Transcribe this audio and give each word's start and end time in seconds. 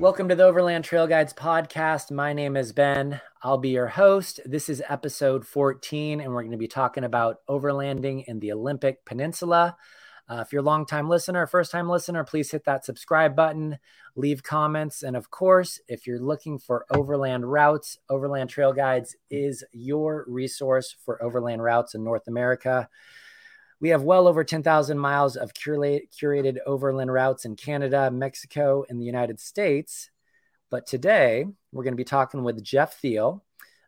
Welcome 0.00 0.30
to 0.30 0.34
the 0.34 0.44
Overland 0.44 0.84
Trail 0.84 1.06
Guides 1.06 1.34
podcast. 1.34 2.10
My 2.10 2.32
name 2.32 2.56
is 2.56 2.72
Ben. 2.72 3.20
I'll 3.42 3.58
be 3.58 3.68
your 3.68 3.88
host. 3.88 4.40
This 4.46 4.70
is 4.70 4.82
episode 4.88 5.46
14, 5.46 6.22
and 6.22 6.32
we're 6.32 6.40
going 6.40 6.52
to 6.52 6.56
be 6.56 6.66
talking 6.66 7.04
about 7.04 7.36
overlanding 7.50 8.24
in 8.26 8.40
the 8.40 8.50
Olympic 8.52 9.04
Peninsula. 9.04 9.76
Uh, 10.26 10.36
if 10.36 10.54
you're 10.54 10.62
a 10.62 10.64
long-time 10.64 11.06
listener, 11.06 11.46
first-time 11.46 11.86
listener, 11.86 12.24
please 12.24 12.50
hit 12.50 12.64
that 12.64 12.86
subscribe 12.86 13.36
button, 13.36 13.76
leave 14.16 14.42
comments, 14.42 15.02
and 15.02 15.16
of 15.16 15.30
course, 15.30 15.78
if 15.86 16.06
you're 16.06 16.18
looking 16.18 16.58
for 16.58 16.86
overland 16.90 17.52
routes, 17.52 17.98
Overland 18.08 18.48
Trail 18.48 18.72
Guides 18.72 19.14
is 19.28 19.62
your 19.70 20.24
resource 20.26 20.96
for 21.04 21.22
overland 21.22 21.62
routes 21.62 21.94
in 21.94 22.02
North 22.02 22.26
America. 22.26 22.88
We 23.80 23.88
have 23.90 24.02
well 24.02 24.28
over 24.28 24.44
10,000 24.44 24.98
miles 24.98 25.36
of 25.36 25.54
curated 25.54 26.58
overland 26.66 27.12
routes 27.12 27.46
in 27.46 27.56
Canada, 27.56 28.10
Mexico, 28.10 28.84
and 28.88 29.00
the 29.00 29.06
United 29.06 29.40
States. 29.40 30.10
But 30.70 30.86
today 30.86 31.46
we're 31.72 31.84
going 31.84 31.94
to 31.94 31.96
be 31.96 32.04
talking 32.04 32.44
with 32.44 32.62
Jeff 32.62 33.00
Thiel, 33.00 33.42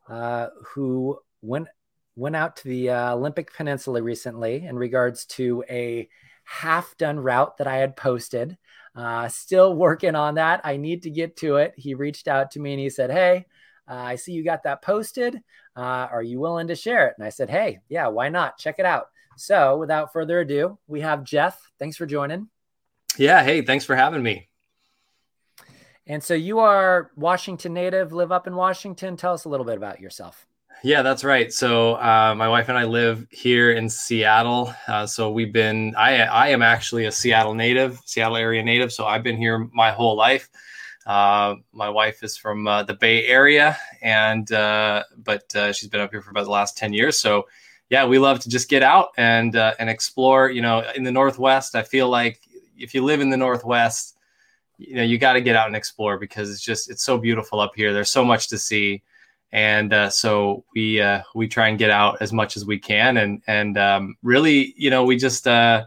uh, 0.09 0.49
who 0.75 1.19
went 1.43 1.69
went 2.15 2.37
out 2.37 2.57
to 2.57 2.69
the 2.69 2.91
uh, 2.91 3.15
Olympic 3.15 3.55
Peninsula 3.55 4.03
recently 4.03 4.67
in 4.67 4.77
regards 4.77 5.25
to 5.25 5.65
a 5.71 6.09
half 6.45 6.95
done 6.99 7.19
route 7.19 7.57
that 7.57 7.67
I 7.67 7.77
had 7.77 7.97
posted. 7.97 8.59
Uh, 8.95 9.29
still 9.29 9.75
working 9.75 10.15
on 10.15 10.35
that. 10.35 10.61
I 10.65 10.77
need 10.77 11.05
to 11.05 11.11
get 11.11 11.37
to 11.39 11.57
it. 11.57 11.73
He 11.77 11.95
reached 11.95 12.29
out 12.29 12.51
to 12.53 12.61
me 12.61 12.73
and 12.73 12.81
he 12.81 12.91
said, 12.91 13.11
Hey, 13.11 13.47
uh, 13.89 13.95
I 13.95 14.17
see 14.17 14.33
you 14.33 14.45
got 14.45 14.65
that 14.65 14.83
posted. 14.83 15.41
Uh, 15.77 16.09
are 16.11 16.23
you 16.23 16.41
willing 16.41 16.69
to 16.69 16.77
share 16.77 17.09
it? 17.09 17.15
And 17.17 17.27
I 17.27 17.31
said, 17.31 17.49
Hey, 17.49 17.81
yeah, 17.89 18.09
why 18.09 18.29
not? 18.29 18.59
Check 18.59 18.79
it 18.79 18.87
out. 18.87 19.07
So 19.37 19.79
without 19.79 20.13
further 20.13 20.41
ado, 20.41 20.79
we 20.87 21.01
have 21.01 21.25
Jeff. 21.25 21.61
Thanks 21.79 21.97
for 21.97 22.07
joining. 22.07 22.49
Yeah. 23.19 23.43
Hey, 23.43 23.63
thanks 23.63 23.85
for 23.85 23.97
having 23.97 24.23
me. 24.23 24.49
And 26.07 26.23
so 26.23 26.35
you 26.35 26.59
are 26.59 27.11
Washington 27.17 27.75
native, 27.75 28.13
live 28.13 28.33
up 28.33 28.47
in 28.47 28.57
Washington. 28.57 29.17
Tell 29.17 29.35
us 29.35 29.45
a 29.45 29.49
little 29.49 29.67
bit 29.67 29.77
about 29.77 30.01
yourself. 30.01 30.47
Yeah, 30.83 31.03
that's 31.03 31.23
right. 31.23 31.53
So 31.53 31.95
uh, 31.95 32.35
my 32.37 32.49
wife 32.49 32.69
and 32.69 32.77
I 32.77 32.85
live 32.85 33.25
here 33.31 33.71
in 33.71 33.89
Seattle. 33.89 34.75
Uh, 34.89 35.07
so 35.07 35.31
we've 35.31 35.53
been. 35.53 35.95
I 35.97 36.23
I 36.23 36.49
am 36.49 36.61
actually 36.61 37.05
a 37.05 37.13
Seattle 37.13 37.55
native, 37.55 38.01
Seattle 38.05 38.37
area 38.37 38.65
native. 38.65 38.93
So 38.93 39.07
I've 39.07 39.23
been 39.23 39.37
here 39.37 39.69
my 39.73 39.93
whole 39.93 40.17
life. 40.17 40.49
Uh, 41.07 41.57
my 41.73 41.89
wife 41.89 42.25
is 42.25 42.37
from 42.37 42.67
uh, 42.67 42.83
the 42.83 42.95
Bay 42.95 43.27
Area, 43.27 43.77
and 44.01 44.51
uh, 44.51 45.05
but 45.17 45.55
uh, 45.55 45.73
she's 45.73 45.89
been 45.89 46.01
up 46.01 46.11
here 46.11 46.21
for 46.21 46.31
about 46.31 46.45
the 46.45 46.51
last 46.51 46.77
ten 46.77 46.93
years. 46.93 47.17
So 47.17 47.47
yeah, 47.93 48.07
we 48.07 48.19
love 48.19 48.41
to 48.41 48.49
just 48.49 48.69
get 48.69 48.83
out 48.83 49.11
and 49.17 49.55
and 49.55 49.89
explore. 49.89 50.51
You 50.51 50.63
know, 50.63 50.83
in 50.97 51.05
the 51.05 51.13
Northwest, 51.13 51.77
I 51.77 51.83
feel 51.83 52.09
like 52.09 52.41
if 52.77 52.95
you 52.95 53.05
live 53.05 53.21
in 53.21 53.31
the 53.31 53.37
Northwest, 53.37 54.17
you 54.79 54.97
know 54.97 55.03
you 55.03 55.19
got 55.19 55.35
to 55.35 55.41
get 55.41 55.55
out 55.55 55.69
and 55.69 55.77
explore 55.77 56.19
because 56.19 56.51
it's 56.51 56.63
just 56.63 56.91
it's 56.91 57.05
so 57.05 57.19
beautiful 57.19 57.61
up 57.61 57.73
here. 57.77 57.93
There's 57.93 58.11
so 58.11 58.25
much 58.25 58.49
to 58.49 58.59
see 58.59 59.03
and 59.53 59.93
uh, 59.93 60.09
so 60.09 60.65
we 60.75 61.01
uh, 61.01 61.23
we 61.35 61.47
try 61.47 61.69
and 61.69 61.79
get 61.79 61.91
out 61.91 62.17
as 62.21 62.33
much 62.33 62.57
as 62.57 62.65
we 62.65 62.79
can 62.79 63.19
and 63.19 63.43
and 63.47 63.77
um, 63.77 64.17
really 64.23 64.75
you 64.77 64.91
know 64.91 65.05
we 65.05 65.17
just 65.17 65.47
uh, 65.47 65.85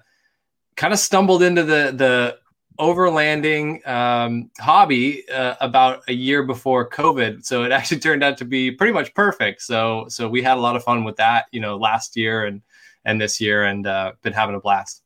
kind 0.76 0.94
of 0.94 1.00
stumbled 1.00 1.42
into 1.42 1.64
the 1.64 1.92
the 1.96 2.38
overlanding 2.80 3.86
um, 3.88 4.50
hobby 4.60 5.28
uh, 5.30 5.56
about 5.62 6.04
a 6.08 6.14
year 6.14 6.44
before 6.44 6.90
covid 6.90 7.46
so 7.46 7.64
it 7.64 7.72
actually 7.72 8.00
turned 8.00 8.24
out 8.24 8.38
to 8.38 8.46
be 8.46 8.72
pretty 8.72 8.94
much 8.94 9.14
perfect 9.14 9.62
so 9.62 10.06
so 10.10 10.28
we 10.28 10.42
had 10.42 10.58
a 10.58 10.62
lot 10.62 10.76
of 10.76 10.84
fun 10.84 11.04
with 11.04 11.16
that 11.16 11.46
you 11.52 11.60
know 11.60 11.78
last 11.78 12.16
year 12.16 12.46
and 12.46 12.62
and 13.06 13.22
this 13.22 13.40
year 13.40 13.66
and 13.66 13.86
uh, 13.88 14.12
been 14.22 14.34
having 14.34 14.56
a 14.56 14.60
blast 14.60 15.04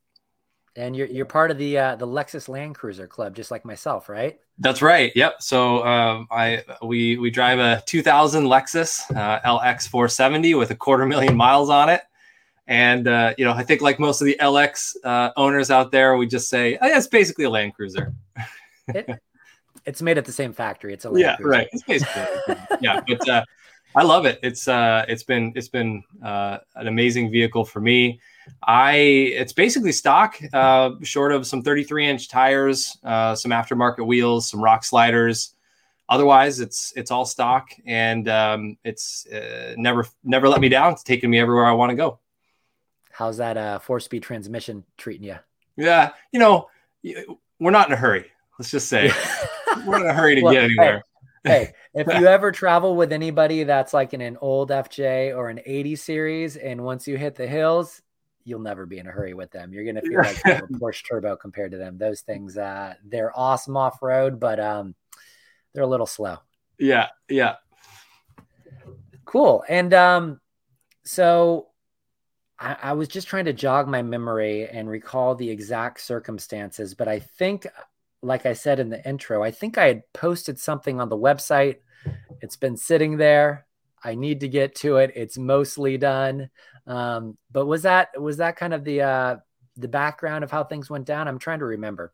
and 0.76 0.96
you're 0.96 1.08
you're 1.08 1.26
part 1.26 1.50
of 1.50 1.58
the 1.58 1.78
uh, 1.78 1.96
the 1.96 2.06
Lexus 2.06 2.48
Land 2.48 2.74
Cruiser 2.74 3.06
Club, 3.06 3.34
just 3.34 3.50
like 3.50 3.64
myself, 3.64 4.08
right? 4.08 4.38
That's 4.58 4.82
right. 4.82 5.12
Yep. 5.14 5.42
So 5.42 5.84
um, 5.84 6.28
I 6.30 6.64
we 6.82 7.16
we 7.16 7.30
drive 7.30 7.58
a 7.58 7.82
2000 7.86 8.44
Lexus 8.44 9.00
uh, 9.16 9.40
LX 9.40 9.88
470 9.88 10.54
with 10.54 10.70
a 10.70 10.76
quarter 10.76 11.06
million 11.06 11.36
miles 11.36 11.70
on 11.70 11.88
it, 11.88 12.02
and 12.70 13.08
uh, 13.08 13.34
you 13.36 13.44
know 13.44 13.52
I 13.52 13.64
think 13.64 13.82
like 13.82 13.98
most 13.98 14.22
of 14.22 14.26
the 14.26 14.36
LX 14.40 14.94
uh, 15.04 15.32
owners 15.36 15.70
out 15.70 15.90
there, 15.90 16.16
we 16.16 16.26
just 16.26 16.48
say 16.48 16.78
oh, 16.80 16.86
yeah, 16.86 16.96
it's 16.96 17.08
basically 17.08 17.44
a 17.44 17.50
Land 17.50 17.74
Cruiser. 17.74 18.14
it, 18.88 19.10
it's 19.84 20.00
made 20.00 20.16
at 20.16 20.24
the 20.24 20.32
same 20.32 20.52
factory. 20.52 20.94
It's 20.94 21.04
a 21.04 21.10
Land 21.10 21.20
yeah, 21.20 21.36
Cruiser. 21.36 21.50
right. 21.50 21.68
It's 21.72 21.82
basically 21.82 22.22
yeah, 22.80 23.00
but 23.08 23.28
uh, 23.28 23.44
I 23.96 24.04
love 24.04 24.24
it. 24.24 24.38
It's 24.44 24.68
uh, 24.68 25.04
it's 25.08 25.24
been 25.24 25.52
it's 25.56 25.68
been 25.68 26.04
uh, 26.24 26.58
an 26.76 26.86
amazing 26.86 27.32
vehicle 27.32 27.64
for 27.64 27.80
me. 27.80 28.20
I 28.62 28.92
it's 28.92 29.52
basically 29.52 29.90
stock, 29.90 30.38
uh, 30.52 30.92
short 31.02 31.32
of 31.32 31.48
some 31.48 31.62
33 31.62 32.06
inch 32.06 32.28
tires, 32.28 32.96
uh, 33.02 33.34
some 33.34 33.50
aftermarket 33.50 34.06
wheels, 34.06 34.48
some 34.48 34.62
rock 34.62 34.84
sliders. 34.84 35.54
Otherwise, 36.08 36.60
it's 36.60 36.92
it's 36.94 37.10
all 37.10 37.24
stock, 37.24 37.70
and 37.84 38.28
um, 38.28 38.76
it's 38.84 39.26
uh, 39.26 39.74
never 39.76 40.06
never 40.22 40.48
let 40.48 40.60
me 40.60 40.68
down. 40.68 40.92
It's 40.92 41.02
taken 41.02 41.30
me 41.30 41.40
everywhere 41.40 41.66
I 41.66 41.72
want 41.72 41.90
to 41.90 41.96
go. 41.96 42.20
How's 43.20 43.36
that 43.36 43.58
uh, 43.58 43.78
four 43.78 44.00
speed 44.00 44.22
transmission 44.22 44.82
treating 44.96 45.24
you? 45.24 45.36
Yeah, 45.76 46.12
you 46.32 46.40
know, 46.40 46.70
we're 47.58 47.70
not 47.70 47.88
in 47.88 47.92
a 47.92 47.96
hurry. 47.96 48.24
Let's 48.58 48.70
just 48.70 48.88
say 48.88 49.12
we're 49.86 50.00
in 50.00 50.06
a 50.06 50.14
hurry 50.14 50.36
to 50.36 50.40
well, 50.40 50.54
get 50.54 50.64
anywhere. 50.64 51.02
Hey, 51.44 51.50
hey, 51.92 52.00
if 52.00 52.06
you 52.18 52.26
ever 52.26 52.50
travel 52.50 52.96
with 52.96 53.12
anybody 53.12 53.64
that's 53.64 53.92
like 53.92 54.14
in 54.14 54.22
an 54.22 54.38
old 54.40 54.70
FJ 54.70 55.36
or 55.36 55.50
an 55.50 55.60
80 55.66 55.96
series, 55.96 56.56
and 56.56 56.82
once 56.82 57.06
you 57.06 57.18
hit 57.18 57.34
the 57.34 57.46
hills, 57.46 58.00
you'll 58.44 58.58
never 58.58 58.86
be 58.86 58.98
in 58.98 59.06
a 59.06 59.10
hurry 59.10 59.34
with 59.34 59.50
them. 59.50 59.74
You're 59.74 59.84
gonna 59.84 60.00
feel 60.00 60.22
like 60.22 60.38
a 60.46 60.62
Porsche 60.72 61.06
Turbo 61.06 61.36
compared 61.36 61.72
to 61.72 61.76
them. 61.76 61.98
Those 61.98 62.22
things, 62.22 62.56
uh, 62.56 62.94
they're 63.04 63.38
awesome 63.38 63.76
off 63.76 64.00
road, 64.00 64.40
but 64.40 64.58
um, 64.58 64.94
they're 65.74 65.84
a 65.84 65.86
little 65.86 66.06
slow. 66.06 66.38
Yeah, 66.78 67.08
yeah. 67.28 67.56
Cool. 69.26 69.62
And 69.68 69.92
um, 69.92 70.40
so 71.04 71.66
I, 72.60 72.76
I 72.82 72.92
was 72.92 73.08
just 73.08 73.26
trying 73.26 73.46
to 73.46 73.52
jog 73.52 73.88
my 73.88 74.02
memory 74.02 74.68
and 74.68 74.88
recall 74.88 75.34
the 75.34 75.50
exact 75.50 76.00
circumstances, 76.00 76.94
but 76.94 77.08
I 77.08 77.18
think, 77.18 77.66
like 78.22 78.44
I 78.44 78.52
said 78.52 78.78
in 78.78 78.90
the 78.90 79.06
intro, 79.08 79.42
I 79.42 79.50
think 79.50 79.78
I 79.78 79.86
had 79.86 80.12
posted 80.12 80.58
something 80.58 81.00
on 81.00 81.08
the 81.08 81.16
website. 81.16 81.76
It's 82.42 82.56
been 82.56 82.76
sitting 82.76 83.16
there. 83.16 83.66
I 84.04 84.14
need 84.14 84.40
to 84.40 84.48
get 84.48 84.74
to 84.76 84.96
it. 84.96 85.12
It's 85.14 85.38
mostly 85.38 85.98
done. 85.98 86.50
Um, 86.86 87.36
but 87.50 87.66
was 87.66 87.82
that 87.82 88.20
was 88.20 88.38
that 88.38 88.56
kind 88.56 88.74
of 88.74 88.84
the 88.84 89.02
uh, 89.02 89.36
the 89.76 89.88
background 89.88 90.44
of 90.44 90.50
how 90.50 90.64
things 90.64 90.90
went 90.90 91.06
down? 91.06 91.28
I'm 91.28 91.38
trying 91.38 91.58
to 91.60 91.66
remember. 91.66 92.12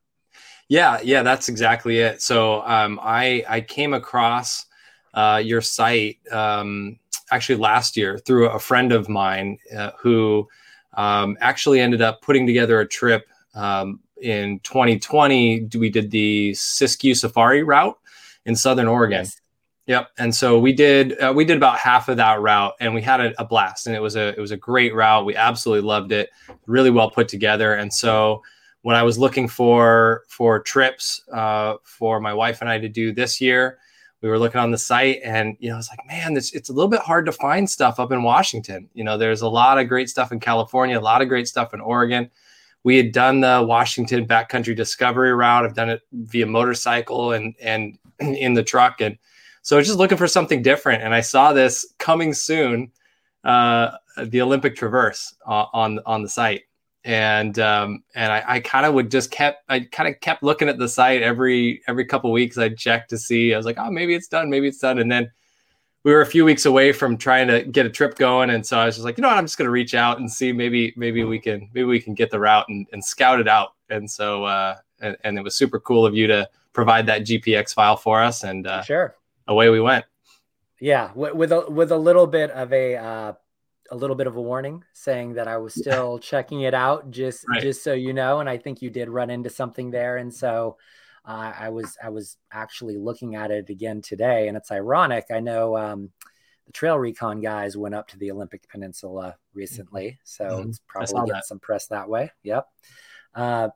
Yeah, 0.69 1.01
yeah, 1.03 1.23
that's 1.23 1.49
exactly 1.49 1.99
it. 1.99 2.23
So 2.23 2.63
um, 2.63 2.99
I 3.03 3.45
I 3.49 3.61
came 3.61 3.95
across 3.95 4.67
uh, 5.15 5.41
your 5.43 5.61
site 5.61 6.19
um, 6.31 6.99
actually 7.31 7.57
last 7.57 7.97
year 7.97 8.19
through 8.19 8.49
a 8.49 8.59
friend 8.59 8.93
of 8.93 9.09
mine 9.09 9.59
uh, 9.77 9.91
who 9.99 10.49
um, 10.95 11.37
actually 11.41 11.81
ended 11.81 12.03
up 12.03 12.23
putting 12.23 12.47
together 12.47 12.81
a 12.81 12.87
trip 12.87 13.29
um, 13.55 14.01
in 14.21 14.61
2020. 14.61 15.69
We 15.79 15.91
did 15.91 16.11
the 16.11 16.53
Siskiyou 16.53 17.17
Safari 17.17 17.63
route 17.63 17.99
in 18.45 18.57
Southern 18.57 18.87
Oregon. 18.87 19.25
Yes. 19.25 19.41
Yep. 19.87 20.11
And 20.19 20.35
so 20.35 20.59
we 20.59 20.73
did 20.73 21.21
uh, 21.21 21.33
we 21.35 21.45
did 21.45 21.57
about 21.57 21.79
half 21.79 22.09
of 22.09 22.17
that 22.17 22.41
route, 22.41 22.75
and 22.81 22.93
we 22.93 23.03
had 23.03 23.21
a, 23.21 23.41
a, 23.41 23.45
blast, 23.45 23.87
and 23.87 23.95
it 23.95 24.01
was 24.01 24.17
a 24.17 24.29
it 24.29 24.41
was 24.41 24.51
a 24.51 24.57
great 24.57 24.93
route. 24.93 25.25
We 25.25 25.37
absolutely 25.37 25.87
loved 25.87 26.11
it, 26.11 26.31
really 26.67 26.91
well 26.91 27.09
put 27.09 27.29
together. 27.29 27.75
And 27.75 27.93
so 27.95 28.43
when 28.83 28.97
I 28.97 29.05
was 29.05 29.17
looking 29.17 29.47
for 29.47 30.25
for 30.29 30.59
trips 30.59 31.23
uh, 31.33 31.77
for 31.85 32.19
my 32.19 32.35
wife 32.35 32.61
and 32.61 32.69
I 32.69 32.79
to 32.81 32.89
do 32.89 33.13
this 33.13 33.41
year, 33.41 33.79
we 34.23 34.29
were 34.29 34.39
looking 34.39 34.61
on 34.61 34.71
the 34.71 34.79
site, 34.79 35.21
and 35.25 35.57
you 35.59 35.71
know, 35.71 35.79
it's 35.79 35.91
like, 35.91 36.07
man, 36.07 36.35
this 36.35 36.53
it's 36.53 36.69
a 36.69 36.73
little 36.73 36.89
bit 36.89 37.01
hard 37.01 37.27
to 37.27 37.33
find 37.33 37.69
stuff 37.69 38.01
up 38.01 38.13
in 38.13 38.23
Washington. 38.23 38.89
You 38.95 39.05
know, 39.05 39.19
there's 39.19 39.43
a 39.43 39.49
lot 39.49 39.79
of 39.79 39.89
great 39.89 40.09
stuff 40.09 40.33
in 40.33 40.41
California, 40.41 40.99
a 40.99 41.01
lot 41.01 41.23
of 41.23 41.29
great 41.29 41.49
stuff 41.49 41.75
in 41.75 41.81
Oregon. 41.81 42.31
We 42.83 42.97
had 42.97 43.13
done 43.13 43.41
the 43.41 43.65
Washington 43.67 44.27
backcountry 44.27 44.77
discovery 44.77 45.33
route. 45.33 45.65
I've 45.65 45.75
done 45.75 45.91
it 45.91 46.03
via 46.13 46.47
motorcycle 46.47 47.33
and 47.33 47.55
and 47.61 47.99
in 48.21 48.55
the 48.55 48.63
truck 48.63 49.01
and 49.01 49.19
so 49.67 49.75
I 49.75 49.81
was 49.81 49.89
just 49.89 49.99
looking 49.99 50.17
for 50.17 50.29
something 50.29 50.63
different, 50.63 51.03
and 51.03 51.13
I 51.13 51.21
saw 51.21 51.53
this 51.53 51.93
coming 51.99 52.33
soon, 52.33 52.93
uh, 53.43 53.97
the 54.17 54.41
Olympic 54.41 54.77
Traverse 54.77 55.35
uh, 55.45 55.65
on 55.73 55.99
on 56.07 56.23
the 56.23 56.29
site, 56.29 56.63
and 57.07 57.61
um, 57.61 58.03
and 58.17 58.33
I, 58.33 58.43
I 58.47 58.61
kind 58.61 58.85
of 58.85 58.93
would 58.95 59.13
just 59.13 59.31
kept 59.31 59.63
I 59.69 59.81
kind 59.81 60.13
of 60.13 60.21
kept 60.21 60.43
looking 60.43 60.69
at 60.69 60.77
the 60.77 60.89
site 60.89 61.23
every 61.23 61.81
every 61.87 62.05
couple 62.05 62.33
weeks. 62.33 62.59
I'd 62.59 62.77
check 62.77 63.07
to 63.09 63.17
see. 63.17 63.55
I 63.55 63.57
was 63.57 63.65
like, 63.65 63.79
oh, 63.79 63.93
maybe 63.93 64.15
it's 64.15 64.27
done, 64.27 64.51
maybe 64.51 64.67
it's 64.67 64.79
done, 64.79 64.99
and 64.99 65.11
then 65.11 65.31
we 66.03 66.13
were 66.13 66.21
a 66.21 66.27
few 66.27 66.45
weeks 66.45 66.67
away 66.67 66.91
from 66.91 67.17
trying 67.17 67.47
to 67.47 67.63
get 67.63 67.87
a 67.87 67.91
trip 67.91 68.17
going, 68.17 68.51
and 68.51 68.67
so 68.67 68.77
I 68.79 68.87
was 68.87 68.97
just 68.97 69.05
like, 69.05 69.19
you 69.19 69.23
know 69.23 69.29
what, 69.29 69.39
I'm 69.39 69.45
just 69.45 69.57
going 69.57 69.67
to 69.67 69.73
reach 69.73 69.95
out 69.95 70.19
and 70.19 70.31
see 70.31 70.53
maybe 70.53 70.93
maybe 70.97 71.23
we 71.23 71.39
can 71.39 71.71
maybe 71.73 71.85
we 71.85 72.01
can 72.01 72.15
get 72.15 72.33
the 72.33 72.41
route 72.41 72.67
and, 72.69 72.89
and 72.93 73.03
scout 73.03 73.41
it 73.41 73.47
out. 73.49 73.75
And 73.89 74.11
so 74.11 74.45
uh, 74.45 74.77
and, 75.01 75.17
and, 75.23 75.39
it 75.39 75.43
was 75.43 75.55
super 75.55 75.79
cool 75.79 76.05
of 76.05 76.13
you 76.13 76.27
to 76.27 76.49
provide 76.73 77.07
that 77.07 77.23
GPX 77.23 77.73
file 77.73 77.97
for 77.97 78.21
us, 78.21 78.43
and 78.43 78.67
uh, 78.67 78.83
sure 78.83 79.15
away 79.47 79.69
we 79.69 79.81
went. 79.81 80.05
Yeah, 80.81 81.13
with 81.15 81.53
a 81.53 81.71
with 81.71 81.93
a 81.93 81.97
little 81.97 82.27
bit 82.27 82.51
of 82.51 82.73
a 82.73 82.97
uh, 82.97 83.33
a 83.91 83.97
little 83.97 84.17
bit 84.17 84.27
of 84.27 84.37
a 84.37 84.43
warning, 84.43 84.85
saying 84.93 85.35
that 85.35 85.49
I 85.49 85.59
was 85.59 85.75
still 85.75 86.19
checking 86.19 86.63
it 86.63 86.75
out, 86.75 87.11
just 87.11 87.45
right. 87.49 87.63
just 87.63 87.83
so 87.83 87.93
you 87.93 88.13
know. 88.13 88.41
And 88.41 88.49
I 88.49 88.59
think 88.59 88.83
you 88.83 88.91
did 88.91 89.09
run 89.09 89.31
into 89.31 89.51
something 89.51 89.91
there, 89.91 90.17
and 90.17 90.33
so 90.33 90.77
Uh, 91.27 91.53
I 91.59 91.71
was 91.71 91.99
I 92.01 92.11
was 92.11 92.39
actually 92.53 92.97
looking 92.97 93.35
at 93.35 93.51
it 93.51 93.69
again 93.69 94.01
today, 94.01 94.47
and 94.47 94.57
it's 94.57 94.71
ironic. 94.71 95.25
I 95.35 95.41
know 95.41 95.77
um, 95.77 96.13
the 96.67 96.73
Trail 96.73 96.97
Recon 96.97 97.41
guys 97.41 97.77
went 97.77 97.97
up 97.97 98.07
to 98.09 98.17
the 98.19 98.31
Olympic 98.31 98.69
Peninsula 98.69 99.35
recently, 99.53 100.21
so 100.23 100.45
mm-hmm. 100.45 100.69
it's 100.69 100.81
probably 100.87 101.27
getting 101.27 101.43
some 101.43 101.59
press 101.59 101.89
that 101.89 102.09
way. 102.09 102.31
Yep. 102.45 102.69
Uh, 103.35 103.71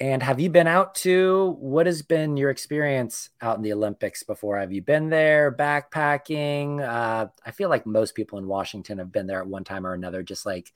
and 0.00 0.22
have 0.22 0.40
you 0.40 0.50
been 0.50 0.66
out 0.66 0.96
to 0.96 1.56
what 1.60 1.86
has 1.86 2.02
been 2.02 2.36
your 2.36 2.50
experience 2.50 3.30
out 3.40 3.56
in 3.56 3.62
the 3.62 3.72
Olympics 3.72 4.24
before? 4.24 4.58
Have 4.58 4.72
you 4.72 4.82
been 4.82 5.08
there 5.08 5.52
backpacking? 5.52 6.80
Uh, 6.80 7.28
I 7.46 7.50
feel 7.52 7.68
like 7.68 7.86
most 7.86 8.14
people 8.14 8.38
in 8.38 8.46
Washington 8.48 8.98
have 8.98 9.12
been 9.12 9.26
there 9.26 9.40
at 9.40 9.46
one 9.46 9.62
time 9.62 9.86
or 9.86 9.94
another, 9.94 10.22
just 10.22 10.44
like 10.44 10.72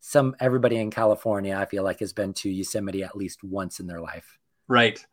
some 0.00 0.34
everybody 0.40 0.76
in 0.76 0.90
California, 0.90 1.56
I 1.56 1.66
feel 1.66 1.84
like 1.84 2.00
has 2.00 2.12
been 2.12 2.32
to 2.34 2.50
Yosemite 2.50 3.04
at 3.04 3.16
least 3.16 3.44
once 3.44 3.78
in 3.78 3.86
their 3.86 4.00
life. 4.00 4.38
Right. 4.66 5.04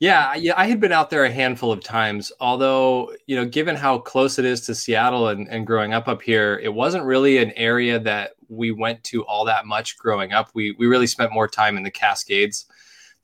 Yeah, 0.00 0.34
yeah, 0.36 0.54
I 0.56 0.66
had 0.66 0.78
been 0.78 0.92
out 0.92 1.10
there 1.10 1.24
a 1.24 1.30
handful 1.30 1.72
of 1.72 1.82
times. 1.82 2.30
Although, 2.40 3.12
you 3.26 3.34
know, 3.34 3.44
given 3.44 3.74
how 3.74 3.98
close 3.98 4.38
it 4.38 4.44
is 4.44 4.60
to 4.62 4.74
Seattle 4.74 5.28
and, 5.28 5.48
and 5.48 5.66
growing 5.66 5.92
up 5.92 6.06
up 6.06 6.22
here, 6.22 6.60
it 6.62 6.72
wasn't 6.72 7.04
really 7.04 7.38
an 7.38 7.50
area 7.52 7.98
that 7.98 8.32
we 8.48 8.70
went 8.70 9.02
to 9.04 9.24
all 9.24 9.44
that 9.46 9.66
much 9.66 9.98
growing 9.98 10.32
up. 10.32 10.50
We 10.54 10.72
we 10.78 10.86
really 10.86 11.08
spent 11.08 11.32
more 11.32 11.48
time 11.48 11.76
in 11.76 11.82
the 11.82 11.90
Cascades 11.90 12.66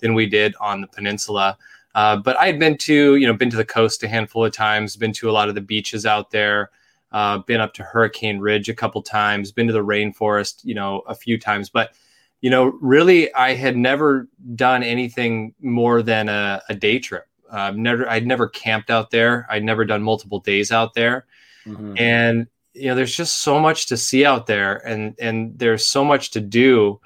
than 0.04 0.12
we 0.12 0.26
did 0.26 0.54
on 0.60 0.82
the 0.82 0.86
peninsula. 0.86 1.56
Uh, 1.94 2.16
but 2.16 2.36
I 2.36 2.46
had 2.46 2.58
been 2.58 2.76
to, 2.78 3.16
you 3.16 3.26
know, 3.26 3.32
been 3.32 3.48
to 3.48 3.56
the 3.56 3.64
coast 3.64 4.02
a 4.02 4.08
handful 4.08 4.44
of 4.44 4.52
times, 4.52 4.96
been 4.96 5.14
to 5.14 5.30
a 5.30 5.32
lot 5.32 5.48
of 5.48 5.54
the 5.54 5.62
beaches 5.62 6.04
out 6.04 6.30
there, 6.30 6.70
uh, 7.12 7.38
been 7.38 7.60
up 7.60 7.72
to 7.74 7.82
Hurricane 7.82 8.38
Ridge 8.38 8.68
a 8.68 8.74
couple 8.74 9.00
times, 9.00 9.50
been 9.50 9.66
to 9.66 9.72
the 9.72 9.84
rainforest, 9.84 10.62
you 10.62 10.74
know, 10.74 11.00
a 11.06 11.14
few 11.14 11.38
times. 11.38 11.70
But 11.70 11.94
you 12.42 12.50
know, 12.50 12.64
really, 12.82 13.32
I 13.32 13.54
had 13.54 13.78
never 13.78 14.28
done 14.54 14.82
anything 14.82 15.54
more 15.62 16.02
than 16.02 16.28
a, 16.28 16.60
a 16.68 16.74
day 16.74 16.98
trip. 16.98 17.26
Uh, 17.50 17.72
never, 17.74 18.06
I'd 18.06 18.26
never 18.26 18.48
camped 18.48 18.90
out 18.90 19.10
there. 19.10 19.46
I'd 19.48 19.64
never 19.64 19.86
done 19.86 20.02
multiple 20.02 20.40
days 20.40 20.70
out 20.70 20.92
there, 20.92 21.24
mm-hmm. 21.64 21.94
and 21.96 22.46
you 22.74 22.88
know, 22.88 22.94
there's 22.96 23.16
just 23.16 23.38
so 23.38 23.58
much 23.58 23.86
to 23.86 23.96
see 23.96 24.26
out 24.26 24.46
there, 24.46 24.86
and 24.86 25.14
and 25.18 25.58
there's 25.58 25.86
so 25.86 26.04
much 26.04 26.32
to 26.32 26.40
do 26.40 27.00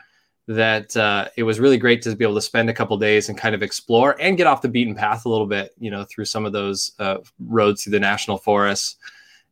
that 0.49 0.97
uh, 0.97 1.29
it 1.37 1.45
was 1.45 1.61
really 1.61 1.79
great 1.79 2.03
to 2.03 2.17
be 2.17 2.25
able 2.25 2.35
to 2.35 2.43
spend 2.43 2.69
a 2.69 2.75
couple 2.75 2.97
days 2.97 3.29
and 3.29 3.39
kind 3.39 3.55
of 3.55 3.63
explore 3.63 4.17
and 4.21 4.37
get 4.37 4.47
off 4.47 4.63
the 4.63 4.69
beaten 4.69 4.95
path 4.95 5.25
a 5.25 5.29
little 5.29 5.47
bit, 5.47 5.75
you 5.79 5.91
know, 5.91 6.05
through 6.05 6.25
some 6.25 6.45
of 6.45 6.53
those 6.53 6.93
uh, 6.99 7.19
roads 7.39 7.85
through 7.85 7.93
the 7.93 8.01
national 8.01 8.39
forests. 8.39 8.97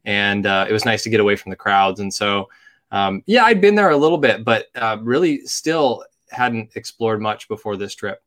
And 0.05 0.47
uh, 0.47 0.67
it 0.69 0.73
was 0.73 0.85
nice 0.85 1.03
to 1.03 1.11
get 1.11 1.21
away 1.21 1.37
from 1.37 1.51
the 1.51 1.57
crowds. 1.57 2.01
And 2.01 2.13
so 2.13 2.49
um, 2.91 3.23
yeah, 3.27 3.45
I'd 3.45 3.61
been 3.61 3.75
there 3.75 3.91
a 3.91 3.97
little 3.97 4.19
bit, 4.19 4.45
but 4.45 4.67
uh, 4.75 4.99
really 5.01 5.45
still 5.47 6.05
hadn't 6.31 6.71
explored 6.77 7.21
much 7.21 7.49
before 7.49 7.77
this 7.77 7.95
trip. 7.95 8.23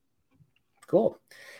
Cool. 0.88 1.18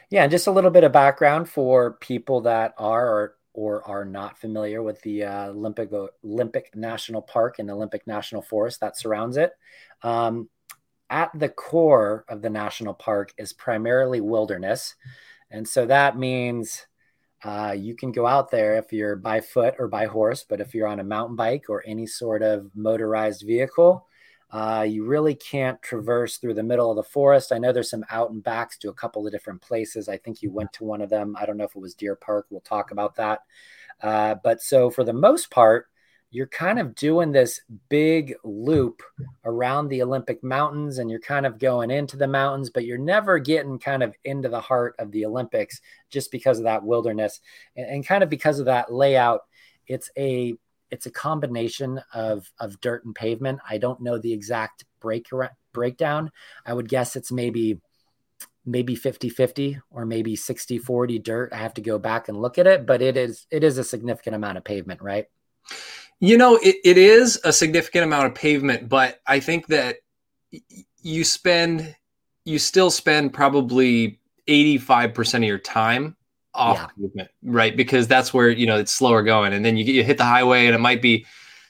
Yeah, 0.09 0.23
and 0.23 0.31
just 0.31 0.47
a 0.47 0.51
little 0.51 0.71
bit 0.71 0.83
of 0.83 0.91
background 0.91 1.50
for 1.50 1.94
people 1.94 2.41
that 2.41 2.73
are 2.77 3.35
or, 3.53 3.83
are 3.88 4.06
not 4.06 4.38
familiar 4.38 4.81
with 4.81 5.01
the 5.01 5.23
uh, 5.23 5.47
Olympic 5.47 5.91
Olympic 6.23 6.75
National 6.75 7.21
Park 7.21 7.59
and 7.59 7.69
Olympic 7.69 8.07
National 8.07 8.41
Forest 8.41 8.79
that 8.81 8.97
surrounds 8.97 9.38
it. 9.38 9.53
Um, 10.01 10.50
at 11.09 11.31
the 11.33 11.50
core 11.50 12.25
of 12.29 12.41
the 12.41 12.50
national 12.50 12.94
park 12.94 13.33
is 13.38 13.53
primarily 13.53 14.21
wilderness, 14.21 14.95
and 15.51 15.67
so 15.67 15.85
that 15.85 16.17
means 16.17 16.85
uh, 17.44 17.73
you 17.77 17.95
can 17.95 18.11
go 18.11 18.27
out 18.27 18.51
there 18.51 18.75
if 18.77 18.91
you're 18.91 19.15
by 19.15 19.39
foot 19.39 19.75
or 19.79 19.88
by 19.88 20.06
horse, 20.06 20.45
but 20.47 20.59
if 20.59 20.73
you're 20.73 20.88
on 20.88 21.00
a 21.00 21.03
mountain 21.03 21.35
bike 21.35 21.65
or 21.69 21.83
any 21.85 22.06
sort 22.06 22.41
of 22.41 22.69
motorized 22.75 23.44
vehicle, 23.45 24.06
uh, 24.51 24.85
you 24.88 25.06
really 25.06 25.35
can't 25.35 25.81
traverse 25.81 26.38
through 26.38 26.56
the 26.56 26.63
middle 26.63 26.89
of 26.89 26.95
the 26.95 27.03
forest. 27.03 27.51
I 27.51 27.59
know 27.59 27.71
there's 27.71 27.91
some 27.91 28.06
out 28.09 28.31
and 28.31 28.44
backs 28.44 28.77
to 28.79 28.89
a 28.89 28.94
couple 28.94 29.25
of 29.25 29.31
different 29.31 29.61
places. 29.61 30.09
I 30.09 30.17
think 30.17 30.41
you 30.41 30.51
went 30.51 30.73
to 30.73 30.83
one 30.83 31.01
of 31.01 31.09
them. 31.09 31.35
I 31.39 31.45
don't 31.45 31.56
know 31.56 31.65
if 31.65 31.75
it 31.75 31.81
was 31.81 31.94
Deer 31.94 32.15
Park. 32.15 32.47
We'll 32.50 32.61
talk 32.61 32.91
about 32.91 33.15
that. 33.15 33.41
Uh, 34.01 34.35
but 34.44 34.61
so 34.61 34.89
for 34.89 35.03
the 35.03 35.13
most 35.13 35.51
part, 35.51 35.88
you're 36.31 36.47
kind 36.47 36.77
of 36.79 36.93
doing 36.93 37.31
this 37.31 37.59
big 37.89 38.35
loop 38.43 39.01
around 39.45 39.87
the 39.87 40.03
Olympic 40.03 40.43
mountains 40.43 40.99
and 40.99 41.09
you're 41.09 41.19
kind 41.19 41.45
of 41.45 41.57
going 41.57 41.89
into 41.89 42.17
the 42.17 42.27
mountains, 42.27 42.69
but 42.69 42.85
you're 42.85 42.99
never 42.99 43.39
getting 43.39 43.79
kind 43.79 44.03
of 44.03 44.15
into 44.23 44.47
the 44.47 44.61
heart 44.61 44.95
of 44.99 45.11
the 45.11 45.25
Olympics 45.25 45.81
just 46.09 46.31
because 46.31 46.59
of 46.59 46.65
that 46.65 46.83
wilderness 46.83 47.41
and, 47.75 47.87
and 47.87 48.07
kind 48.07 48.23
of 48.23 48.29
because 48.29 48.59
of 48.59 48.65
that 48.65 48.93
layout. 48.93 49.41
It's 49.87 50.11
a 50.17 50.53
it's 50.91 51.07
a 51.07 51.11
combination 51.11 52.01
of 52.13 52.51
of 52.59 52.79
dirt 52.79 53.05
and 53.05 53.15
pavement. 53.15 53.59
I 53.67 53.79
don't 53.79 54.01
know 54.01 54.19
the 54.19 54.33
exact 54.33 54.85
break 54.99 55.27
breakdown. 55.73 56.31
I 56.65 56.73
would 56.73 56.89
guess 56.89 57.15
it's 57.15 57.31
maybe 57.31 57.79
maybe 58.65 58.95
50-50 58.95 59.81
or 59.89 60.05
maybe 60.05 60.35
60-40 60.35 61.23
dirt. 61.23 61.53
I 61.53 61.57
have 61.57 61.73
to 61.75 61.81
go 61.81 61.97
back 61.97 62.29
and 62.29 62.39
look 62.39 62.59
at 62.59 62.67
it, 62.67 62.85
but 62.85 63.01
it 63.01 63.17
is 63.17 63.47
it 63.49 63.63
is 63.63 63.79
a 63.79 63.83
significant 63.83 64.35
amount 64.35 64.59
of 64.59 64.63
pavement, 64.63 65.01
right? 65.01 65.25
You 66.19 66.38
know, 66.38 66.57
it, 66.57 66.75
it 66.83 66.98
is 66.98 67.39
a 67.44 67.54
significant 67.54 68.04
amount 68.04 68.25
of 68.25 68.36
pavement, 68.36 68.89
but 68.89 69.21
I 69.25 69.39
think 69.39 69.68
that 69.68 69.98
you 71.01 71.24
spend, 71.24 71.95
you 72.44 72.60
still 72.60 72.92
spend 72.92 73.33
probably 73.33 74.19
85% 74.48 75.36
of 75.36 75.44
your 75.44 75.60
time 75.60 76.18
off 76.54 76.77
yeah. 76.77 76.88
pavement, 76.98 77.30
right? 77.44 77.75
Because 77.75 78.07
that's 78.07 78.33
where, 78.33 78.50
you 78.50 78.66
know, 78.66 78.77
it's 78.77 78.92
slower 78.92 79.24
going. 79.24 79.54
And 79.54 79.63
then 79.63 79.77
you, 79.77 79.86
you 79.86 80.04
hit 80.04 80.18
the 80.18 80.25
highway 80.25 80.66
and 80.66 80.75
it 80.75 80.80
might 80.80 81.01
be 81.01 81.25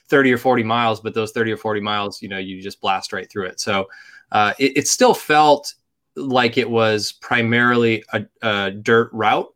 30 0.08 0.32
or 0.32 0.38
40 0.38 0.64
miles, 0.64 1.00
but 1.00 1.14
those 1.14 1.30
30 1.32 1.52
or 1.52 1.56
40 1.56 1.80
miles, 1.80 2.20
you 2.20 2.28
know, 2.28 2.38
you 2.38 2.60
just 2.60 2.80
blast 2.80 3.12
right 3.12 3.30
through 3.30 3.46
it. 3.46 3.60
So 3.60 3.88
uh, 4.32 4.52
it, 4.58 4.78
it 4.78 4.88
still 4.88 5.14
felt 5.14 5.74
like 6.16 6.58
it 6.58 6.68
was 6.68 7.12
primarily 7.12 8.04
a, 8.12 8.26
a 8.42 8.70
dirt 8.72 9.10
route. 9.12 9.52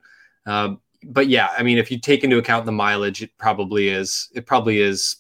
Uh, 0.47 0.75
but 1.09 1.29
yeah, 1.29 1.51
I 1.57 1.63
mean, 1.63 1.79
if 1.79 1.91
you 1.91 1.99
take 1.99 2.25
into 2.25 2.39
account 2.39 2.67
the 2.67 2.73
mileage, 2.73 3.23
it 3.23 3.31
probably 3.39 3.89
is, 3.89 4.29
it 4.35 4.47
probably 4.47 4.81
is 4.81 5.17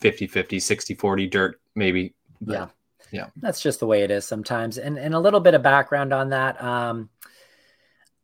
50, 0.00 0.26
50, 0.26 0.60
60, 0.60 0.94
40 0.94 1.26
dirt, 1.26 1.60
maybe. 1.74 2.14
But, 2.40 2.52
yeah. 2.52 2.66
Yeah. 3.12 3.26
That's 3.36 3.60
just 3.60 3.80
the 3.80 3.86
way 3.86 4.02
it 4.02 4.10
is 4.10 4.24
sometimes. 4.24 4.78
And, 4.78 4.96
and 4.96 5.14
a 5.14 5.18
little 5.18 5.40
bit 5.40 5.54
of 5.54 5.62
background 5.62 6.12
on 6.12 6.30
that. 6.30 6.62
Um, 6.62 7.10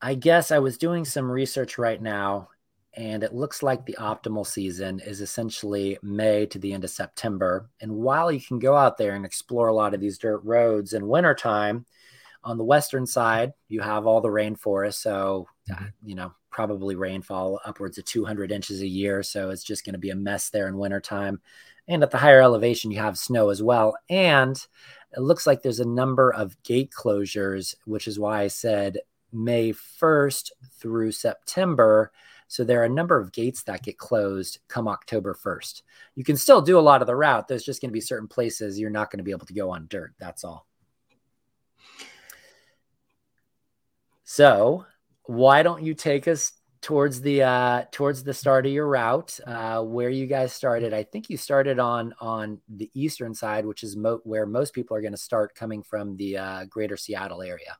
I 0.00 0.14
guess 0.14 0.50
I 0.50 0.60
was 0.60 0.78
doing 0.78 1.04
some 1.04 1.30
research 1.30 1.78
right 1.78 2.00
now, 2.00 2.50
and 2.94 3.22
it 3.22 3.34
looks 3.34 3.62
like 3.62 3.84
the 3.84 3.96
optimal 3.98 4.46
season 4.46 5.00
is 5.00 5.20
essentially 5.20 5.98
May 6.02 6.46
to 6.46 6.58
the 6.58 6.72
end 6.72 6.84
of 6.84 6.90
September. 6.90 7.68
And 7.80 7.92
while 7.92 8.30
you 8.30 8.40
can 8.40 8.58
go 8.58 8.76
out 8.76 8.96
there 8.96 9.14
and 9.16 9.26
explore 9.26 9.68
a 9.68 9.74
lot 9.74 9.94
of 9.94 10.00
these 10.00 10.18
dirt 10.18 10.40
roads 10.44 10.92
in 10.92 11.08
wintertime, 11.08 11.84
on 12.46 12.58
the 12.58 12.64
western 12.64 13.06
side, 13.06 13.52
you 13.68 13.80
have 13.80 14.06
all 14.06 14.20
the 14.20 14.28
rainforest. 14.28 14.94
So, 14.94 15.48
mm-hmm. 15.68 15.86
you 16.04 16.14
know, 16.14 16.32
probably 16.56 16.94
rainfall 16.94 17.60
upwards 17.66 17.98
of 17.98 18.06
200 18.06 18.50
inches 18.50 18.80
a 18.80 18.86
year. 18.86 19.22
So 19.22 19.50
it's 19.50 19.62
just 19.62 19.84
going 19.84 19.92
to 19.92 19.98
be 19.98 20.08
a 20.08 20.16
mess 20.16 20.48
there 20.48 20.68
in 20.68 20.78
wintertime. 20.78 21.38
And 21.86 22.02
at 22.02 22.10
the 22.10 22.16
higher 22.16 22.40
elevation, 22.40 22.90
you 22.90 22.98
have 22.98 23.18
snow 23.18 23.50
as 23.50 23.62
well. 23.62 23.98
And 24.08 24.56
it 25.14 25.20
looks 25.20 25.46
like 25.46 25.60
there's 25.60 25.80
a 25.80 25.84
number 25.84 26.32
of 26.32 26.56
gate 26.62 26.90
closures, 26.96 27.74
which 27.84 28.08
is 28.08 28.18
why 28.18 28.40
I 28.40 28.46
said 28.46 29.00
May 29.34 29.74
1st 29.74 30.50
through 30.80 31.12
September. 31.12 32.10
So 32.48 32.64
there 32.64 32.80
are 32.80 32.86
a 32.86 32.88
number 32.88 33.20
of 33.20 33.32
gates 33.32 33.62
that 33.64 33.82
get 33.82 33.98
closed 33.98 34.60
come 34.66 34.88
October 34.88 35.34
1st. 35.34 35.82
You 36.14 36.24
can 36.24 36.38
still 36.38 36.62
do 36.62 36.78
a 36.78 36.80
lot 36.80 37.02
of 37.02 37.06
the 37.06 37.14
route. 37.14 37.48
There's 37.48 37.64
just 37.64 37.82
going 37.82 37.90
to 37.90 37.92
be 37.92 38.00
certain 38.00 38.28
places 38.28 38.80
you're 38.80 38.88
not 38.88 39.10
going 39.10 39.18
to 39.18 39.24
be 39.24 39.30
able 39.30 39.44
to 39.44 39.52
go 39.52 39.68
on 39.68 39.88
dirt. 39.90 40.14
That's 40.18 40.42
all. 40.42 40.66
So 44.24 44.86
why 45.26 45.62
don't 45.62 45.82
you 45.82 45.94
take 45.94 46.28
us 46.28 46.52
towards 46.80 47.20
the 47.20 47.42
uh, 47.42 47.84
towards 47.90 48.22
the 48.22 48.32
start 48.32 48.64
of 48.64 48.72
your 48.72 48.86
route, 48.86 49.38
uh, 49.46 49.82
where 49.82 50.08
you 50.08 50.26
guys 50.26 50.52
started? 50.52 50.94
I 50.94 51.02
think 51.02 51.28
you 51.28 51.36
started 51.36 51.78
on 51.78 52.14
on 52.20 52.60
the 52.68 52.90
eastern 52.94 53.34
side, 53.34 53.66
which 53.66 53.82
is 53.82 53.96
mo- 53.96 54.20
where 54.24 54.46
most 54.46 54.72
people 54.72 54.96
are 54.96 55.00
going 55.00 55.12
to 55.12 55.18
start 55.18 55.54
coming 55.54 55.82
from 55.82 56.16
the 56.16 56.38
uh, 56.38 56.64
greater 56.66 56.96
Seattle 56.96 57.42
area. 57.42 57.76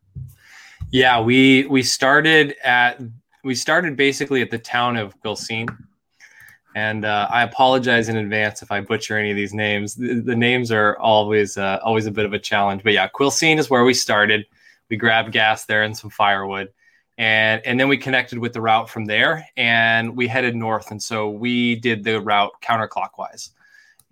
Yeah, 0.91 1.21
we 1.21 1.67
we 1.67 1.83
started 1.83 2.57
at 2.65 3.01
we 3.45 3.55
started 3.55 3.97
basically 3.97 4.43
at 4.43 4.51
the 4.51 4.59
town 4.59 4.97
of 4.97 5.19
Quilcene. 5.21 5.69
And 6.75 7.07
uh, 7.07 7.27
I 7.31 7.43
apologize 7.43 8.11
in 8.11 8.19
advance 8.19 8.61
if 8.61 8.71
I 8.71 8.83
butcher 8.83 9.17
any 9.17 9.31
of 9.31 9.37
these 9.37 9.55
names. 9.55 9.95
The, 9.95 10.21
the 10.21 10.37
names 10.37 10.71
are 10.71 10.99
always 10.99 11.57
uh, 11.57 11.79
always 11.83 12.05
a 12.05 12.11
bit 12.11 12.27
of 12.27 12.35
a 12.35 12.39
challenge. 12.39 12.83
But 12.83 12.93
yeah, 12.93 13.09
Quilcene 13.09 13.59
is 13.59 13.71
where 13.71 13.85
we 13.85 13.95
started. 13.95 14.45
We 14.91 14.97
grabbed 14.97 15.33
gas 15.33 15.65
there 15.65 15.85
and 15.85 15.97
some 15.97 16.11
firewood 16.11 16.69
and 17.19 17.63
and 17.65 17.81
then 17.81 17.89
we 17.89 17.97
connected 17.97 18.39
with 18.39 18.53
the 18.53 18.61
route 18.61 18.91
from 18.91 19.07
there 19.07 19.49
and 19.57 20.17
we 20.17 20.29
headed 20.29 20.55
north. 20.55 20.91
And 20.91 21.03
so 21.03 21.31
we 21.31 21.77
did 21.77 22.05
the 22.05 22.21
route 22.21 22.53
counterclockwise. 22.63 23.51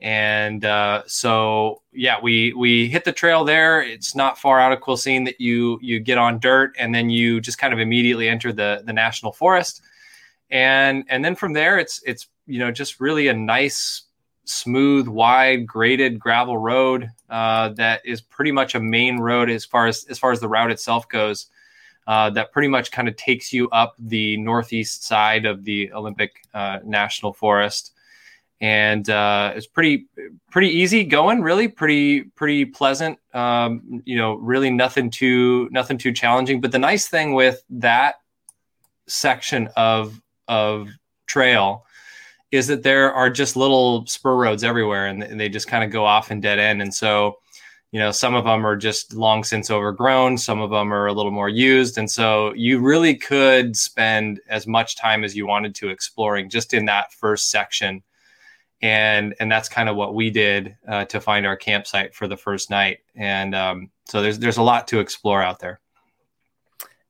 And 0.00 0.64
uh, 0.64 1.02
so 1.06 1.82
yeah 1.92 2.16
we 2.22 2.52
we 2.54 2.88
hit 2.88 3.04
the 3.04 3.12
trail 3.12 3.44
there. 3.44 3.82
It's 3.82 4.14
not 4.14 4.38
far 4.38 4.58
out 4.58 4.72
of 4.72 4.80
Quilcene 4.80 5.26
that 5.26 5.40
you 5.40 5.78
you 5.82 6.00
get 6.00 6.18
on 6.18 6.38
dirt 6.38 6.74
and 6.78 6.94
then 6.94 7.10
you 7.10 7.40
just 7.40 7.58
kind 7.58 7.74
of 7.74 7.80
immediately 7.80 8.28
enter 8.28 8.52
the 8.52 8.82
the 8.86 8.92
national 8.92 9.32
forest. 9.32 9.82
And 10.50 11.04
and 11.08 11.24
then 11.24 11.34
from 11.36 11.52
there 11.52 11.78
it's 11.78 12.02
it's 12.06 12.28
you 12.46 12.58
know 12.58 12.70
just 12.70 13.00
really 13.00 13.28
a 13.28 13.34
nice 13.34 14.02
smooth 14.46 15.08
wide 15.08 15.66
graded 15.66 16.18
gravel 16.18 16.58
road 16.58 17.10
uh, 17.30 17.70
that 17.70 18.04
is 18.04 18.20
pretty 18.20 18.52
much 18.52 18.74
a 18.74 18.80
main 18.80 19.18
road 19.18 19.50
as 19.50 19.64
far 19.64 19.86
as 19.86 20.04
as 20.08 20.18
far 20.18 20.32
as 20.32 20.40
the 20.40 20.48
route 20.48 20.70
itself 20.70 21.08
goes 21.08 21.48
uh, 22.06 22.30
that 22.30 22.52
pretty 22.52 22.68
much 22.68 22.90
kind 22.90 23.08
of 23.08 23.16
takes 23.16 23.52
you 23.52 23.68
up 23.70 23.94
the 23.98 24.36
northeast 24.38 25.04
side 25.04 25.46
of 25.46 25.64
the 25.64 25.92
Olympic 25.92 26.46
uh, 26.52 26.78
National 26.84 27.32
Forest. 27.32 27.92
And 28.60 29.08
uh, 29.10 29.52
it's 29.54 29.66
pretty 29.66 30.06
pretty 30.50 30.68
easy 30.68 31.04
going, 31.04 31.42
really 31.42 31.68
pretty 31.68 32.22
pretty 32.22 32.64
pleasant. 32.64 33.18
Um, 33.34 34.02
you 34.04 34.16
know, 34.16 34.34
really 34.34 34.70
nothing 34.70 35.10
too 35.10 35.68
nothing 35.70 35.98
too 35.98 36.12
challenging. 36.12 36.60
But 36.60 36.72
the 36.72 36.78
nice 36.78 37.08
thing 37.08 37.34
with 37.34 37.62
that 37.70 38.16
section 39.06 39.68
of 39.76 40.20
of 40.48 40.88
trail 41.26 41.84
is 42.54 42.68
that 42.68 42.84
there 42.84 43.12
are 43.12 43.28
just 43.28 43.56
little 43.56 44.06
spur 44.06 44.36
roads 44.36 44.62
everywhere 44.62 45.06
and 45.08 45.40
they 45.40 45.48
just 45.48 45.66
kind 45.66 45.82
of 45.82 45.90
go 45.90 46.04
off 46.04 46.30
in 46.30 46.40
dead 46.40 46.60
end. 46.60 46.80
And 46.80 46.94
so, 46.94 47.38
you 47.94 48.00
know, 48.00 48.10
some 48.10 48.34
of 48.34 48.42
them 48.42 48.66
are 48.66 48.74
just 48.74 49.14
long 49.14 49.44
since 49.44 49.70
overgrown, 49.70 50.36
some 50.36 50.60
of 50.60 50.68
them 50.68 50.92
are 50.92 51.06
a 51.06 51.12
little 51.12 51.30
more 51.30 51.48
used. 51.48 51.96
And 51.96 52.10
so 52.10 52.52
you 52.54 52.80
really 52.80 53.14
could 53.14 53.76
spend 53.76 54.40
as 54.48 54.66
much 54.66 54.96
time 54.96 55.22
as 55.22 55.36
you 55.36 55.46
wanted 55.46 55.76
to 55.76 55.90
exploring 55.90 56.50
just 56.50 56.74
in 56.74 56.86
that 56.86 57.12
first 57.12 57.52
section. 57.52 58.02
And, 58.82 59.36
and 59.38 59.50
that's 59.50 59.68
kind 59.68 59.88
of 59.88 59.94
what 59.94 60.16
we 60.16 60.28
did 60.30 60.76
uh, 60.88 61.04
to 61.04 61.20
find 61.20 61.46
our 61.46 61.56
campsite 61.56 62.16
for 62.16 62.26
the 62.26 62.36
first 62.36 62.68
night. 62.68 62.98
And 63.14 63.54
um, 63.54 63.90
so 64.06 64.22
there's, 64.22 64.40
there's 64.40 64.56
a 64.56 64.62
lot 64.62 64.88
to 64.88 64.98
explore 64.98 65.40
out 65.40 65.60
there. 65.60 65.78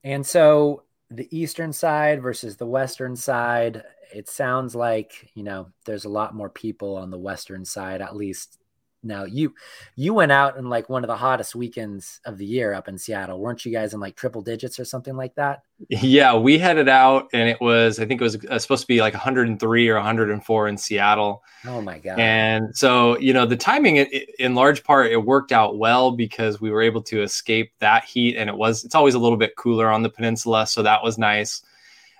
And 0.02 0.26
so 0.26 0.82
the 1.08 1.34
eastern 1.34 1.72
side 1.72 2.20
versus 2.20 2.58
the 2.58 2.66
western 2.66 3.16
side 3.16 3.84
it 4.12 4.28
sounds 4.28 4.74
like 4.76 5.30
you 5.34 5.42
know 5.42 5.66
there's 5.86 6.04
a 6.04 6.08
lot 6.08 6.34
more 6.34 6.48
people 6.48 6.96
on 6.96 7.10
the 7.10 7.18
western 7.18 7.64
side 7.64 8.00
at 8.00 8.14
least 8.14 8.58
now 9.04 9.24
you 9.24 9.54
you 9.96 10.14
went 10.14 10.32
out 10.32 10.56
in 10.56 10.68
like 10.68 10.88
one 10.88 11.04
of 11.04 11.08
the 11.08 11.16
hottest 11.16 11.54
weekends 11.54 12.20
of 12.24 12.38
the 12.38 12.46
year 12.46 12.72
up 12.72 12.88
in 12.88 12.98
Seattle. 12.98 13.38
Weren't 13.38 13.64
you 13.64 13.72
guys 13.72 13.94
in 13.94 14.00
like 14.00 14.16
triple 14.16 14.42
digits 14.42 14.78
or 14.80 14.84
something 14.84 15.16
like 15.16 15.34
that? 15.34 15.62
Yeah 15.88 16.34
we 16.34 16.58
headed 16.58 16.88
out 16.88 17.28
and 17.32 17.48
it 17.48 17.60
was 17.60 18.00
I 18.00 18.06
think 18.06 18.20
it 18.20 18.24
was 18.24 18.44
uh, 18.46 18.58
supposed 18.58 18.82
to 18.82 18.88
be 18.88 19.00
like 19.00 19.14
103 19.14 19.88
or 19.88 19.94
104 19.94 20.68
in 20.68 20.78
Seattle. 20.78 21.42
Oh 21.66 21.80
my 21.80 21.98
god. 21.98 22.18
And 22.18 22.76
so 22.76 23.18
you 23.18 23.32
know 23.32 23.46
the 23.46 23.56
timing 23.56 23.96
it, 23.96 24.12
it, 24.12 24.30
in 24.38 24.54
large 24.54 24.82
part 24.84 25.12
it 25.12 25.24
worked 25.24 25.52
out 25.52 25.78
well 25.78 26.10
because 26.12 26.60
we 26.60 26.70
were 26.70 26.82
able 26.82 27.02
to 27.02 27.22
escape 27.22 27.72
that 27.78 28.04
heat 28.04 28.36
and 28.36 28.48
it 28.50 28.56
was 28.56 28.84
it's 28.84 28.94
always 28.94 29.14
a 29.14 29.18
little 29.18 29.38
bit 29.38 29.56
cooler 29.56 29.88
on 29.88 30.02
the 30.02 30.10
peninsula 30.10 30.66
so 30.66 30.82
that 30.82 31.02
was 31.02 31.18
nice. 31.18 31.62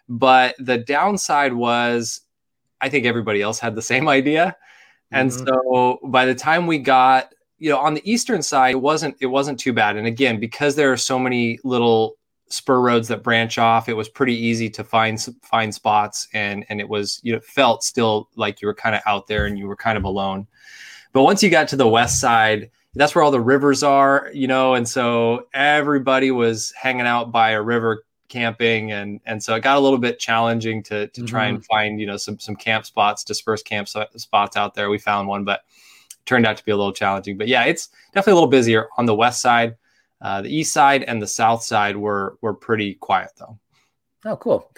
But 0.09 0.55
the 0.59 0.79
downside 0.79 1.53
was, 1.53 2.21
I 2.81 2.89
think 2.89 3.07
everybody 3.07 3.41
else 3.41 3.59
had 3.59 3.75
the 3.75 3.83
same 3.83 4.09
idea. 4.21 4.57
And 5.15 5.31
mm-hmm. 5.31 5.47
so 5.47 6.01
by 6.05 6.27
the 6.27 6.35
time 6.35 6.67
we 6.67 6.79
got, 6.79 7.33
you 7.59 7.71
know, 7.71 7.79
on 7.79 7.95
the 7.95 8.03
eastern 8.11 8.43
side, 8.43 8.73
it 8.73 8.81
wasn't 8.81 9.17
it 9.21 9.27
wasn't 9.27 9.59
too 9.59 9.73
bad. 9.73 9.97
And 9.97 10.07
again, 10.07 10.41
because 10.41 10.77
there 10.77 10.93
are 10.93 10.97
so 10.97 11.19
many 11.19 11.59
little 11.65 12.17
spur 12.49 12.81
roads 12.81 13.09
that 13.09 13.23
branch 13.23 13.57
off, 13.59 13.89
it 13.89 13.95
was 13.95 14.09
pretty 14.09 14.35
easy 14.35 14.69
to 14.71 14.85
find 14.85 15.25
find 15.43 15.75
spots, 15.75 16.29
and 16.35 16.65
and 16.69 16.81
it 16.81 16.89
was 16.89 17.21
you 17.23 17.33
know 17.33 17.41
felt 17.41 17.85
still 17.85 18.29
like 18.37 18.61
you 18.61 18.69
were 18.69 18.75
kind 18.75 18.95
of 18.95 19.03
out 19.07 19.27
there 19.27 19.47
and 19.47 19.59
you 19.59 19.67
were 19.67 19.77
kind 19.77 19.97
of 19.97 20.05
alone. 20.05 20.47
But 21.13 21.23
once 21.23 21.43
you 21.43 21.51
got 21.51 21.69
to 21.69 21.77
the 21.77 21.89
west 21.89 22.21
side, 22.21 22.71
that's 22.95 23.15
where 23.15 23.23
all 23.23 23.31
the 23.31 23.41
rivers 23.41 23.83
are, 23.83 24.31
you 24.35 24.49
know, 24.49 24.75
and 24.75 24.89
so 24.89 25.47
everybody 25.55 26.33
was 26.33 26.73
hanging 26.77 27.07
out 27.07 27.31
by 27.31 27.51
a 27.51 27.63
river 27.63 28.05
camping 28.29 28.93
and 28.93 29.21
and 29.27 29.43
so 29.43 29.55
it 29.55 29.63
got 29.63 29.77
a 29.77 29.81
little 29.81 29.99
bit 29.99 30.19
challenging 30.19 30.83
to 30.83 31.09
to 31.09 31.21
mm-hmm. 31.21 31.27
try 31.27 31.47
and 31.47 31.59
mm-hmm. 31.59 31.65
find 31.65 32.01
you 32.01 32.07
know 32.07 32.17
some 32.17 32.39
some 32.39 32.57
camp 32.57 32.87
spots 32.87 33.23
dispersed 33.23 33.65
camp 33.65 33.89
spots 33.89 34.57
out 34.57 34.75
there 34.75 34.89
we 34.89 34.99
found 34.99 35.29
one 35.29 35.45
but 35.45 35.63
turned 36.25 36.47
out 36.47 36.57
to 36.57 36.65
be 36.65 36.73
a 36.73 36.77
little 36.77 36.93
challenging 36.93 37.37
but 37.37 37.49
yeah 37.49 37.65
it's 37.65 37.89
definitely 38.15 38.33
a 38.33 38.35
little 38.37 38.49
busier 38.49 38.89
on 38.97 39.07
the 39.07 39.15
west 39.15 39.43
side 39.43 39.77
uh, 40.23 40.41
the 40.41 40.55
east 40.55 40.73
side 40.73 41.03
and 41.03 41.21
the 41.21 41.27
south 41.27 41.63
side 41.63 41.97
were 41.97 42.39
were 42.41 42.55
pretty 42.55 42.95
quiet 42.95 43.31
though 43.39 43.59
oh 44.25 44.37
cool 44.37 44.73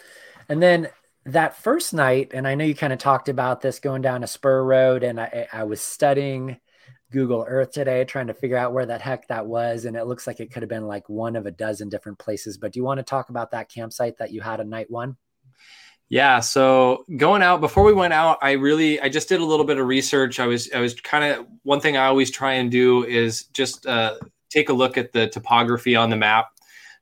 and 0.48 0.60
then 0.60 0.88
that 1.24 1.56
first 1.56 1.94
night 1.94 2.32
and 2.34 2.48
i 2.48 2.54
know 2.54 2.64
you 2.64 2.74
kind 2.74 2.92
of 2.92 2.98
talked 2.98 3.28
about 3.28 3.60
this 3.60 3.78
going 3.78 4.02
down 4.02 4.24
a 4.24 4.26
spur 4.26 4.62
road 4.64 5.04
and 5.04 5.20
i 5.20 5.46
i 5.52 5.62
was 5.62 5.80
studying 5.80 6.58
Google 7.12 7.44
Earth 7.46 7.70
today 7.70 8.04
trying 8.04 8.26
to 8.26 8.34
figure 8.34 8.56
out 8.56 8.72
where 8.72 8.86
that 8.86 9.00
heck 9.00 9.28
that 9.28 9.46
was. 9.46 9.84
And 9.84 9.96
it 9.96 10.06
looks 10.06 10.26
like 10.26 10.40
it 10.40 10.50
could 10.50 10.62
have 10.62 10.68
been 10.68 10.86
like 10.86 11.08
one 11.08 11.36
of 11.36 11.46
a 11.46 11.50
dozen 11.50 11.88
different 11.88 12.18
places. 12.18 12.58
But 12.58 12.72
do 12.72 12.80
you 12.80 12.84
want 12.84 12.98
to 12.98 13.04
talk 13.04 13.30
about 13.30 13.52
that 13.52 13.68
campsite 13.68 14.18
that 14.18 14.32
you 14.32 14.40
had 14.40 14.60
on 14.60 14.68
night 14.68 14.90
one? 14.90 15.16
Yeah. 16.08 16.40
So 16.40 17.04
going 17.16 17.42
out 17.42 17.60
before 17.60 17.82
we 17.82 17.92
went 17.92 18.12
out, 18.12 18.38
I 18.40 18.52
really 18.52 19.00
I 19.00 19.08
just 19.08 19.28
did 19.28 19.40
a 19.40 19.44
little 19.44 19.66
bit 19.66 19.78
of 19.78 19.86
research. 19.86 20.38
I 20.38 20.46
was 20.46 20.70
I 20.72 20.80
was 20.80 20.94
kind 20.94 21.24
of 21.24 21.46
one 21.62 21.80
thing 21.80 21.96
I 21.96 22.06
always 22.06 22.30
try 22.30 22.54
and 22.54 22.70
do 22.70 23.04
is 23.04 23.44
just 23.46 23.86
uh, 23.86 24.16
take 24.50 24.68
a 24.68 24.72
look 24.72 24.96
at 24.96 25.12
the 25.12 25.28
topography 25.28 25.96
on 25.96 26.10
the 26.10 26.16
map. 26.16 26.46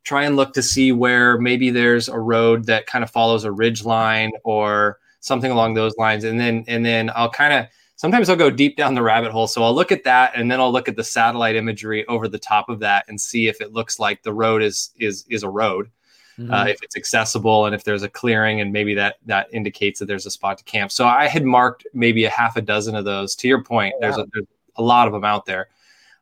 Try 0.05 0.25
and 0.25 0.37
look 0.37 0.55
to 0.55 0.63
see 0.63 0.93
where 0.93 1.39
maybe 1.39 1.71
there's 1.71 2.09
a 2.09 2.19
road 2.19 2.67
that 2.67 2.87
kind 2.87 3.03
of 3.05 3.11
follows 3.11 3.45
a 3.45 3.53
ridge 3.53 3.85
line 3.85 4.33
or 4.43 4.99
something 5.21 5.51
along 5.51 5.75
those 5.75 5.95
lines, 5.97 6.25
and 6.25 6.41
then 6.41 6.65
and 6.67 6.85
then 6.85 7.11
I'll 7.15 7.31
kind 7.31 7.53
of 7.53 7.67
sometimes 7.97 8.29
I'll 8.29 8.37
go 8.37 8.51
deep 8.51 8.77
down 8.77 8.95
the 8.95 9.03
rabbit 9.03 9.33
hole. 9.33 9.47
So 9.47 9.63
I'll 9.63 9.75
look 9.75 9.93
at 9.93 10.05
that 10.05 10.33
and 10.37 10.51
then 10.51 10.61
I'll 10.61 10.73
look 10.73 10.89
at 10.89 10.97
the 10.97 11.05
satellite 11.05 11.57
imagery 11.57 12.07
over 12.07 12.29
the 12.29 12.39
top 12.39 12.69
of 12.69 12.81
that 12.81 13.05
and 13.09 13.21
see 13.21 13.49
if 13.49 13.61
it 13.61 13.73
looks 13.73 13.99
like 13.99 14.23
the 14.23 14.33
road 14.33 14.63
is 14.63 14.91
is 14.99 15.25
is 15.29 15.43
a 15.43 15.49
road. 15.49 15.91
Mm-hmm. 16.39 16.53
Uh, 16.53 16.65
if 16.65 16.83
it's 16.83 16.97
accessible 16.97 17.67
and 17.67 17.77
if 17.77 17.85
there's 17.85 18.03
a 18.03 18.09
clearing 18.09 18.61
and 18.61 18.73
maybe 18.73 18.95
that 18.95 19.19
that 19.27 19.47
indicates 19.53 20.01
that 20.01 20.07
there's 20.07 20.27
a 20.27 20.31
spot 20.31 20.59
to 20.59 20.65
camp. 20.65 20.91
So 20.91 21.07
I 21.07 21.29
had 21.29 21.45
marked 21.45 21.87
maybe 21.95 22.25
a 22.25 22.31
half 22.31 22.57
a 22.57 22.63
dozen 22.63 22.97
of 22.97 23.05
those. 23.05 23.37
To 23.37 23.49
your 23.49 23.63
point, 23.63 23.95
oh, 23.97 24.01
there's, 24.01 24.19
a, 24.19 24.27
there's 24.33 24.47
a 24.77 24.83
lot 24.83 25.07
of 25.07 25.13
them 25.13 25.25
out 25.25 25.47
there. 25.47 25.69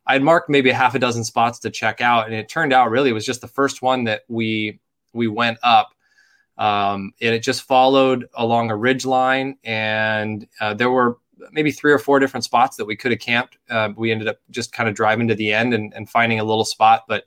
I 0.07 0.14
had 0.14 0.23
marked 0.23 0.50
maybe 0.50 0.69
a 0.69 0.75
half 0.75 0.95
a 0.95 0.99
dozen 0.99 1.25
spots 1.25 1.61
to 1.61 1.71
check 1.71 2.02
out, 2.02 2.26
and 2.26 2.35
it 2.35 2.49
turned 2.49 2.73
out 2.73 2.91
really 2.91 3.09
it 3.09 3.14
was 3.14 3.25
just 3.25 3.41
the 3.41 3.49
first 3.49 3.81
one 3.81 4.05
that 4.05 4.23
we 4.29 4.81
we 5.14 5.29
went 5.29 5.59
up, 5.62 5.95
um, 6.59 7.14
and 7.23 7.35
it 7.35 7.43
just 7.43 7.62
followed 7.62 8.29
along 8.35 8.71
a 8.71 8.76
ridge 8.76 9.07
line, 9.07 9.57
and 9.64 10.47
uh, 10.61 10.75
there 10.75 10.91
were 10.91 11.19
maybe 11.51 11.73
three 11.73 11.93
or 11.93 11.99
four 11.99 12.19
different 12.19 12.45
spots 12.45 12.77
that 12.77 12.85
we 12.85 12.97
could 12.97 13.11
have 13.11 13.21
camped. 13.21 13.59
Uh, 13.69 13.91
we 13.97 14.13
ended 14.13 14.29
up 14.29 14.39
just 14.51 14.73
kind 14.73 14.89
of 14.89 14.95
driving 14.95 15.29
to 15.29 15.35
the 15.35 15.53
end 15.53 15.75
and, 15.75 15.93
and 15.95 16.09
finding 16.09 16.41
a 16.41 16.45
little 16.45 16.65
spot, 16.65 17.05
but 17.09 17.25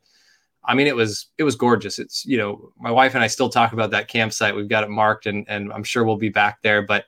I 0.68 0.74
mean, 0.74 0.88
it 0.88 0.96
was 0.96 1.28
it 1.38 1.44
was 1.44 1.56
gorgeous. 1.56 2.00
It's 2.00 2.26
you 2.26 2.38
know, 2.38 2.72
my 2.78 2.92
wife 2.92 3.14
and 3.14 3.24
I 3.24 3.28
still 3.28 3.50
talk 3.50 3.74
about 3.74 3.92
that 3.92 4.08
campsite. 4.08 4.56
We've 4.56 4.68
got 4.68 4.84
it 4.84 4.90
marked, 4.90 5.28
and 5.28 5.46
and 5.48 5.72
I'm 5.72 5.84
sure 5.84 6.04
we'll 6.04 6.18
be 6.18 6.30
back 6.30 6.62
there. 6.62 6.82
But 6.82 7.06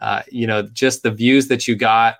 uh, 0.00 0.22
you 0.30 0.46
know, 0.46 0.62
just 0.62 1.02
the 1.02 1.10
views 1.10 1.48
that 1.48 1.68
you 1.68 1.76
got. 1.76 2.16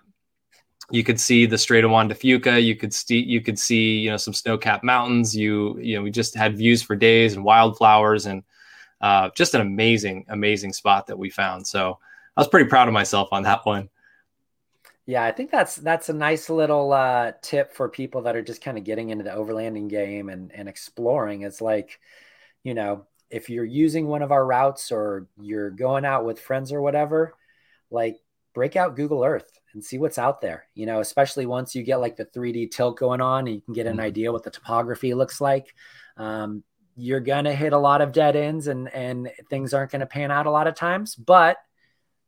You 0.91 1.03
could 1.03 1.19
see 1.19 1.47
the 1.47 1.57
Strait 1.57 1.83
of 1.83 1.91
Juan 1.91 2.09
de 2.09 2.15
Fuca. 2.15 2.63
You 2.63 2.77
could 2.77 2.93
see 2.93 3.19
you 3.19 3.41
could 3.41 3.59
see 3.59 4.01
you 4.01 4.11
know 4.11 4.19
some 4.19 4.35
snow-capped 4.35 4.85
mountains. 4.85 5.35
You 5.35 5.79
you 5.81 5.97
know 5.97 6.03
we 6.03 6.11
just 6.11 6.35
had 6.35 6.59
views 6.59 6.83
for 6.83 6.95
days 6.95 7.35
and 7.35 7.43
wildflowers 7.43 8.27
and 8.27 8.43
uh, 9.01 9.31
just 9.35 9.55
an 9.55 9.63
amazing 9.63 10.27
amazing 10.29 10.75
spot 10.75 11.07
that 11.07 11.19
we 11.19 11.31
found. 11.31 11.67
So 11.67 11.99
I 12.37 12.41
was 12.41 12.49
pretty 12.49 12.69
proud 12.69 12.89
of 12.89 12.95
myself 12.95 13.31
on 13.33 13.45
that 13.45 13.65
one. 13.65 13.89
Yeah, 15.07 15.23
I 15.23 15.33
think 15.33 15.51
that's 15.51 15.77
that's 15.77 16.09
a 16.09 16.15
nice 16.15 16.49
little 16.49 16.93
uh, 16.93 17.33
tip 17.43 17.75
for 17.75 17.89
people 17.91 18.23
that 18.23 18.37
are 18.37 18.43
just 18.43 18.63
kind 18.63 18.79
of 18.79 18.85
getting 18.85 19.11
into 19.11 19.25
the 19.25 19.31
overlanding 19.31 19.89
game 19.89 20.31
and 20.31 20.51
and 20.53 20.69
exploring. 20.69 21.43
It's 21.43 21.61
like, 21.61 22.01
you 22.63 22.73
know, 22.73 23.07
if 23.31 23.51
you're 23.51 23.65
using 23.65 24.07
one 24.07 24.23
of 24.23 24.33
our 24.33 24.45
routes 24.45 24.91
or 24.91 25.29
you're 25.39 25.71
going 25.71 26.07
out 26.07 26.25
with 26.25 26.41
friends 26.41 26.73
or 26.73 26.81
whatever, 26.81 27.35
like 27.91 28.17
break 28.55 28.77
out 28.77 28.97
Google 28.97 29.25
Earth 29.25 29.59
and 29.75 29.85
see 29.85 29.99
what's 29.99 30.19
out 30.19 30.41
there. 30.41 30.67
You 30.75 30.87
know, 30.87 31.01
especially 31.01 31.45
once 31.45 31.75
you 31.75 31.83
get 31.83 32.01
like 32.01 32.17
the 32.17 32.25
3D 32.25 32.71
tilt 32.71 32.97
going 32.99 33.21
on 33.21 33.47
and 33.47 33.55
you 33.55 33.61
can 33.61 33.75
get 33.75 33.87
an 33.87 33.95
mm-hmm. 33.95 34.07
idea 34.07 34.33
what 34.33 34.45
the 34.45 34.51
topography 34.51 35.13
looks 35.13 35.39
like. 35.39 35.75
Um, 36.17 36.63
you're 36.97 37.21
gonna 37.21 37.55
hit 37.55 37.75
a 37.75 37.79
lot 37.79 38.01
of 38.01 38.13
dead 38.13 38.37
ends 38.37 38.69
and 38.69 38.89
and 38.95 39.31
things 39.51 39.75
aren't 39.75 39.93
gonna 39.93 40.07
pan 40.07 40.31
out 40.31 40.47
a 40.47 40.51
lot 40.51 40.67
of 40.67 40.75
times, 40.75 41.15
but 41.15 41.59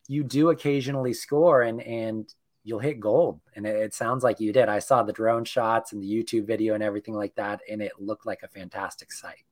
you 0.08 0.24
do 0.24 0.50
occasionally 0.50 1.14
score 1.14 1.62
and 1.62 1.80
and 1.80 2.28
you'll 2.66 2.80
hit 2.80 2.98
gold. 2.98 3.40
And 3.54 3.64
it, 3.64 3.76
it, 3.76 3.94
sounds 3.94 4.24
like 4.24 4.40
you 4.40 4.52
did. 4.52 4.68
I 4.68 4.80
saw 4.80 5.02
the 5.02 5.12
drone 5.12 5.44
shots 5.44 5.92
and 5.92 6.02
the 6.02 6.06
YouTube 6.06 6.46
video 6.46 6.74
and 6.74 6.82
everything 6.82 7.14
like 7.14 7.34
that, 7.36 7.60
and 7.70 7.80
it 7.80 7.92
looked 7.98 8.26
like 8.26 8.42
a 8.42 8.48
fantastic 8.48 9.12
site. 9.12 9.44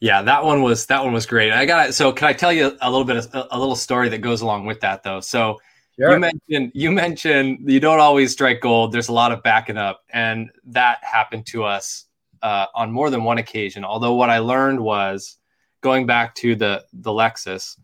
Yeah, 0.00 0.22
that 0.22 0.44
one 0.44 0.62
was 0.62 0.86
that 0.86 1.04
one 1.04 1.12
was 1.12 1.26
great. 1.26 1.52
I 1.52 1.64
got 1.64 1.90
it. 1.90 1.92
So 1.92 2.10
can 2.10 2.26
I 2.26 2.32
tell 2.32 2.52
you 2.52 2.76
a 2.80 2.90
little 2.90 3.04
bit 3.04 3.16
of 3.18 3.46
a 3.52 3.58
little 3.58 3.76
story 3.76 4.08
that 4.08 4.18
goes 4.18 4.40
along 4.40 4.66
with 4.66 4.80
that 4.80 5.04
though? 5.04 5.20
So 5.20 5.60
sure. 5.96 6.10
you 6.10 6.18
mentioned 6.18 6.72
you 6.74 6.90
mentioned 6.90 7.70
you 7.70 7.78
don't 7.78 8.00
always 8.00 8.32
strike 8.32 8.60
gold. 8.60 8.90
There's 8.90 9.08
a 9.08 9.12
lot 9.12 9.30
of 9.30 9.44
backing 9.44 9.76
up, 9.76 10.00
and 10.10 10.50
that 10.64 10.98
happened 11.04 11.46
to 11.48 11.62
us 11.62 12.06
uh, 12.42 12.66
on 12.74 12.90
more 12.90 13.10
than 13.10 13.22
one 13.22 13.38
occasion. 13.38 13.84
Although 13.84 14.14
what 14.14 14.28
I 14.28 14.38
learned 14.38 14.80
was 14.80 15.36
going 15.82 16.06
back 16.06 16.34
to 16.36 16.56
the 16.56 16.84
the 16.92 17.12
Lexus 17.12 17.76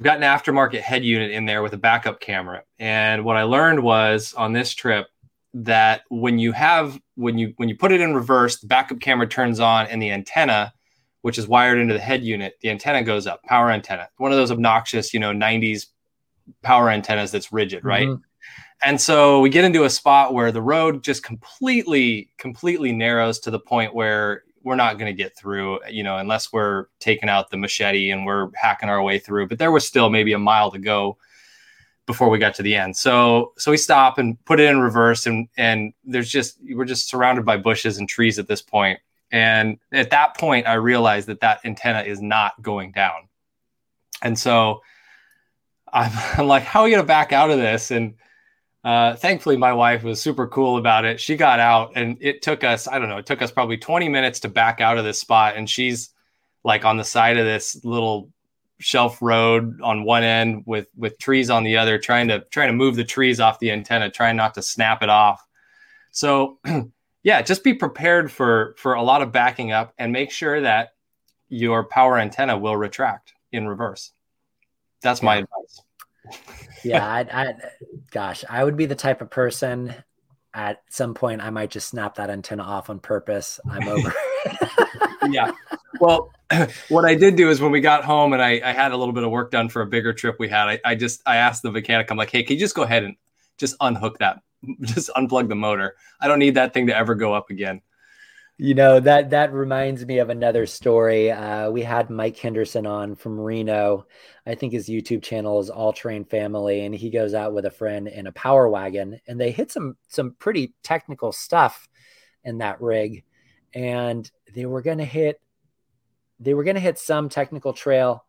We've 0.00 0.06
got 0.06 0.16
an 0.16 0.22
aftermarket 0.22 0.80
head 0.80 1.04
unit 1.04 1.30
in 1.30 1.44
there 1.44 1.62
with 1.62 1.74
a 1.74 1.76
backup 1.76 2.20
camera. 2.20 2.62
And 2.78 3.22
what 3.22 3.36
I 3.36 3.42
learned 3.42 3.82
was 3.82 4.32
on 4.32 4.54
this 4.54 4.72
trip 4.72 5.08
that 5.52 6.04
when 6.08 6.38
you 6.38 6.52
have 6.52 6.98
when 7.16 7.36
you 7.36 7.52
when 7.56 7.68
you 7.68 7.76
put 7.76 7.92
it 7.92 8.00
in 8.00 8.14
reverse, 8.14 8.60
the 8.60 8.66
backup 8.66 9.00
camera 9.00 9.28
turns 9.28 9.60
on 9.60 9.88
and 9.88 10.00
the 10.00 10.10
antenna, 10.10 10.72
which 11.20 11.36
is 11.36 11.46
wired 11.46 11.78
into 11.78 11.92
the 11.92 12.00
head 12.00 12.24
unit, 12.24 12.54
the 12.62 12.70
antenna 12.70 13.02
goes 13.02 13.26
up, 13.26 13.42
power 13.42 13.70
antenna. 13.70 14.08
One 14.16 14.32
of 14.32 14.38
those 14.38 14.50
obnoxious, 14.50 15.12
you 15.12 15.20
know, 15.20 15.32
90s 15.32 15.88
power 16.62 16.88
antennas 16.88 17.30
that's 17.30 17.52
rigid, 17.52 17.84
right? 17.84 18.08
Mm-hmm. 18.08 18.22
And 18.82 18.98
so 18.98 19.40
we 19.40 19.50
get 19.50 19.66
into 19.66 19.84
a 19.84 19.90
spot 19.90 20.32
where 20.32 20.50
the 20.50 20.62
road 20.62 21.04
just 21.04 21.22
completely, 21.22 22.30
completely 22.38 22.92
narrows 22.92 23.38
to 23.40 23.50
the 23.50 23.60
point 23.60 23.94
where 23.94 24.44
we're 24.62 24.76
not 24.76 24.98
going 24.98 25.14
to 25.14 25.16
get 25.16 25.36
through, 25.36 25.80
you 25.88 26.02
know, 26.02 26.18
unless 26.18 26.52
we're 26.52 26.86
taking 26.98 27.28
out 27.28 27.50
the 27.50 27.56
machete 27.56 28.10
and 28.10 28.26
we're 28.26 28.50
hacking 28.54 28.88
our 28.88 29.02
way 29.02 29.18
through. 29.18 29.48
But 29.48 29.58
there 29.58 29.72
was 29.72 29.86
still 29.86 30.10
maybe 30.10 30.32
a 30.32 30.38
mile 30.38 30.70
to 30.70 30.78
go 30.78 31.16
before 32.06 32.28
we 32.28 32.38
got 32.38 32.54
to 32.56 32.62
the 32.62 32.74
end. 32.74 32.96
So 32.96 33.52
so 33.56 33.70
we 33.70 33.76
stop 33.76 34.18
and 34.18 34.42
put 34.44 34.60
it 34.60 34.68
in 34.68 34.80
reverse, 34.80 35.26
and 35.26 35.48
and 35.56 35.92
there's 36.04 36.30
just 36.30 36.58
we're 36.70 36.84
just 36.84 37.08
surrounded 37.08 37.44
by 37.44 37.56
bushes 37.56 37.98
and 37.98 38.08
trees 38.08 38.38
at 38.38 38.48
this 38.48 38.62
point. 38.62 38.98
And 39.32 39.78
at 39.92 40.10
that 40.10 40.36
point, 40.36 40.66
I 40.66 40.74
realized 40.74 41.28
that 41.28 41.40
that 41.40 41.60
antenna 41.64 42.02
is 42.02 42.20
not 42.20 42.60
going 42.60 42.92
down. 42.92 43.28
And 44.22 44.38
so 44.38 44.82
I'm, 45.92 46.10
I'm 46.38 46.48
like, 46.48 46.64
how 46.64 46.80
are 46.80 46.84
we 46.84 46.90
going 46.90 47.02
to 47.02 47.06
back 47.06 47.32
out 47.32 47.50
of 47.50 47.58
this? 47.58 47.90
And 47.90 48.14
uh, 48.82 49.14
thankfully, 49.16 49.56
my 49.56 49.72
wife 49.72 50.02
was 50.02 50.20
super 50.20 50.46
cool 50.48 50.78
about 50.78 51.04
it. 51.04 51.20
She 51.20 51.36
got 51.36 51.60
out, 51.60 51.92
and 51.96 52.16
it 52.20 52.40
took 52.40 52.64
us, 52.64 52.88
I 52.88 52.98
don't 52.98 53.10
know, 53.10 53.18
it 53.18 53.26
took 53.26 53.42
us 53.42 53.50
probably 53.50 53.76
20 53.76 54.08
minutes 54.08 54.40
to 54.40 54.48
back 54.48 54.80
out 54.80 54.96
of 54.96 55.04
this 55.04 55.20
spot. 55.20 55.56
And 55.56 55.68
she's 55.68 56.10
like 56.64 56.84
on 56.84 56.96
the 56.96 57.04
side 57.04 57.36
of 57.36 57.44
this 57.44 57.84
little 57.84 58.30
shelf 58.78 59.20
road 59.20 59.78
on 59.82 60.04
one 60.04 60.22
end 60.22 60.62
with 60.64 60.86
with 60.96 61.18
trees 61.18 61.50
on 61.50 61.64
the 61.64 61.76
other, 61.76 61.98
trying 61.98 62.28
to 62.28 62.40
trying 62.50 62.68
to 62.68 62.72
move 62.72 62.96
the 62.96 63.04
trees 63.04 63.38
off 63.38 63.58
the 63.58 63.70
antenna, 63.70 64.10
trying 64.10 64.36
not 64.36 64.54
to 64.54 64.62
snap 64.62 65.02
it 65.02 65.10
off. 65.10 65.44
So, 66.10 66.58
yeah, 67.22 67.42
just 67.42 67.62
be 67.62 67.74
prepared 67.74 68.32
for 68.32 68.74
for 68.78 68.94
a 68.94 69.02
lot 69.02 69.20
of 69.20 69.30
backing 69.30 69.72
up, 69.72 69.92
and 69.98 70.10
make 70.10 70.30
sure 70.30 70.62
that 70.62 70.94
your 71.50 71.84
power 71.84 72.18
antenna 72.18 72.56
will 72.56 72.76
retract 72.76 73.34
in 73.52 73.68
reverse. 73.68 74.12
That's 75.02 75.22
my 75.22 75.36
advice 75.36 75.82
yeah, 76.84 77.06
I, 77.06 77.20
I, 77.20 77.54
gosh, 78.10 78.44
I 78.48 78.64
would 78.64 78.76
be 78.76 78.86
the 78.86 78.94
type 78.94 79.20
of 79.20 79.30
person 79.30 79.94
at 80.54 80.82
some 80.90 81.14
point 81.14 81.40
I 81.40 81.50
might 81.50 81.70
just 81.70 81.88
snap 81.88 82.16
that 82.16 82.30
antenna 82.30 82.62
off 82.62 82.90
on 82.90 82.98
purpose. 82.98 83.60
I'm 83.70 83.86
over. 83.86 84.12
yeah. 85.28 85.52
Well, 86.00 86.30
what 86.88 87.04
I 87.04 87.14
did 87.14 87.36
do 87.36 87.50
is 87.50 87.60
when 87.60 87.70
we 87.70 87.80
got 87.80 88.04
home 88.04 88.32
and 88.32 88.42
I, 88.42 88.60
I, 88.64 88.72
had 88.72 88.92
a 88.92 88.96
little 88.96 89.12
bit 89.12 89.22
of 89.22 89.30
work 89.30 89.50
done 89.50 89.68
for 89.68 89.82
a 89.82 89.86
bigger 89.86 90.12
trip 90.12 90.36
we 90.38 90.48
had, 90.48 90.68
I, 90.68 90.80
I 90.84 90.94
just 90.94 91.22
I 91.26 91.36
asked 91.36 91.62
the 91.62 91.70
mechanic, 91.70 92.10
I'm 92.10 92.16
like, 92.16 92.30
hey, 92.30 92.42
can 92.42 92.54
you 92.54 92.60
just 92.60 92.74
go 92.74 92.82
ahead 92.82 93.04
and 93.04 93.16
just 93.58 93.76
unhook 93.80 94.18
that, 94.18 94.40
just 94.80 95.10
unplug 95.10 95.48
the 95.48 95.54
motor. 95.54 95.94
I 96.20 96.26
don't 96.26 96.38
need 96.38 96.54
that 96.56 96.74
thing 96.74 96.88
to 96.88 96.96
ever 96.96 97.14
go 97.14 97.32
up 97.32 97.50
again. 97.50 97.82
You 98.62 98.74
know 98.74 99.00
that 99.00 99.30
that 99.30 99.54
reminds 99.54 100.04
me 100.04 100.18
of 100.18 100.28
another 100.28 100.66
story. 100.66 101.30
Uh, 101.30 101.70
we 101.70 101.80
had 101.80 102.10
Mike 102.10 102.36
Henderson 102.36 102.86
on 102.86 103.14
from 103.14 103.40
Reno. 103.40 104.06
I 104.44 104.54
think 104.54 104.74
his 104.74 104.86
YouTube 104.86 105.22
channel 105.22 105.60
is 105.60 105.70
All 105.70 105.94
Terrain 105.94 106.26
Family, 106.26 106.84
and 106.84 106.94
he 106.94 107.08
goes 107.08 107.32
out 107.32 107.54
with 107.54 107.64
a 107.64 107.70
friend 107.70 108.06
in 108.06 108.26
a 108.26 108.32
power 108.32 108.68
wagon, 108.68 109.18
and 109.26 109.40
they 109.40 109.50
hit 109.50 109.72
some 109.72 109.96
some 110.08 110.36
pretty 110.38 110.74
technical 110.82 111.32
stuff 111.32 111.88
in 112.44 112.58
that 112.58 112.82
rig, 112.82 113.24
and 113.72 114.30
they 114.54 114.66
were 114.66 114.82
gonna 114.82 115.06
hit 115.06 115.40
they 116.38 116.52
were 116.52 116.64
gonna 116.64 116.80
hit 116.80 116.98
some 116.98 117.30
technical 117.30 117.72
trail, 117.72 118.26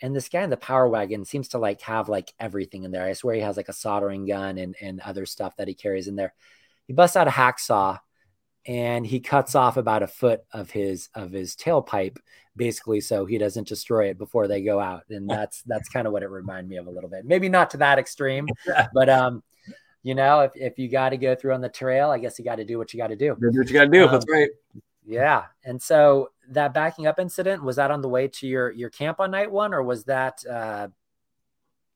and 0.00 0.16
this 0.16 0.30
guy 0.30 0.44
in 0.44 0.48
the 0.48 0.56
power 0.56 0.88
wagon 0.88 1.26
seems 1.26 1.48
to 1.48 1.58
like 1.58 1.82
have 1.82 2.08
like 2.08 2.32
everything 2.40 2.84
in 2.84 2.90
there. 2.90 3.04
I 3.04 3.12
swear 3.12 3.34
he 3.34 3.42
has 3.42 3.58
like 3.58 3.68
a 3.68 3.74
soldering 3.74 4.24
gun 4.24 4.56
and 4.56 4.76
and 4.80 5.00
other 5.00 5.26
stuff 5.26 5.56
that 5.56 5.68
he 5.68 5.74
carries 5.74 6.08
in 6.08 6.16
there. 6.16 6.32
He 6.86 6.94
busts 6.94 7.16
out 7.16 7.28
a 7.28 7.30
hacksaw 7.30 7.98
and 8.66 9.06
he 9.06 9.20
cuts 9.20 9.54
off 9.54 9.76
about 9.76 10.02
a 10.02 10.06
foot 10.06 10.42
of 10.52 10.70
his 10.70 11.08
of 11.14 11.30
his 11.30 11.54
tailpipe 11.54 12.16
basically 12.56 13.00
so 13.00 13.26
he 13.26 13.36
doesn't 13.36 13.68
destroy 13.68 14.08
it 14.08 14.18
before 14.18 14.48
they 14.48 14.62
go 14.62 14.80
out 14.80 15.02
and 15.10 15.28
that's 15.30 15.62
that's 15.62 15.88
kind 15.88 16.06
of 16.06 16.12
what 16.12 16.22
it 16.22 16.30
reminded 16.30 16.68
me 16.68 16.76
of 16.76 16.86
a 16.86 16.90
little 16.90 17.10
bit. 17.10 17.24
Maybe 17.24 17.48
not 17.48 17.70
to 17.70 17.76
that 17.78 17.98
extreme 17.98 18.48
but 18.94 19.08
um 19.08 19.42
you 20.02 20.14
know 20.14 20.40
if, 20.40 20.52
if 20.54 20.78
you 20.78 20.88
got 20.88 21.10
to 21.10 21.16
go 21.16 21.34
through 21.34 21.54
on 21.54 21.60
the 21.60 21.68
trail 21.68 22.10
i 22.10 22.18
guess 22.18 22.38
you 22.38 22.44
got 22.44 22.56
to 22.56 22.64
do 22.64 22.78
what 22.78 22.92
you 22.92 22.98
got 22.98 23.08
to 23.08 23.16
do 23.16 23.36
do 23.40 23.58
what 23.58 23.68
you 23.68 23.72
got 23.72 23.84
to 23.84 23.90
do 23.90 24.04
um, 24.04 24.12
that's 24.12 24.26
right. 24.30 24.50
yeah 25.04 25.44
and 25.64 25.80
so 25.80 26.30
that 26.50 26.74
backing 26.74 27.06
up 27.06 27.18
incident 27.18 27.64
was 27.64 27.76
that 27.76 27.90
on 27.90 28.02
the 28.02 28.08
way 28.08 28.28
to 28.28 28.46
your 28.46 28.70
your 28.70 28.90
camp 28.90 29.18
on 29.18 29.30
night 29.30 29.50
one 29.50 29.74
or 29.74 29.82
was 29.82 30.04
that 30.04 30.44
uh 30.48 30.86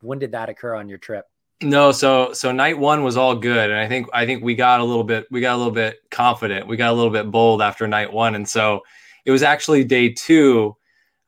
when 0.01 0.19
did 0.19 0.33
that 0.33 0.49
occur 0.49 0.75
on 0.75 0.89
your 0.89 0.99
trip 0.99 1.27
no, 1.63 1.91
so 1.93 2.33
so 2.33 2.53
night 2.53 2.79
one 2.79 3.03
was 3.03 3.17
all 3.17 3.35
good, 3.35 3.71
and 3.71 3.79
I 3.79 3.89
think 3.89 4.09
I 4.13 4.27
think 4.27 4.45
we 4.45 4.55
got 4.55 4.81
a 4.81 4.85
little 4.85 5.05
bit 5.05 5.27
we 5.31 5.41
got 5.41 5.55
a 5.55 5.59
little 5.59 5.73
bit 5.73 5.99
confident, 6.11 6.67
we 6.67 6.77
got 6.77 6.91
a 6.91 6.93
little 6.93 7.11
bit 7.11 7.31
bold 7.31 7.63
after 7.63 7.87
night 7.89 8.13
one, 8.13 8.35
and 8.35 8.49
so 8.49 8.83
it 9.25 9.31
was 9.31 9.43
actually 9.43 9.85
day 9.85 10.11
two, 10.11 10.77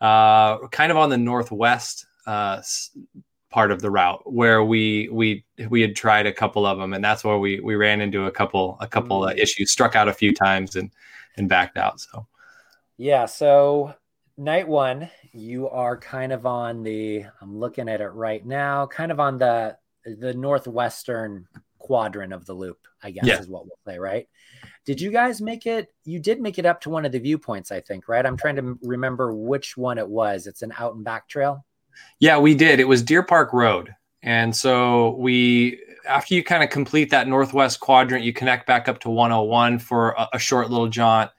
uh, 0.01 0.66
kind 0.69 0.93
of 0.93 0.97
on 0.97 1.11
the 1.11 1.19
northwest 1.19 2.07
uh, 2.27 2.62
part 3.51 3.73
of 3.73 3.83
the 3.83 3.90
route 3.90 4.23
where 4.25 4.62
we 4.62 5.09
we 5.09 5.45
we 5.69 5.81
had 5.81 5.97
tried 5.97 6.27
a 6.27 6.33
couple 6.33 6.64
of 6.64 6.79
them, 6.79 6.93
and 6.93 7.05
that's 7.05 7.25
where 7.25 7.38
we 7.38 7.59
we 7.61 7.75
ran 7.75 8.01
into 8.01 8.27
a 8.27 8.31
couple 8.31 8.77
a 8.81 8.87
couple 8.87 9.23
mm. 9.23 9.37
issues, 9.37 9.73
struck 9.73 9.97
out 9.97 10.09
a 10.09 10.14
few 10.14 10.33
times, 10.33 10.77
and 10.77 10.90
and 11.37 11.49
backed 11.49 11.77
out. 11.77 12.01
So 12.01 12.27
yeah, 12.97 13.27
so 13.27 13.95
night 14.37 14.69
one, 14.69 15.11
you 15.33 15.69
are 15.69 15.97
kind 15.97 16.33
of 16.33 16.47
on 16.47 16.85
the 16.85 17.25
I'm 17.40 17.59
looking 17.59 17.88
at 17.88 18.01
it 18.01 18.11
right 18.11 18.47
now, 18.47 18.87
kind 18.87 19.11
of 19.11 19.19
on 19.19 19.38
the 19.38 19.77
the 20.05 20.35
northwestern 20.35 21.47
quadrant 21.79 22.33
of 22.33 22.47
the 22.47 22.55
loop, 22.55 22.79
I 23.03 23.11
guess 23.11 23.25
yeah. 23.25 23.39
is 23.39 23.49
what 23.49 23.65
we'll 23.65 23.79
say, 23.87 23.99
right? 23.99 24.29
Did 24.85 25.01
you 25.01 25.11
guys 25.11 25.41
make 25.41 25.67
it? 25.67 25.89
You 26.05 26.19
did 26.19 26.41
make 26.41 26.59
it 26.59 26.67
up 26.67 26.81
to 26.83 26.91
one 26.91 27.05
of 27.05 27.13
the 27.13 27.19
viewpoints, 27.19 27.71
I 27.71 27.81
think, 27.81 28.09
right? 28.09 28.25
I'm 28.25 28.37
trying 28.37 28.57
to 28.57 28.79
remember 28.83 29.35
which 29.35 29.77
one 29.77 29.99
it 29.99 30.09
was. 30.09 30.47
It's 30.47 30.63
an 30.63 30.73
out 30.79 30.95
and 30.95 31.05
back 31.05 31.29
trail. 31.29 31.65
Yeah, 32.19 32.39
we 32.39 32.55
did. 32.55 32.81
It 32.81 32.89
was 32.89 33.03
Deer 33.03 33.23
Park 33.23 33.53
Road. 33.53 33.95
And 34.23 34.55
so 34.55 35.17
we, 35.17 35.81
after 36.07 36.35
you 36.35 36.45
kind 36.45 36.63
of 36.63 36.71
complete 36.71 37.11
that 37.11 37.27
northwest 37.27 37.81
quadrant, 37.81 38.25
you 38.25 38.33
connect 38.33 38.67
back 38.67 38.89
up 38.89 39.01
to 39.01 39.11
101 39.11 39.79
for 39.79 40.11
a, 40.11 40.29
a 40.35 40.39
short 40.39 40.71
little 40.71 40.89
jaunt. 40.89 41.31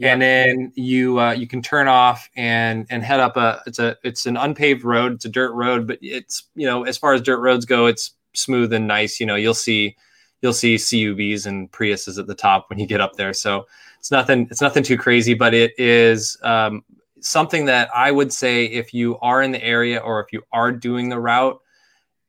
Yeah. 0.00 0.14
And 0.14 0.22
then 0.22 0.72
you 0.76 1.20
uh, 1.20 1.32
you 1.32 1.46
can 1.46 1.60
turn 1.60 1.86
off 1.86 2.30
and 2.34 2.86
and 2.88 3.04
head 3.04 3.20
up 3.20 3.36
a 3.36 3.62
it's 3.66 3.78
a 3.78 3.98
it's 4.02 4.24
an 4.24 4.38
unpaved 4.38 4.82
road 4.82 5.12
it's 5.12 5.26
a 5.26 5.28
dirt 5.28 5.52
road 5.52 5.86
but 5.86 5.98
it's 6.00 6.44
you 6.54 6.66
know 6.66 6.84
as 6.84 6.96
far 6.96 7.12
as 7.12 7.20
dirt 7.20 7.38
roads 7.40 7.66
go 7.66 7.84
it's 7.84 8.12
smooth 8.32 8.72
and 8.72 8.88
nice 8.88 9.20
you 9.20 9.26
know 9.26 9.34
you'll 9.34 9.52
see 9.52 9.94
you'll 10.40 10.54
see 10.54 10.76
CUVs 10.76 11.44
and 11.44 11.70
Priuses 11.70 12.18
at 12.18 12.26
the 12.26 12.34
top 12.34 12.70
when 12.70 12.78
you 12.78 12.86
get 12.86 13.02
up 13.02 13.16
there 13.16 13.34
so 13.34 13.66
it's 13.98 14.10
nothing 14.10 14.48
it's 14.50 14.62
nothing 14.62 14.82
too 14.82 14.96
crazy 14.96 15.34
but 15.34 15.52
it 15.52 15.78
is 15.78 16.34
um, 16.44 16.82
something 17.20 17.66
that 17.66 17.90
I 17.94 18.10
would 18.10 18.32
say 18.32 18.64
if 18.64 18.94
you 18.94 19.18
are 19.18 19.42
in 19.42 19.52
the 19.52 19.62
area 19.62 19.98
or 19.98 20.20
if 20.20 20.32
you 20.32 20.40
are 20.50 20.72
doing 20.72 21.10
the 21.10 21.20
route 21.20 21.60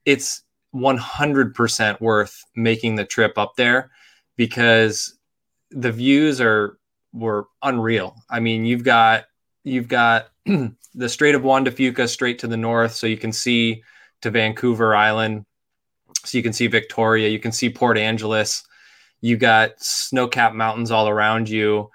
it's 0.04 0.42
100% 0.74 2.00
worth 2.02 2.44
making 2.54 2.96
the 2.96 3.06
trip 3.06 3.38
up 3.38 3.56
there 3.56 3.90
because 4.36 5.18
the 5.70 5.92
views 5.92 6.38
are 6.38 6.76
were 7.12 7.46
unreal. 7.62 8.16
I 8.30 8.40
mean, 8.40 8.64
you've 8.64 8.84
got 8.84 9.24
you've 9.64 9.88
got 9.88 10.28
the 10.46 11.08
Strait 11.08 11.34
of 11.34 11.42
Juan 11.42 11.64
de 11.64 11.70
Fuca 11.70 12.08
straight 12.08 12.38
to 12.40 12.46
the 12.46 12.56
north, 12.56 12.94
so 12.94 13.06
you 13.06 13.16
can 13.16 13.32
see 13.32 13.82
to 14.22 14.30
Vancouver 14.30 14.94
Island. 14.94 15.44
So 16.24 16.38
you 16.38 16.42
can 16.42 16.52
see 16.52 16.68
Victoria, 16.68 17.28
you 17.28 17.38
can 17.38 17.52
see 17.52 17.70
Port 17.70 17.98
Angeles. 17.98 18.64
You 19.20 19.36
got 19.36 19.80
snow-capped 19.80 20.54
mountains 20.54 20.90
all 20.90 21.08
around 21.08 21.48
you, 21.48 21.90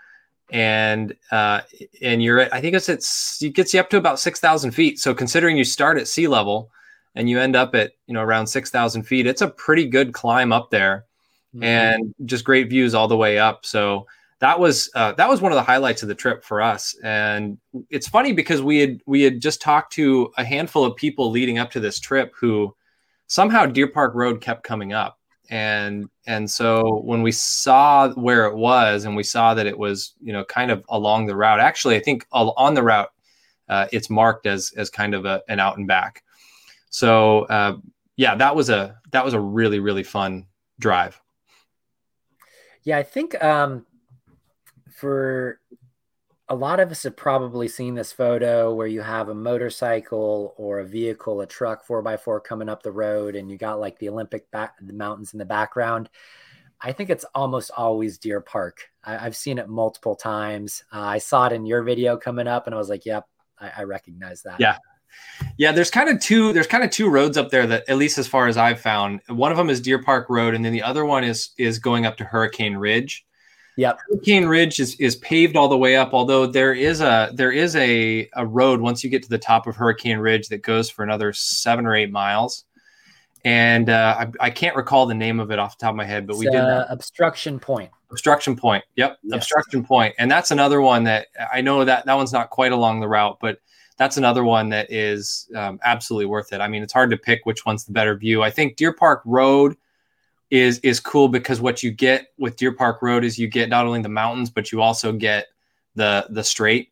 and 0.50 1.14
uh, 1.32 1.62
and 2.02 2.24
you're 2.24 2.40
at, 2.40 2.54
I 2.54 2.62
think 2.62 2.76
it's 2.76 2.90
it's 2.90 3.42
it 3.42 3.54
gets 3.54 3.74
you 3.74 3.80
up 3.80 3.90
to 3.90 3.98
about 3.98 4.20
six 4.20 4.40
thousand 4.40 4.72
feet. 4.72 5.00
So 5.00 5.14
considering 5.14 5.58
you 5.58 5.64
start 5.64 5.98
at 5.98 6.08
sea 6.08 6.28
level 6.28 6.72
and 7.16 7.30
you 7.30 7.40
end 7.40 7.56
up 7.56 7.76
at 7.76 7.92
you 8.06 8.14
know 8.14 8.22
around 8.22 8.48
six 8.48 8.70
thousand 8.70 9.04
feet, 9.04 9.28
it's 9.28 9.42
a 9.42 9.50
pretty 9.50 9.88
good 9.88 10.14
climb 10.14 10.54
up 10.54 10.70
there, 10.72 11.06
mm-hmm. 11.54 11.64
and 11.64 12.16
just 12.26 12.46
great 12.46 12.70
views 12.70 12.94
all 12.94 13.08
the 13.08 13.18
way 13.18 13.40
up. 13.40 13.66
So 13.66 14.08
that 14.40 14.60
was 14.60 14.90
uh, 14.94 15.14
that 15.14 15.30
was 15.30 15.42
one 15.42 15.52
of 15.52 15.56
the 15.56 15.64
highlights 15.64 16.04
of 16.04 16.10
the 16.10 16.16
trip 16.16 16.44
for 16.44 16.62
us. 16.62 16.96
And 17.04 17.58
it's 17.90 18.08
funny 18.08 18.34
because 18.34 18.62
we 18.62 18.80
had 18.80 19.02
we 19.06 19.22
had 19.24 19.42
just 19.42 19.62
talked 19.62 19.94
to 19.94 20.32
a 20.38 20.44
handful 20.44 20.86
of 20.86 20.96
people 20.96 21.32
leading 21.32 21.58
up 21.58 21.72
to 21.72 21.80
this 21.80 22.00
trip 22.00 22.34
who 22.40 22.76
somehow 23.26 23.66
Deer 23.66 23.88
Park 23.88 24.14
Road 24.14 24.42
kept 24.42 24.64
coming 24.64 24.94
up. 24.94 25.20
And 25.50 26.10
and 26.28 26.50
so 26.50 27.02
when 27.04 27.24
we 27.24 27.32
saw 27.32 28.10
where 28.12 28.46
it 28.46 28.56
was 28.56 29.06
and 29.06 29.16
we 29.16 29.24
saw 29.24 29.54
that 29.54 29.66
it 29.66 29.78
was 29.78 30.14
you 30.22 30.34
know 30.34 30.44
kind 30.46 30.72
of 30.72 30.84
along 30.90 31.26
the 31.26 31.36
route, 31.36 31.60
actually 31.60 31.96
I 31.96 32.00
think 32.00 32.26
on 32.32 32.74
the 32.74 32.84
route 32.84 33.10
uh, 33.70 33.88
it's 33.92 34.10
marked 34.10 34.46
as 34.46 34.72
as 34.78 34.90
kind 34.90 35.16
of 35.16 35.26
a, 35.26 35.42
an 35.48 35.60
out 35.60 35.78
and 35.78 35.88
back. 35.88 36.24
So 36.90 37.46
uh, 37.46 37.78
yeah, 38.18 38.36
that 38.36 38.56
was 38.56 38.70
a 38.70 39.00
that 39.12 39.26
was 39.26 39.34
a 39.34 39.40
really 39.40 39.80
really 39.80 40.04
fun 40.04 40.46
drive. 40.80 41.20
Yeah, 42.84 42.98
I 42.98 43.04
think 43.04 43.42
um, 43.44 43.86
for 44.98 45.60
a 46.50 46.56
lot 46.56 46.80
of 46.80 46.90
us 46.90 47.04
have 47.04 47.16
probably 47.16 47.68
seen 47.68 47.94
this 47.94 48.12
photo 48.12 48.74
where 48.74 48.88
you 48.88 49.02
have 49.02 49.30
a 49.30 49.36
motorcycle 49.36 50.56
or 50.58 50.80
a 50.80 50.86
vehicle, 50.86 51.42
a 51.42 51.46
truck, 51.46 51.84
four 51.86 52.02
by 52.02 52.18
four 52.18 52.40
coming 52.40 52.68
up 52.68 52.82
the 52.82 52.92
road, 52.92 53.36
and 53.36 53.52
you 53.52 53.58
got 53.58 53.80
like 53.80 54.00
the 54.00 54.10
Olympic 54.10 54.50
back, 54.50 54.74
the 54.82 54.94
mountains 54.94 55.34
in 55.34 55.40
the 55.40 55.46
background. 55.46 56.10
I 56.82 56.94
think 56.94 57.12
it's 57.12 57.26
almost 57.36 57.70
always 57.78 58.18
Deer 58.18 58.42
Park. 58.42 58.80
I, 59.04 59.18
have 59.18 59.36
seen 59.36 59.60
it 59.60 59.70
multiple 59.70 60.16
times. 60.16 60.84
Uh, 60.92 61.02
I 61.02 61.18
saw 61.20 61.46
it 61.46 61.54
in 61.54 61.66
your 61.66 61.84
video 61.84 62.18
coming 62.18 62.48
up, 62.48 62.66
and 62.66 62.74
I 62.74 62.78
was 62.78 62.90
like, 62.90 63.06
"Yep, 63.06 63.26
I, 63.60 63.72
I 63.78 63.84
recognize 63.84 64.42
that." 64.44 64.60
Yeah, 64.60 64.78
yeah. 65.58 65.72
There's 65.72 65.92
kind 65.92 66.10
of 66.10 66.20
two. 66.20 66.54
There's 66.54 66.68
kind 66.68 66.84
of 66.84 66.90
two 66.90 67.10
roads 67.10 67.38
up 67.38 67.50
there 67.50 67.68
that, 67.68 67.88
at 67.88 67.98
least 67.98 68.18
as 68.18 68.28
far 68.28 68.48
as 68.48 68.58
I've 68.58 68.80
found, 68.80 69.22
one 69.28 69.52
of 69.52 69.58
them 69.58 69.70
is 69.70 69.82
Deer 69.82 70.02
Park 70.02 70.28
Road, 70.30 70.56
and 70.56 70.64
then 70.64 70.72
the 70.72 70.84
other 70.84 71.06
one 71.06 71.24
is 71.24 71.50
is 71.58 71.78
going 71.78 72.06
up 72.06 72.18
to 72.18 72.24
Hurricane 72.24 72.78
Ridge. 72.78 73.26
Yep. 73.78 74.00
Hurricane 74.10 74.46
Ridge 74.48 74.80
is, 74.80 74.96
is 74.96 75.16
paved 75.18 75.56
all 75.56 75.68
the 75.68 75.78
way 75.78 75.96
up, 75.96 76.14
although 76.14 76.48
there 76.48 76.74
is 76.74 77.00
a 77.00 77.30
there 77.34 77.52
is 77.52 77.76
a, 77.76 78.28
a 78.34 78.46
road 78.46 78.82
once 78.82 79.04
you 79.04 79.10
get 79.10 79.22
to 79.24 79.30
the 79.30 79.38
top 79.38 79.68
of 79.68 79.76
Hurricane 79.76 80.18
Ridge 80.18 80.50
that 80.50 80.64
goes 80.64 80.90
for 80.90 81.04
another 81.04 81.32
seven 81.32 81.86
or 81.86 81.96
eight 81.96 82.12
miles. 82.12 82.66
And 83.46 83.90
uh, 83.90 84.26
I, 84.42 84.48
I, 84.48 84.50
can't 84.50 84.76
recall 84.76 85.06
the 85.06 85.14
name 85.14 85.40
of 85.40 85.52
it 85.52 85.60
off 85.60 85.78
the 85.78 85.86
top 85.86 85.92
of 85.92 85.96
my 85.96 86.04
head, 86.04 86.26
but 86.26 86.34
it's, 86.34 86.40
we 86.40 86.46
did 86.48 86.60
uh, 86.60 86.86
obstruction 86.90 87.60
point. 87.60 87.92
Obstruction 88.10 88.56
point. 88.56 88.84
Yep, 88.96 89.20
yes. 89.24 89.38
obstruction 89.38 89.86
point. 89.86 90.16
And 90.18 90.30
that's 90.30 90.52
another 90.52 90.82
one 90.82 91.04
that 91.04 91.28
I 91.54 91.62
know 91.62 91.86
that 91.86 92.06
that 92.08 92.14
one's 92.16 92.34
not 92.34 92.50
quite 92.50 92.72
along 92.72 93.00
the 93.00 93.08
route, 93.08 93.38
but 93.40 93.60
that's 93.98 94.18
another 94.18 94.44
one 94.44 94.70
that 94.70 94.92
is 94.92 95.50
um, 95.56 95.80
absolutely 95.84 96.26
worth 96.26 96.52
it. 96.52 96.62
I 96.62 96.68
mean, 96.68 96.82
it's 96.84 96.94
hard 96.94 97.12
to 97.12 97.18
pick 97.18 97.46
which 97.46 97.66
one's 97.66 97.86
the 97.86 97.94
better 97.94 98.18
view. 98.18 98.42
I 98.42 98.50
think 98.50 98.76
Deer 98.76 98.92
Park 98.92 99.22
Road 99.24 99.78
is 100.50 100.80
is 100.80 101.00
cool 101.00 101.28
because 101.28 101.60
what 101.60 101.84
you 101.84 101.92
get 101.92 102.28
with 102.38 102.56
Deer 102.56 102.72
Park 102.72 103.02
Road 103.02 103.24
is 103.24 103.38
you 103.38 103.48
get 103.48 103.70
not 103.70 103.86
only 103.86 104.02
the 104.02 104.10
mountains 104.10 104.50
but 104.50 104.72
you 104.72 104.82
also 104.82 105.12
get 105.12 105.48
the 105.96 106.26
the 106.30 106.44
strait, 106.44 106.92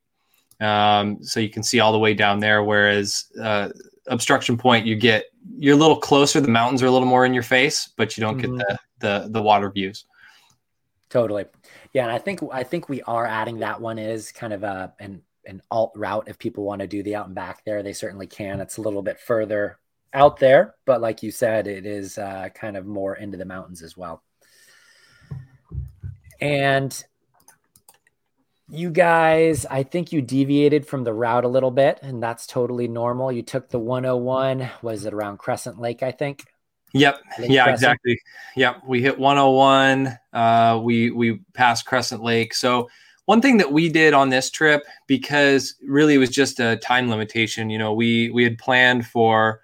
um, 0.59 1.23
so 1.23 1.39
you 1.39 1.49
can 1.49 1.63
see 1.63 1.79
all 1.79 1.91
the 1.91 1.99
way 1.99 2.13
down 2.13 2.39
there. 2.39 2.63
Whereas 2.63 3.25
uh, 3.41 3.69
obstruction 4.07 4.57
point, 4.57 4.85
you 4.85 4.95
get 4.95 5.25
you're 5.57 5.75
a 5.75 5.79
little 5.79 5.97
closer. 5.97 6.41
The 6.41 6.47
mountains 6.47 6.81
are 6.83 6.87
a 6.87 6.91
little 6.91 7.07
more 7.07 7.25
in 7.25 7.33
your 7.33 7.43
face, 7.43 7.89
but 7.95 8.17
you 8.17 8.21
don't 8.21 8.37
mm-hmm. 8.39 8.57
get 8.57 8.79
the 8.99 9.21
the 9.21 9.27
the 9.29 9.41
water 9.41 9.69
views. 9.69 10.05
Totally, 11.09 11.45
yeah. 11.93 12.03
And 12.03 12.11
I 12.11 12.17
think 12.17 12.41
I 12.51 12.63
think 12.63 12.89
we 12.89 13.01
are 13.03 13.25
adding 13.25 13.59
that 13.59 13.79
one 13.79 13.99
is 13.99 14.31
kind 14.31 14.53
of 14.53 14.63
a 14.63 14.93
an 14.99 15.21
an 15.45 15.61
alt 15.71 15.91
route 15.95 16.27
if 16.27 16.39
people 16.39 16.63
want 16.63 16.81
to 16.81 16.87
do 16.87 17.03
the 17.03 17.15
out 17.15 17.27
and 17.27 17.35
back 17.35 17.63
there 17.65 17.83
they 17.83 17.93
certainly 17.93 18.25
can 18.25 18.59
it's 18.59 18.77
a 18.77 18.81
little 18.81 19.03
bit 19.03 19.19
further 19.19 19.77
out 20.15 20.37
there, 20.37 20.75
but 20.85 21.01
like 21.01 21.21
you 21.21 21.29
said, 21.29 21.67
it 21.67 21.85
is 21.85 22.17
uh, 22.17 22.49
kind 22.55 22.77
of 22.77 22.85
more 22.85 23.15
into 23.15 23.37
the 23.37 23.45
mountains 23.45 23.81
as 23.81 23.95
well. 23.95 24.23
And 26.41 27.03
you 28.69 28.89
guys, 28.89 29.65
I 29.65 29.83
think 29.83 30.11
you 30.11 30.21
deviated 30.21 30.87
from 30.87 31.03
the 31.03 31.13
route 31.13 31.45
a 31.45 31.49
little 31.49 31.71
bit, 31.71 31.99
and 32.01 32.21
that's 32.23 32.47
totally 32.47 32.87
normal. 32.87 33.31
You 33.31 33.43
took 33.43 33.69
the 33.69 33.79
101, 33.79 34.69
was 34.81 35.05
it 35.05 35.13
around 35.13 35.37
Crescent 35.37 35.79
Lake, 35.79 36.01
I 36.01 36.11
think? 36.11 36.45
Yep. 36.93 37.21
Lake 37.39 37.51
yeah, 37.51 37.65
Crescent. 37.65 37.75
exactly. 37.75 38.19
Yep. 38.55 38.83
We 38.87 39.01
hit 39.01 39.19
101. 39.19 40.17
Uh, 40.33 40.79
we 40.81 41.11
we 41.11 41.39
passed 41.53 41.85
Crescent 41.85 42.23
Lake. 42.23 42.53
So 42.53 42.89
one 43.25 43.41
thing 43.41 43.57
that 43.57 43.71
we 43.71 43.89
did 43.89 44.13
on 44.13 44.29
this 44.29 44.49
trip, 44.49 44.83
because 45.05 45.75
really 45.83 46.15
it 46.15 46.19
was 46.19 46.29
just 46.29 46.59
a 46.59 46.77
time 46.77 47.09
limitation, 47.09 47.69
you 47.69 47.77
know, 47.77 47.93
we 47.93 48.29
we 48.29 48.43
had 48.43 48.57
planned 48.57 49.05
for 49.05 49.59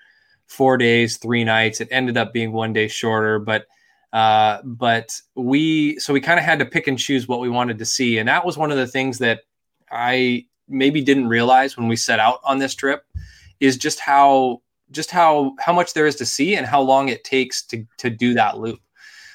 four 0.52 0.78
days, 0.78 1.18
three 1.18 1.46
nights. 1.46 1.80
It 1.80 1.88
ended 1.92 2.18
up 2.18 2.34
being 2.34 2.52
one 2.52 2.74
day 2.74 2.90
shorter, 2.90 3.40
but 3.40 3.66
uh, 4.12 4.62
but 4.64 5.20
we 5.36 5.98
so 6.00 6.12
we 6.12 6.20
kind 6.20 6.38
of 6.38 6.46
had 6.46 6.60
to 6.60 6.66
pick 6.66 6.88
and 6.88 7.00
choose 7.00 7.28
what 7.28 7.40
we 7.40 7.50
wanted 7.50 7.80
to 7.80 7.86
see, 7.86 8.18
and 8.18 8.28
that 8.28 8.46
was 8.46 8.58
one 8.58 8.70
of 8.70 8.78
the 8.78 8.88
things 8.88 9.20
that 9.20 9.42
I 9.90 10.46
maybe 10.68 11.02
didn't 11.02 11.30
realize 11.30 11.78
when 11.78 11.88
we 11.88 11.96
set 11.96 12.20
out 12.20 12.40
on 12.44 12.60
this 12.60 12.76
trip 12.76 13.06
is 13.62 13.78
just 13.78 14.00
how 14.00 14.62
just 14.92 15.10
how 15.10 15.54
how 15.60 15.72
much 15.72 15.94
there 15.94 16.06
is 16.06 16.18
to 16.18 16.26
see 16.26 16.56
and 16.56 16.68
how 16.68 16.82
long 16.82 17.08
it 17.08 17.24
takes 17.24 17.64
to 17.68 17.86
to 18.00 18.10
do 18.10 18.34
that 18.34 18.58
loop. 18.58 18.82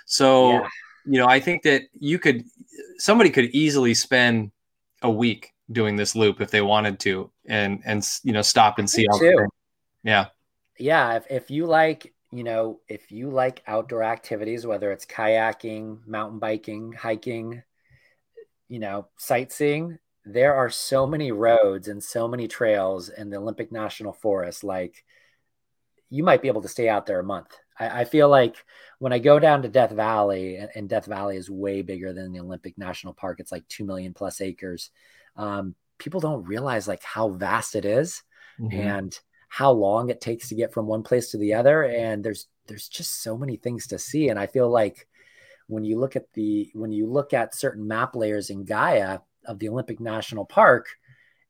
So 0.04 0.50
yeah. 0.50 0.68
you 1.06 1.18
know, 1.18 1.28
I 1.28 1.40
think 1.40 1.62
that 1.62 1.84
you 1.98 2.18
could 2.18 2.44
somebody 2.98 3.30
could 3.30 3.46
easily 3.46 3.94
spend 3.94 4.50
a 5.00 5.10
week 5.10 5.54
doing 5.72 5.96
this 5.96 6.14
loop 6.14 6.42
if 6.42 6.50
they 6.50 6.60
wanted 6.60 7.00
to 7.00 7.30
and 7.46 7.80
and 7.86 8.06
you 8.22 8.32
know 8.32 8.42
stop 8.42 8.78
and 8.78 8.88
see 8.88 9.06
how 9.10 9.18
yeah 10.04 10.26
yeah, 10.78 11.16
if, 11.16 11.26
if 11.30 11.50
you 11.50 11.66
like, 11.66 12.12
you 12.32 12.44
know, 12.44 12.80
if 12.88 13.12
you 13.12 13.30
like 13.30 13.62
outdoor 13.66 14.02
activities, 14.02 14.66
whether 14.66 14.90
it's 14.92 15.06
kayaking, 15.06 16.06
mountain 16.06 16.38
biking, 16.38 16.92
hiking, 16.92 17.62
you 18.68 18.78
know, 18.78 19.08
sightseeing, 19.16 19.98
there 20.24 20.54
are 20.54 20.70
so 20.70 21.06
many 21.06 21.30
roads 21.30 21.88
and 21.88 22.02
so 22.02 22.26
many 22.26 22.48
trails 22.48 23.08
in 23.08 23.30
the 23.30 23.36
Olympic 23.36 23.70
National 23.70 24.12
Forest. 24.12 24.64
Like, 24.64 25.04
you 26.10 26.24
might 26.24 26.42
be 26.42 26.48
able 26.48 26.62
to 26.62 26.68
stay 26.68 26.88
out 26.88 27.06
there 27.06 27.20
a 27.20 27.24
month. 27.24 27.56
I, 27.78 28.00
I 28.00 28.04
feel 28.04 28.28
like 28.28 28.56
when 28.98 29.12
I 29.12 29.18
go 29.18 29.38
down 29.38 29.62
to 29.62 29.68
Death 29.68 29.92
Valley, 29.92 30.56
and, 30.56 30.70
and, 30.74 30.88
Death 30.88 31.06
Valley 31.06 31.36
is 31.36 31.50
way 31.50 31.82
bigger 31.82 32.12
than 32.12 32.32
the 32.32 32.40
Olympic 32.40 32.76
National 32.76 33.12
Park, 33.12 33.40
it's 33.40 33.52
like 33.52 33.66
2 33.68 33.84
million 33.84 34.14
plus 34.14 34.40
acres. 34.40 34.90
Um, 35.36 35.74
people 35.98 36.20
don't 36.20 36.44
realize 36.44 36.88
like 36.88 37.02
how 37.02 37.28
vast 37.28 37.74
it 37.74 37.84
is. 37.84 38.22
Mm-hmm. 38.60 38.80
And 38.80 39.18
how 39.48 39.70
long 39.70 40.10
it 40.10 40.20
takes 40.20 40.48
to 40.48 40.54
get 40.54 40.72
from 40.72 40.86
one 40.86 41.02
place 41.02 41.30
to 41.30 41.38
the 41.38 41.54
other 41.54 41.84
and 41.84 42.24
there's 42.24 42.46
there's 42.66 42.88
just 42.88 43.22
so 43.22 43.38
many 43.38 43.56
things 43.56 43.86
to 43.86 43.98
see. 43.98 44.28
And 44.28 44.38
i 44.38 44.46
feel 44.46 44.68
like 44.68 45.06
when 45.68 45.84
you 45.84 45.98
look 45.98 46.16
at 46.16 46.32
the 46.34 46.70
when 46.74 46.92
you 46.92 47.06
look 47.06 47.32
at 47.32 47.54
certain 47.54 47.86
map 47.86 48.14
layers 48.14 48.50
in 48.50 48.64
gaia 48.64 49.18
of 49.44 49.58
the 49.58 49.68
olympic 49.68 50.00
national 50.00 50.44
park 50.44 50.86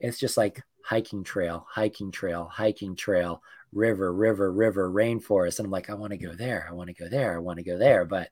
it's 0.00 0.18
just 0.18 0.36
like 0.36 0.62
hiking 0.84 1.24
trail 1.24 1.66
hiking 1.70 2.10
trail 2.10 2.48
hiking 2.50 2.96
trail 2.96 3.42
river 3.72 4.12
river 4.12 4.52
river 4.52 4.90
rainforest. 4.90 5.58
And 5.58 5.66
i'm 5.66 5.70
like 5.72 5.90
i 5.90 5.94
want 5.94 6.12
to 6.12 6.18
go 6.18 6.32
there 6.32 6.66
i 6.68 6.72
want 6.72 6.88
to 6.88 6.94
go 6.94 7.08
there 7.08 7.34
i 7.34 7.38
want 7.38 7.58
to 7.58 7.64
go 7.64 7.78
there. 7.78 8.04
But 8.04 8.30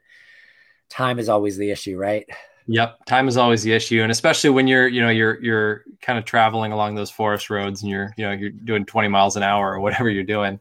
time 0.88 1.18
is 1.18 1.28
always 1.28 1.56
the 1.56 1.70
issue 1.70 1.98
right 1.98 2.26
Yep, 2.66 3.04
time 3.04 3.28
is 3.28 3.36
always 3.36 3.62
the 3.62 3.72
issue, 3.72 4.02
and 4.02 4.10
especially 4.10 4.48
when 4.48 4.66
you're, 4.66 4.88
you 4.88 5.02
know, 5.02 5.10
you're 5.10 5.42
you're 5.42 5.84
kind 6.00 6.18
of 6.18 6.24
traveling 6.24 6.72
along 6.72 6.94
those 6.94 7.10
forest 7.10 7.50
roads, 7.50 7.82
and 7.82 7.90
you're, 7.90 8.14
you 8.16 8.24
know, 8.24 8.32
you're 8.32 8.50
doing 8.50 8.86
20 8.86 9.08
miles 9.08 9.36
an 9.36 9.42
hour 9.42 9.74
or 9.74 9.80
whatever 9.80 10.08
you're 10.08 10.24
doing. 10.24 10.58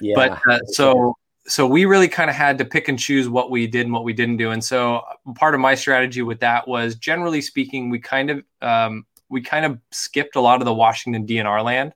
Yeah. 0.00 0.14
But 0.16 0.40
uh, 0.50 0.58
so 0.66 1.16
so 1.46 1.66
we 1.66 1.84
really 1.84 2.08
kind 2.08 2.28
of 2.28 2.34
had 2.34 2.58
to 2.58 2.64
pick 2.64 2.88
and 2.88 2.98
choose 2.98 3.28
what 3.28 3.50
we 3.50 3.66
did 3.66 3.82
and 3.82 3.92
what 3.92 4.02
we 4.02 4.12
didn't 4.12 4.38
do, 4.38 4.50
and 4.50 4.64
so 4.64 5.02
part 5.36 5.54
of 5.54 5.60
my 5.60 5.76
strategy 5.76 6.22
with 6.22 6.40
that 6.40 6.66
was, 6.66 6.96
generally 6.96 7.40
speaking, 7.40 7.88
we 7.88 8.00
kind 8.00 8.30
of 8.30 8.44
um, 8.60 9.06
we 9.28 9.40
kind 9.40 9.64
of 9.64 9.78
skipped 9.92 10.34
a 10.34 10.40
lot 10.40 10.60
of 10.60 10.64
the 10.64 10.74
Washington 10.74 11.24
DNR 11.24 11.62
land 11.62 11.94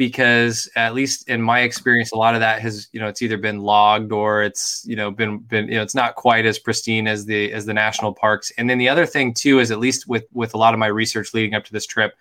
because 0.00 0.66
at 0.76 0.94
least 0.94 1.28
in 1.28 1.42
my 1.42 1.60
experience 1.60 2.10
a 2.10 2.16
lot 2.16 2.32
of 2.32 2.40
that 2.40 2.62
has 2.62 2.88
you 2.90 2.98
know 2.98 3.06
it's 3.06 3.20
either 3.20 3.36
been 3.36 3.60
logged 3.60 4.12
or 4.12 4.42
it's 4.42 4.82
you 4.86 4.96
know 4.96 5.10
been 5.10 5.36
been 5.40 5.68
you 5.68 5.74
know 5.74 5.82
it's 5.82 5.94
not 5.94 6.14
quite 6.14 6.46
as 6.46 6.58
pristine 6.58 7.06
as 7.06 7.26
the 7.26 7.52
as 7.52 7.66
the 7.66 7.74
national 7.74 8.14
parks. 8.14 8.50
And 8.56 8.70
then 8.70 8.78
the 8.78 8.88
other 8.88 9.04
thing 9.04 9.34
too 9.34 9.58
is 9.58 9.70
at 9.70 9.78
least 9.78 10.08
with 10.08 10.24
with 10.32 10.54
a 10.54 10.56
lot 10.56 10.72
of 10.72 10.80
my 10.80 10.86
research 10.86 11.34
leading 11.34 11.52
up 11.54 11.64
to 11.64 11.72
this 11.74 11.84
trip 11.84 12.14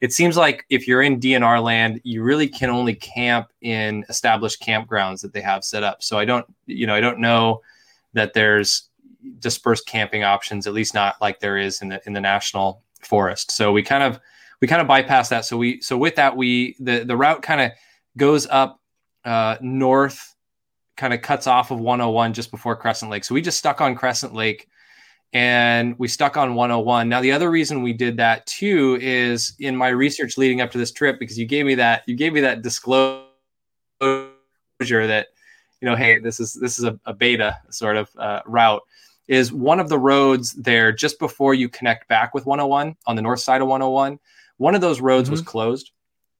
it 0.00 0.12
seems 0.12 0.36
like 0.36 0.64
if 0.70 0.86
you're 0.86 1.02
in 1.02 1.18
DNR 1.18 1.60
land 1.60 2.00
you 2.04 2.22
really 2.22 2.46
can 2.46 2.70
only 2.70 2.94
camp 2.94 3.48
in 3.62 4.04
established 4.08 4.62
campgrounds 4.62 5.20
that 5.22 5.32
they 5.32 5.40
have 5.40 5.64
set 5.64 5.82
up. 5.82 6.04
So 6.04 6.16
i 6.20 6.24
don't 6.24 6.46
you 6.66 6.86
know 6.86 6.94
i 6.94 7.00
don't 7.00 7.18
know 7.18 7.62
that 8.12 8.32
there's 8.32 8.90
dispersed 9.40 9.88
camping 9.88 10.22
options 10.22 10.68
at 10.68 10.72
least 10.72 10.94
not 10.94 11.20
like 11.20 11.40
there 11.40 11.58
is 11.58 11.82
in 11.82 11.88
the 11.88 12.00
in 12.06 12.12
the 12.12 12.20
national 12.20 12.80
forest. 13.00 13.50
So 13.50 13.72
we 13.72 13.82
kind 13.82 14.04
of 14.04 14.20
we 14.64 14.68
kind 14.68 14.80
of 14.80 14.88
bypass 14.88 15.28
that. 15.28 15.44
So 15.44 15.58
we 15.58 15.82
so 15.82 15.98
with 15.98 16.14
that 16.14 16.38
we 16.38 16.74
the 16.80 17.04
the 17.04 17.14
route 17.14 17.42
kind 17.42 17.60
of 17.60 17.72
goes 18.16 18.46
up 18.46 18.80
uh, 19.22 19.58
north, 19.60 20.34
kind 20.96 21.12
of 21.12 21.20
cuts 21.20 21.46
off 21.46 21.70
of 21.70 21.80
101 21.80 22.32
just 22.32 22.50
before 22.50 22.74
Crescent 22.74 23.10
Lake. 23.10 23.24
So 23.24 23.34
we 23.34 23.42
just 23.42 23.58
stuck 23.58 23.82
on 23.82 23.94
Crescent 23.94 24.32
Lake 24.32 24.66
and 25.34 25.98
we 25.98 26.08
stuck 26.08 26.38
on 26.38 26.54
101. 26.54 27.10
Now 27.10 27.20
the 27.20 27.30
other 27.30 27.50
reason 27.50 27.82
we 27.82 27.92
did 27.92 28.16
that 28.16 28.46
too 28.46 28.96
is 29.02 29.52
in 29.58 29.76
my 29.76 29.88
research 29.88 30.38
leading 30.38 30.62
up 30.62 30.70
to 30.70 30.78
this 30.78 30.92
trip 30.92 31.18
because 31.18 31.38
you 31.38 31.44
gave 31.44 31.66
me 31.66 31.74
that 31.74 32.02
you 32.06 32.16
gave 32.16 32.32
me 32.32 32.40
that 32.40 32.62
disclosure 32.62 33.28
that 34.80 35.26
you 35.82 35.90
know 35.90 35.94
hey 35.94 36.20
this 36.20 36.40
is 36.40 36.54
this 36.54 36.78
is 36.78 36.86
a, 36.86 36.98
a 37.04 37.12
beta 37.12 37.58
sort 37.68 37.98
of 37.98 38.08
uh, 38.16 38.40
route 38.46 38.80
is 39.28 39.52
one 39.52 39.78
of 39.78 39.90
the 39.90 39.98
roads 39.98 40.54
there 40.54 40.90
just 40.90 41.18
before 41.18 41.52
you 41.52 41.68
connect 41.68 42.08
back 42.08 42.32
with 42.32 42.46
101 42.46 42.96
on 43.06 43.14
the 43.14 43.20
north 43.20 43.40
side 43.40 43.60
of 43.60 43.68
101 43.68 44.18
one 44.56 44.74
of 44.74 44.80
those 44.80 45.00
roads 45.00 45.26
mm-hmm. 45.26 45.32
was 45.32 45.42
closed 45.42 45.90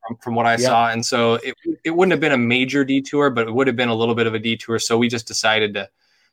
from, 0.07 0.17
from 0.19 0.35
what 0.35 0.47
I 0.47 0.53
yeah. 0.53 0.69
saw, 0.69 0.89
and 0.91 1.05
so 1.05 1.35
it 1.35 1.55
it 1.85 1.91
wouldn't 1.91 2.13
have 2.13 2.21
been 2.21 2.33
a 2.33 2.39
major 2.39 2.85
detour, 2.85 3.31
but 3.31 3.49
it 3.49 3.55
would 3.55 3.67
have 3.67 3.77
been 3.77 3.89
a 3.89 3.95
little 3.95 4.15
bit 4.15 4.27
of 4.27 4.35
a 4.35 4.39
detour. 4.39 4.79
So 4.79 4.99
we 4.99 5.09
just 5.09 5.27
decided 5.27 5.75
to 5.75 5.89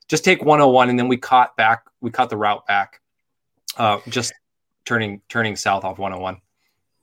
just 0.07 0.23
take 0.23 0.43
101, 0.43 0.89
and 0.89 0.99
then 0.99 1.07
we 1.07 1.17
caught 1.17 1.55
back. 1.55 1.85
We 2.01 2.11
caught 2.11 2.29
the 2.29 2.37
route 2.37 2.65
back, 2.67 3.01
uh, 3.77 3.99
just 4.09 4.33
turning 4.85 5.21
turning 5.29 5.55
south 5.55 5.83
off 5.83 5.97
101. 5.97 6.41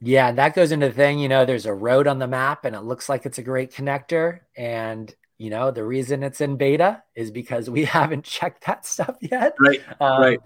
Yeah, 0.00 0.30
that 0.32 0.54
goes 0.54 0.70
into 0.70 0.88
the 0.88 0.94
thing. 0.94 1.18
You 1.18 1.28
know, 1.28 1.44
there's 1.44 1.66
a 1.66 1.74
road 1.74 2.06
on 2.06 2.18
the 2.18 2.28
map, 2.28 2.64
and 2.64 2.76
it 2.76 2.82
looks 2.82 3.08
like 3.08 3.26
it's 3.26 3.38
a 3.38 3.42
great 3.42 3.72
connector, 3.72 4.40
and 4.56 5.12
you 5.38 5.50
know 5.50 5.70
the 5.70 5.84
reason 5.84 6.22
it's 6.22 6.40
in 6.40 6.56
beta 6.56 7.02
is 7.14 7.30
because 7.30 7.70
we 7.70 7.84
haven't 7.96 8.24
checked 8.24 8.66
that 8.66 8.84
stuff 8.84 9.16
yet. 9.20 9.54
Right 9.58 9.82
um, 10.00 10.20
right. 10.20 10.40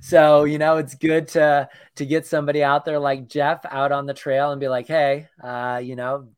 so 0.00 0.44
you 0.44 0.58
know 0.58 0.78
it's 0.78 0.94
good 0.94 1.28
to 1.28 1.68
to 1.96 2.06
get 2.06 2.26
somebody 2.26 2.64
out 2.64 2.84
there 2.84 2.98
like 2.98 3.28
jeff 3.28 3.64
out 3.66 3.92
on 3.92 4.06
the 4.06 4.14
trail 4.14 4.50
and 4.50 4.60
be 4.60 4.68
like 4.68 4.86
hey 4.86 5.28
uh, 5.42 5.80
you 5.82 5.96
know 5.96 6.28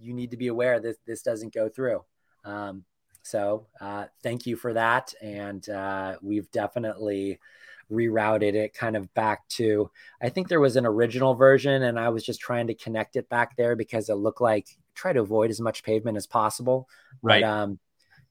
you 0.00 0.14
need 0.14 0.30
to 0.30 0.36
be 0.36 0.48
aware 0.48 0.80
that 0.80 0.96
this 1.06 1.22
doesn't 1.22 1.52
go 1.52 1.68
through. 1.68 2.04
Um, 2.44 2.84
so 3.22 3.66
uh, 3.80 4.06
thank 4.22 4.46
you 4.46 4.56
for 4.56 4.72
that. 4.74 5.12
And 5.20 5.68
uh, 5.68 6.16
we've 6.22 6.50
definitely 6.50 7.40
rerouted 7.90 8.54
it 8.54 8.74
kind 8.74 8.96
of 8.96 9.12
back 9.14 9.48
to 9.48 9.90
i 10.20 10.28
think 10.28 10.48
there 10.48 10.60
was 10.60 10.76
an 10.76 10.86
original 10.86 11.34
version 11.34 11.82
and 11.84 11.98
i 11.98 12.08
was 12.08 12.24
just 12.24 12.40
trying 12.40 12.66
to 12.66 12.74
connect 12.74 13.16
it 13.16 13.28
back 13.28 13.56
there 13.56 13.76
because 13.76 14.08
it 14.08 14.14
looked 14.14 14.40
like 14.40 14.68
try 14.94 15.12
to 15.12 15.20
avoid 15.20 15.50
as 15.50 15.60
much 15.60 15.82
pavement 15.84 16.16
as 16.16 16.26
possible. 16.26 16.88
Right. 17.22 17.42
But, 17.42 17.48
um, 17.48 17.78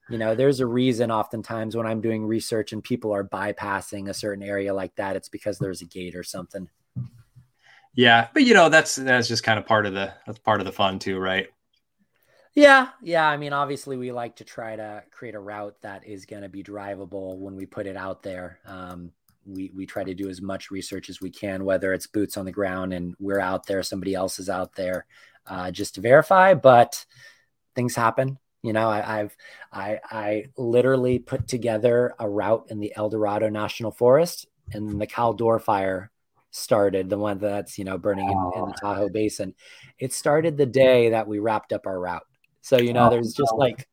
You 0.08 0.18
know, 0.18 0.34
there's 0.34 0.60
a 0.60 0.66
reason 0.66 1.10
oftentimes 1.10 1.76
when 1.76 1.86
I'm 1.86 2.00
doing 2.00 2.26
research 2.26 2.72
and 2.72 2.82
people 2.82 3.12
are 3.14 3.24
bypassing 3.24 4.08
a 4.08 4.14
certain 4.14 4.42
area 4.42 4.74
like 4.74 4.94
that, 4.96 5.16
it's 5.16 5.28
because 5.28 5.58
there's 5.58 5.82
a 5.82 5.86
gate 5.86 6.16
or 6.16 6.24
something. 6.24 6.68
Yeah, 7.94 8.28
but 8.32 8.44
you 8.44 8.54
know, 8.54 8.68
that's 8.68 8.94
that's 8.96 9.28
just 9.28 9.42
kind 9.42 9.58
of 9.58 9.66
part 9.66 9.86
of 9.86 9.92
the 9.94 10.12
that's 10.26 10.38
part 10.38 10.60
of 10.60 10.66
the 10.66 10.72
fun 10.72 10.98
too, 10.98 11.18
right? 11.18 11.48
Yeah, 12.54 12.88
yeah. 13.02 13.26
I 13.28 13.36
mean, 13.36 13.52
obviously, 13.52 13.96
we 13.96 14.10
like 14.12 14.36
to 14.36 14.44
try 14.44 14.74
to 14.76 15.04
create 15.10 15.34
a 15.34 15.40
route 15.40 15.76
that 15.82 16.06
is 16.06 16.26
going 16.26 16.42
to 16.42 16.48
be 16.48 16.62
drivable 16.62 17.38
when 17.38 17.54
we 17.56 17.66
put 17.66 17.86
it 17.86 17.96
out 17.96 18.22
there. 18.22 18.58
Um, 18.66 19.12
we 19.48 19.72
we 19.74 19.86
try 19.86 20.04
to 20.04 20.14
do 20.14 20.28
as 20.28 20.42
much 20.42 20.70
research 20.70 21.08
as 21.08 21.20
we 21.20 21.30
can, 21.30 21.64
whether 21.64 21.92
it's 21.92 22.06
boots 22.06 22.36
on 22.36 22.44
the 22.44 22.52
ground 22.52 22.92
and 22.92 23.14
we're 23.18 23.40
out 23.40 23.66
there, 23.66 23.82
somebody 23.82 24.14
else 24.14 24.38
is 24.38 24.48
out 24.48 24.74
there, 24.74 25.06
uh, 25.46 25.70
just 25.70 25.94
to 25.94 26.00
verify. 26.00 26.54
But 26.54 27.04
things 27.74 27.94
happen. 27.94 28.38
You 28.62 28.72
know, 28.72 28.88
I, 28.88 29.00
have 29.00 29.36
I 29.72 30.00
I 30.04 30.44
literally 30.56 31.18
put 31.18 31.46
together 31.46 32.14
a 32.18 32.28
route 32.28 32.66
in 32.68 32.80
the 32.80 32.92
Eldorado 32.96 33.48
National 33.48 33.92
Forest, 33.92 34.46
and 34.72 35.00
the 35.00 35.06
Caldor 35.06 35.60
fire 35.60 36.10
started, 36.50 37.08
the 37.08 37.18
one 37.18 37.38
that's 37.38 37.78
you 37.78 37.84
know 37.84 37.98
burning 37.98 38.28
in, 38.28 38.52
in 38.56 38.68
the 38.68 38.74
Tahoe 38.80 39.08
Basin. 39.08 39.54
It 39.98 40.12
started 40.12 40.56
the 40.56 40.66
day 40.66 41.10
that 41.10 41.28
we 41.28 41.38
wrapped 41.38 41.72
up 41.72 41.86
our 41.86 41.98
route. 41.98 42.26
So 42.60 42.78
you 42.78 42.92
know, 42.92 43.08
there's 43.08 43.32
just 43.32 43.54
like 43.56 43.88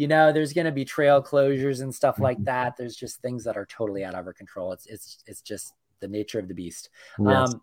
you 0.00 0.08
know, 0.08 0.32
there's 0.32 0.54
going 0.54 0.64
to 0.64 0.72
be 0.72 0.86
trail 0.86 1.22
closures 1.22 1.82
and 1.82 1.94
stuff 1.94 2.18
like 2.18 2.38
mm-hmm. 2.38 2.44
that. 2.44 2.74
There's 2.78 2.96
just 2.96 3.20
things 3.20 3.44
that 3.44 3.58
are 3.58 3.66
totally 3.66 4.02
out 4.02 4.14
of 4.14 4.26
our 4.26 4.32
control. 4.32 4.72
It's 4.72 4.86
it's 4.86 5.22
it's 5.26 5.42
just 5.42 5.74
the 6.00 6.08
nature 6.08 6.38
of 6.38 6.48
the 6.48 6.54
beast. 6.54 6.88
Yes. 7.18 7.52
Um, 7.52 7.60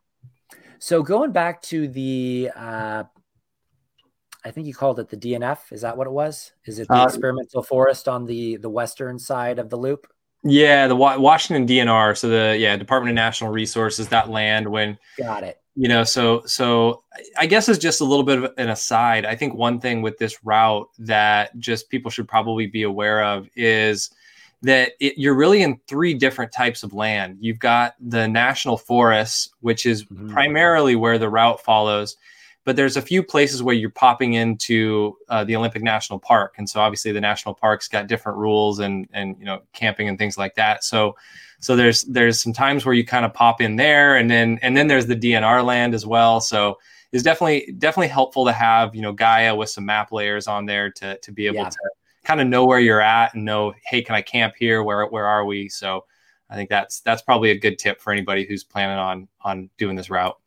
so 0.77 1.01
going 1.01 1.31
back 1.31 1.63
to 1.63 1.87
the, 1.87 2.51
uh, 2.55 3.05
I 4.45 4.51
think 4.51 4.67
you 4.67 4.75
called 4.75 4.99
it 4.99 5.09
the 5.09 5.17
DNF. 5.17 5.71
Is 5.71 5.81
that 5.81 5.97
what 5.97 6.05
it 6.05 6.13
was? 6.13 6.51
Is 6.67 6.77
it 6.77 6.87
the 6.89 6.93
uh, 6.93 7.05
experimental 7.05 7.63
forest 7.63 8.07
on 8.07 8.27
the 8.27 8.57
the 8.57 8.69
western 8.69 9.17
side 9.17 9.57
of 9.57 9.71
the 9.71 9.77
loop? 9.77 10.05
Yeah, 10.43 10.85
the 10.85 10.95
Washington 10.95 11.65
DNR. 11.65 12.15
So 12.15 12.29
the 12.29 12.55
yeah 12.55 12.77
Department 12.77 13.09
of 13.09 13.15
National 13.15 13.49
Resources. 13.49 14.09
That 14.09 14.29
land 14.29 14.67
when 14.67 14.99
got 15.17 15.41
it 15.41 15.59
you 15.77 15.87
know 15.87 16.03
so 16.03 16.41
so 16.45 17.03
i 17.37 17.45
guess 17.45 17.69
as 17.69 17.77
just 17.77 18.01
a 18.01 18.03
little 18.03 18.23
bit 18.23 18.39
of 18.39 18.51
an 18.57 18.69
aside 18.69 19.25
i 19.25 19.35
think 19.35 19.53
one 19.53 19.79
thing 19.79 20.01
with 20.01 20.17
this 20.17 20.43
route 20.43 20.89
that 20.97 21.57
just 21.59 21.89
people 21.89 22.09
should 22.09 22.27
probably 22.27 22.65
be 22.65 22.81
aware 22.81 23.23
of 23.23 23.47
is 23.55 24.09
that 24.63 24.93
it, 24.99 25.13
you're 25.17 25.35
really 25.35 25.61
in 25.61 25.79
three 25.87 26.15
different 26.15 26.51
types 26.51 26.81
of 26.81 26.93
land 26.93 27.37
you've 27.39 27.59
got 27.59 27.93
the 28.01 28.27
national 28.27 28.75
forests 28.75 29.51
which 29.61 29.85
is 29.85 30.03
mm-hmm. 30.05 30.31
primarily 30.31 30.95
where 30.95 31.19
the 31.19 31.29
route 31.29 31.63
follows 31.63 32.17
but 32.67 32.75
there's 32.75 32.97
a 32.97 33.01
few 33.01 33.23
places 33.23 33.63
where 33.63 33.73
you're 33.73 33.89
popping 33.89 34.33
into 34.33 35.15
uh, 35.29 35.43
the 35.43 35.55
olympic 35.55 35.81
national 35.81 36.19
park 36.19 36.55
and 36.57 36.69
so 36.69 36.79
obviously 36.79 37.11
the 37.11 37.21
national 37.21 37.55
park's 37.55 37.87
got 37.87 38.07
different 38.07 38.37
rules 38.37 38.79
and 38.79 39.07
and 39.13 39.35
you 39.39 39.45
know 39.45 39.61
camping 39.71 40.09
and 40.09 40.17
things 40.17 40.37
like 40.37 40.53
that 40.55 40.83
so 40.83 41.15
so 41.59 41.75
there's 41.75 42.03
there's 42.03 42.41
some 42.41 42.53
times 42.53 42.85
where 42.85 42.93
you 42.93 43.05
kind 43.05 43.25
of 43.25 43.33
pop 43.33 43.61
in 43.61 43.75
there, 43.75 44.17
and 44.17 44.29
then 44.29 44.59
and 44.61 44.75
then 44.75 44.87
there's 44.87 45.07
the 45.07 45.15
DNR 45.15 45.65
land 45.65 45.93
as 45.93 46.05
well. 46.05 46.39
So 46.39 46.77
it's 47.11 47.23
definitely 47.23 47.73
definitely 47.77 48.09
helpful 48.09 48.45
to 48.45 48.51
have 48.51 48.93
you 48.95 49.01
know 49.01 49.11
Gaia 49.11 49.55
with 49.55 49.69
some 49.69 49.85
map 49.85 50.11
layers 50.11 50.47
on 50.47 50.65
there 50.65 50.91
to 50.91 51.17
to 51.17 51.31
be 51.31 51.47
able 51.47 51.57
yeah. 51.57 51.69
to 51.69 51.77
kind 52.23 52.41
of 52.41 52.47
know 52.47 52.65
where 52.65 52.79
you're 52.79 53.01
at 53.01 53.33
and 53.33 53.45
know 53.45 53.73
hey 53.85 54.01
can 54.01 54.15
I 54.15 54.21
camp 54.21 54.55
here 54.57 54.83
where 54.83 55.05
where 55.07 55.25
are 55.25 55.45
we 55.45 55.69
so 55.69 56.03
I 56.49 56.55
think 56.55 56.69
that's 56.69 56.99
that's 56.99 57.21
probably 57.21 57.51
a 57.51 57.59
good 57.59 57.79
tip 57.79 58.01
for 58.01 58.11
anybody 58.11 58.45
who's 58.45 58.63
planning 58.63 58.97
on 58.97 59.27
on 59.41 59.69
doing 59.77 59.95
this 59.95 60.09
route. 60.09 60.37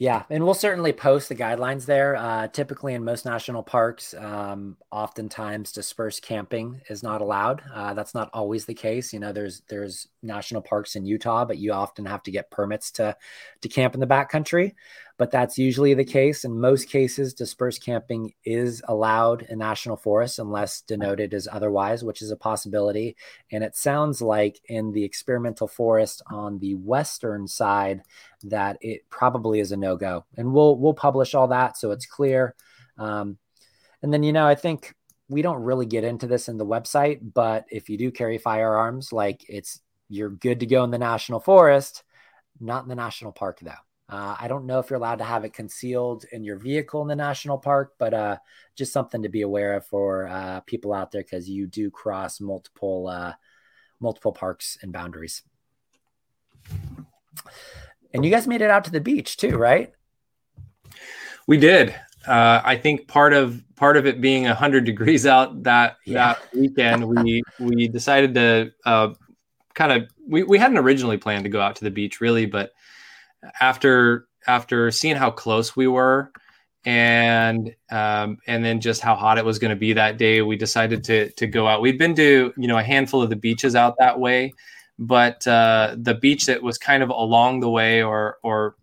Yeah, 0.00 0.22
and 0.30 0.42
we'll 0.42 0.54
certainly 0.54 0.94
post 0.94 1.28
the 1.28 1.34
guidelines 1.34 1.84
there. 1.84 2.16
Uh, 2.16 2.48
typically, 2.48 2.94
in 2.94 3.04
most 3.04 3.26
national 3.26 3.62
parks, 3.62 4.14
um, 4.14 4.78
oftentimes 4.90 5.72
dispersed 5.72 6.22
camping 6.22 6.80
is 6.88 7.02
not 7.02 7.20
allowed. 7.20 7.62
Uh, 7.70 7.92
that's 7.92 8.14
not 8.14 8.30
always 8.32 8.64
the 8.64 8.72
case. 8.72 9.12
You 9.12 9.20
know, 9.20 9.30
there's 9.34 9.60
there's 9.68 10.08
national 10.22 10.62
parks 10.62 10.96
in 10.96 11.04
Utah, 11.04 11.44
but 11.44 11.58
you 11.58 11.72
often 11.74 12.06
have 12.06 12.22
to 12.22 12.30
get 12.30 12.50
permits 12.50 12.90
to 12.92 13.14
to 13.60 13.68
camp 13.68 13.92
in 13.92 14.00
the 14.00 14.06
backcountry 14.06 14.72
but 15.20 15.30
that's 15.30 15.58
usually 15.58 15.92
the 15.92 16.02
case. 16.02 16.46
In 16.46 16.58
most 16.58 16.88
cases, 16.88 17.34
dispersed 17.34 17.84
camping 17.84 18.32
is 18.42 18.80
allowed 18.88 19.42
in 19.42 19.58
national 19.58 19.98
forests 19.98 20.38
unless 20.38 20.80
denoted 20.80 21.34
as 21.34 21.46
otherwise, 21.52 22.02
which 22.02 22.22
is 22.22 22.30
a 22.30 22.36
possibility. 22.36 23.16
And 23.52 23.62
it 23.62 23.76
sounds 23.76 24.22
like 24.22 24.58
in 24.64 24.92
the 24.92 25.04
experimental 25.04 25.68
forest 25.68 26.22
on 26.30 26.58
the 26.58 26.74
western 26.76 27.46
side 27.46 28.00
that 28.44 28.78
it 28.80 29.02
probably 29.10 29.60
is 29.60 29.72
a 29.72 29.76
no 29.76 29.94
go. 29.94 30.24
And 30.38 30.54
we'll 30.54 30.78
we'll 30.78 30.94
publish 30.94 31.34
all 31.34 31.48
that 31.48 31.76
so 31.76 31.90
it's 31.90 32.06
clear. 32.06 32.54
Um, 32.96 33.36
and 34.00 34.14
then 34.14 34.22
you 34.22 34.32
know, 34.32 34.46
I 34.46 34.54
think 34.54 34.94
we 35.28 35.42
don't 35.42 35.62
really 35.62 35.84
get 35.84 36.02
into 36.02 36.28
this 36.28 36.48
in 36.48 36.56
the 36.56 36.64
website, 36.64 37.18
but 37.34 37.66
if 37.70 37.90
you 37.90 37.98
do 37.98 38.10
carry 38.10 38.38
firearms, 38.38 39.12
like 39.12 39.44
it's 39.50 39.82
you're 40.08 40.30
good 40.30 40.60
to 40.60 40.66
go 40.66 40.82
in 40.82 40.90
the 40.90 40.96
national 40.96 41.40
forest, 41.40 42.04
not 42.58 42.84
in 42.84 42.88
the 42.88 42.94
national 42.94 43.32
park 43.32 43.58
though. 43.60 43.72
Uh, 44.10 44.34
I 44.40 44.48
don't 44.48 44.66
know 44.66 44.80
if 44.80 44.90
you're 44.90 44.98
allowed 44.98 45.18
to 45.18 45.24
have 45.24 45.44
it 45.44 45.52
concealed 45.52 46.24
in 46.32 46.42
your 46.42 46.56
vehicle 46.56 47.00
in 47.02 47.08
the 47.08 47.14
national 47.14 47.58
park, 47.58 47.94
but 47.96 48.12
uh, 48.12 48.38
just 48.74 48.92
something 48.92 49.22
to 49.22 49.28
be 49.28 49.42
aware 49.42 49.74
of 49.74 49.86
for 49.86 50.26
uh, 50.26 50.60
people 50.60 50.92
out 50.92 51.12
there 51.12 51.22
because 51.22 51.48
you 51.48 51.68
do 51.68 51.90
cross 51.90 52.40
multiple 52.40 53.06
uh, 53.06 53.34
multiple 54.00 54.32
parks 54.32 54.78
and 54.82 54.92
boundaries. 54.92 55.42
And 58.12 58.24
you 58.24 58.32
guys 58.32 58.48
made 58.48 58.62
it 58.62 58.70
out 58.70 58.84
to 58.84 58.90
the 58.90 59.00
beach 59.00 59.36
too, 59.36 59.56
right? 59.56 59.92
We 61.46 61.56
did. 61.56 61.94
Uh, 62.26 62.60
I 62.64 62.76
think 62.76 63.06
part 63.06 63.32
of 63.32 63.62
part 63.76 63.96
of 63.96 64.06
it 64.06 64.20
being 64.20 64.44
hundred 64.44 64.84
degrees 64.84 65.24
out 65.24 65.62
that 65.62 65.98
yeah. 66.04 66.34
that 66.34 66.54
weekend, 66.54 67.04
we 67.06 67.42
we 67.60 67.86
decided 67.86 68.34
to 68.34 68.72
uh, 68.84 69.14
kind 69.74 69.92
of 69.92 70.10
we, 70.26 70.42
we 70.42 70.58
hadn't 70.58 70.78
originally 70.78 71.16
planned 71.16 71.44
to 71.44 71.50
go 71.50 71.60
out 71.60 71.76
to 71.76 71.84
the 71.84 71.90
beach 71.92 72.20
really, 72.20 72.46
but 72.46 72.72
after 73.60 74.26
after 74.46 74.90
seeing 74.90 75.16
how 75.16 75.30
close 75.30 75.76
we 75.76 75.86
were 75.86 76.32
and 76.84 77.74
um, 77.90 78.38
and 78.46 78.64
then 78.64 78.80
just 78.80 79.02
how 79.02 79.14
hot 79.14 79.38
it 79.38 79.44
was 79.44 79.58
going 79.58 79.70
to 79.70 79.76
be 79.76 79.92
that 79.92 80.16
day, 80.16 80.42
we 80.42 80.56
decided 80.56 81.04
to 81.04 81.30
to 81.32 81.46
go 81.46 81.66
out. 81.66 81.82
We'd 81.82 81.98
been 81.98 82.14
to 82.16 82.52
you 82.56 82.68
know 82.68 82.78
a 82.78 82.82
handful 82.82 83.22
of 83.22 83.30
the 83.30 83.36
beaches 83.36 83.74
out 83.74 83.96
that 83.98 84.18
way, 84.18 84.52
but 84.98 85.46
uh, 85.46 85.96
the 85.98 86.14
beach 86.14 86.46
that 86.46 86.62
was 86.62 86.78
kind 86.78 87.02
of 87.02 87.10
along 87.10 87.60
the 87.60 87.70
way, 87.70 88.02
or 88.02 88.38
or 88.42 88.76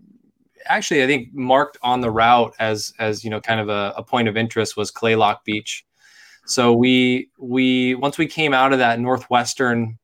actually 0.66 1.04
I 1.04 1.08
think 1.08 1.34
marked 1.34 1.78
on 1.82 2.02
the 2.02 2.12
route 2.12 2.54
as 2.60 2.94
as 3.00 3.24
you 3.24 3.30
know 3.30 3.42
kind 3.42 3.60
of 3.60 3.70
a, 3.70 3.94
a 3.98 4.04
point 4.04 4.28
of 4.28 4.38
interest 4.38 4.78
was 4.78 4.92
Kalaloch 4.92 5.44
Beach. 5.44 5.84
So 6.46 6.74
we 6.74 7.30
we 7.40 7.96
once 7.96 8.18
we 8.18 8.28
came 8.28 8.54
out 8.54 8.74
of 8.74 8.80
that 8.80 9.00
northwestern 9.00 9.98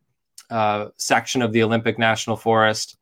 uh, 0.50 0.88
section 0.98 1.44
of 1.44 1.54
the 1.54 1.62
Olympic 1.62 2.00
National 2.00 2.38
Forest, 2.38 2.98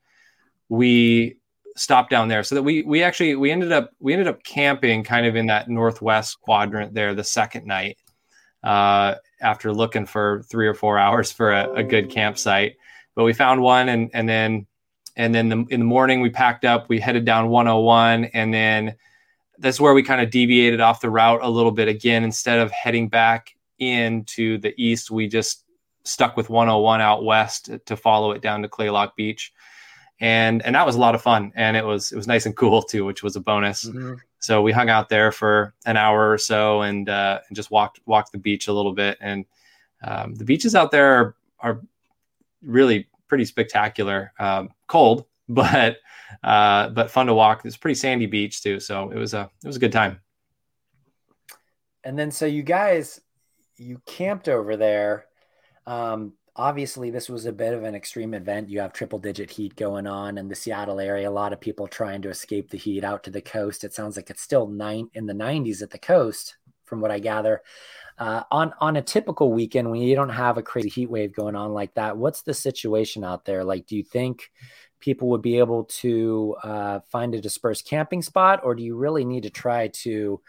we 0.67 1.37
stop 1.75 2.09
down 2.09 2.27
there. 2.27 2.43
So 2.43 2.55
that 2.55 2.63
we 2.63 2.83
we 2.83 3.03
actually 3.03 3.35
we 3.35 3.51
ended 3.51 3.71
up 3.71 3.91
we 3.99 4.13
ended 4.13 4.27
up 4.27 4.43
camping 4.43 5.03
kind 5.03 5.25
of 5.25 5.35
in 5.35 5.47
that 5.47 5.69
northwest 5.69 6.39
quadrant 6.41 6.93
there 6.93 7.13
the 7.13 7.23
second 7.23 7.65
night 7.65 7.97
uh, 8.63 9.15
after 9.41 9.73
looking 9.73 10.05
for 10.05 10.43
three 10.49 10.67
or 10.67 10.73
four 10.73 10.97
hours 10.99 11.31
for 11.31 11.51
a, 11.51 11.71
a, 11.73 11.83
good 11.83 12.09
campsite. 12.09 12.75
But 13.15 13.23
we 13.23 13.33
found 13.33 13.61
one 13.61 13.89
and 13.89 14.09
and 14.13 14.27
then 14.27 14.67
and 15.15 15.35
then 15.35 15.49
the, 15.49 15.65
in 15.69 15.81
the 15.81 15.85
morning 15.85 16.21
we 16.21 16.29
packed 16.29 16.65
up 16.65 16.87
we 16.87 16.99
headed 16.99 17.25
down 17.25 17.49
101 17.49 18.25
and 18.25 18.53
then 18.53 18.95
that's 19.59 19.79
where 19.79 19.93
we 19.93 20.01
kind 20.01 20.21
of 20.21 20.31
deviated 20.31 20.79
off 20.79 21.01
the 21.01 21.09
route 21.09 21.41
a 21.43 21.49
little 21.49 21.71
bit 21.71 21.87
again. 21.87 22.23
Instead 22.23 22.59
of 22.59 22.71
heading 22.71 23.09
back 23.09 23.55
into 23.79 24.57
the 24.59 24.73
east 24.81 25.11
we 25.11 25.27
just 25.27 25.65
stuck 26.03 26.35
with 26.35 26.49
101 26.49 27.01
out 27.01 27.23
west 27.23 27.69
to 27.85 27.97
follow 27.97 28.31
it 28.31 28.41
down 28.41 28.61
to 28.61 28.67
Kalaloch 28.67 29.15
beach 29.15 29.51
and 30.21 30.63
and 30.63 30.75
that 30.75 30.85
was 30.85 30.95
a 30.95 30.99
lot 30.99 31.15
of 31.15 31.21
fun. 31.21 31.51
And 31.55 31.75
it 31.75 31.83
was 31.83 32.11
it 32.11 32.15
was 32.15 32.27
nice 32.27 32.45
and 32.45 32.55
cool 32.55 32.81
too 32.91 33.03
which 33.03 33.23
was 33.23 33.35
a 33.35 33.41
bonus. 33.41 33.85
Mm-hmm. 33.85 34.13
so 34.39 34.61
we 34.61 34.71
hung 34.71 34.89
out 34.89 35.09
there 35.09 35.31
for 35.31 35.73
an 35.85 35.97
hour 35.97 36.31
or 36.31 36.37
so 36.37 36.83
and 36.83 37.09
uh, 37.09 37.39
and 37.47 37.55
just 37.55 37.71
walked 37.71 37.99
walked 38.05 38.31
the 38.31 38.37
beach 38.37 38.67
a 38.67 38.73
little 38.73 38.93
bit. 38.93 39.17
And 39.19 39.45
um, 40.03 40.35
the 40.35 40.45
beaches 40.45 40.75
out 40.75 40.91
there 40.91 41.13
are, 41.13 41.35
are 41.59 41.81
really 42.63 43.07
pretty 43.27 43.45
spectacular. 43.45 44.31
Um, 44.39 44.69
cold 44.87 45.25
but 45.49 45.97
uh, 46.43 46.89
but 46.89 47.11
fun 47.11 47.27
to 47.27 47.33
walk. 47.33 47.65
It's 47.65 47.75
pretty 47.75 47.95
sandy 47.95 48.27
beach 48.27 48.61
too. 48.61 48.79
So 48.79 49.09
it 49.09 49.17
was 49.17 49.33
a 49.33 49.49
it 49.63 49.67
was 49.67 49.75
a 49.75 49.79
good 49.79 49.91
time. 49.91 50.21
And 52.03 52.17
then 52.17 52.31
so 52.31 52.45
you 52.45 52.63
guys 52.63 53.19
you 53.77 54.01
camped 54.05 54.47
over 54.47 54.77
there. 54.77 55.25
Um, 55.87 56.33
obviously 56.55 57.09
this 57.09 57.29
was 57.29 57.45
a 57.45 57.51
bit 57.51 57.73
of 57.73 57.83
an 57.83 57.95
extreme 57.95 58.33
event. 58.33 58.69
You 58.69 58.79
have 58.81 58.93
triple 58.93 59.19
digit 59.19 59.49
heat 59.49 59.75
going 59.75 60.07
on 60.07 60.37
in 60.37 60.47
the 60.47 60.55
seattle 60.55 60.99
area 60.99 61.29
a 61.29 61.31
lot 61.31 61.53
of 61.53 61.61
people 61.61 61.87
trying 61.87 62.21
to 62.23 62.29
escape 62.29 62.69
the 62.69 62.77
heat 62.77 63.03
out 63.03 63.23
to 63.23 63.31
the 63.31 63.41
coast. 63.41 63.83
It 63.83 63.93
sounds 63.93 64.15
like 64.15 64.29
it's 64.29 64.41
still 64.41 64.67
nine 64.67 65.09
in 65.13 65.25
the 65.25 65.33
90s 65.33 65.81
at 65.81 65.91
the 65.91 65.97
coast 65.97 66.57
from 66.83 66.99
what 66.99 67.11
i 67.11 67.19
gather. 67.19 67.61
Uh, 68.17 68.43
on 68.51 68.73
on 68.79 68.97
a 68.97 69.01
typical 69.01 69.51
weekend 69.51 69.89
when 69.89 70.01
you 70.01 70.13
don't 70.13 70.29
have 70.29 70.57
a 70.57 70.61
crazy 70.61 70.89
heat 70.89 71.09
wave 71.09 71.33
going 71.33 71.55
on 71.55 71.73
like 71.73 71.93
that 71.95 72.17
what's 72.17 72.41
the 72.41 72.53
situation 72.53 73.23
out 73.23 73.45
there? 73.45 73.63
Like 73.63 73.87
do 73.87 73.95
you 73.95 74.03
think 74.03 74.51
people 74.99 75.29
would 75.29 75.41
be 75.41 75.57
able 75.57 75.85
to 75.85 76.55
uh, 76.63 76.99
find 77.09 77.33
a 77.33 77.41
dispersed 77.41 77.87
camping 77.87 78.21
spot 78.21 78.59
or 78.63 78.75
do 78.75 78.83
you 78.83 78.95
really 78.95 79.25
need 79.25 79.43
to 79.43 79.49
try 79.49 79.87
to 79.87 80.41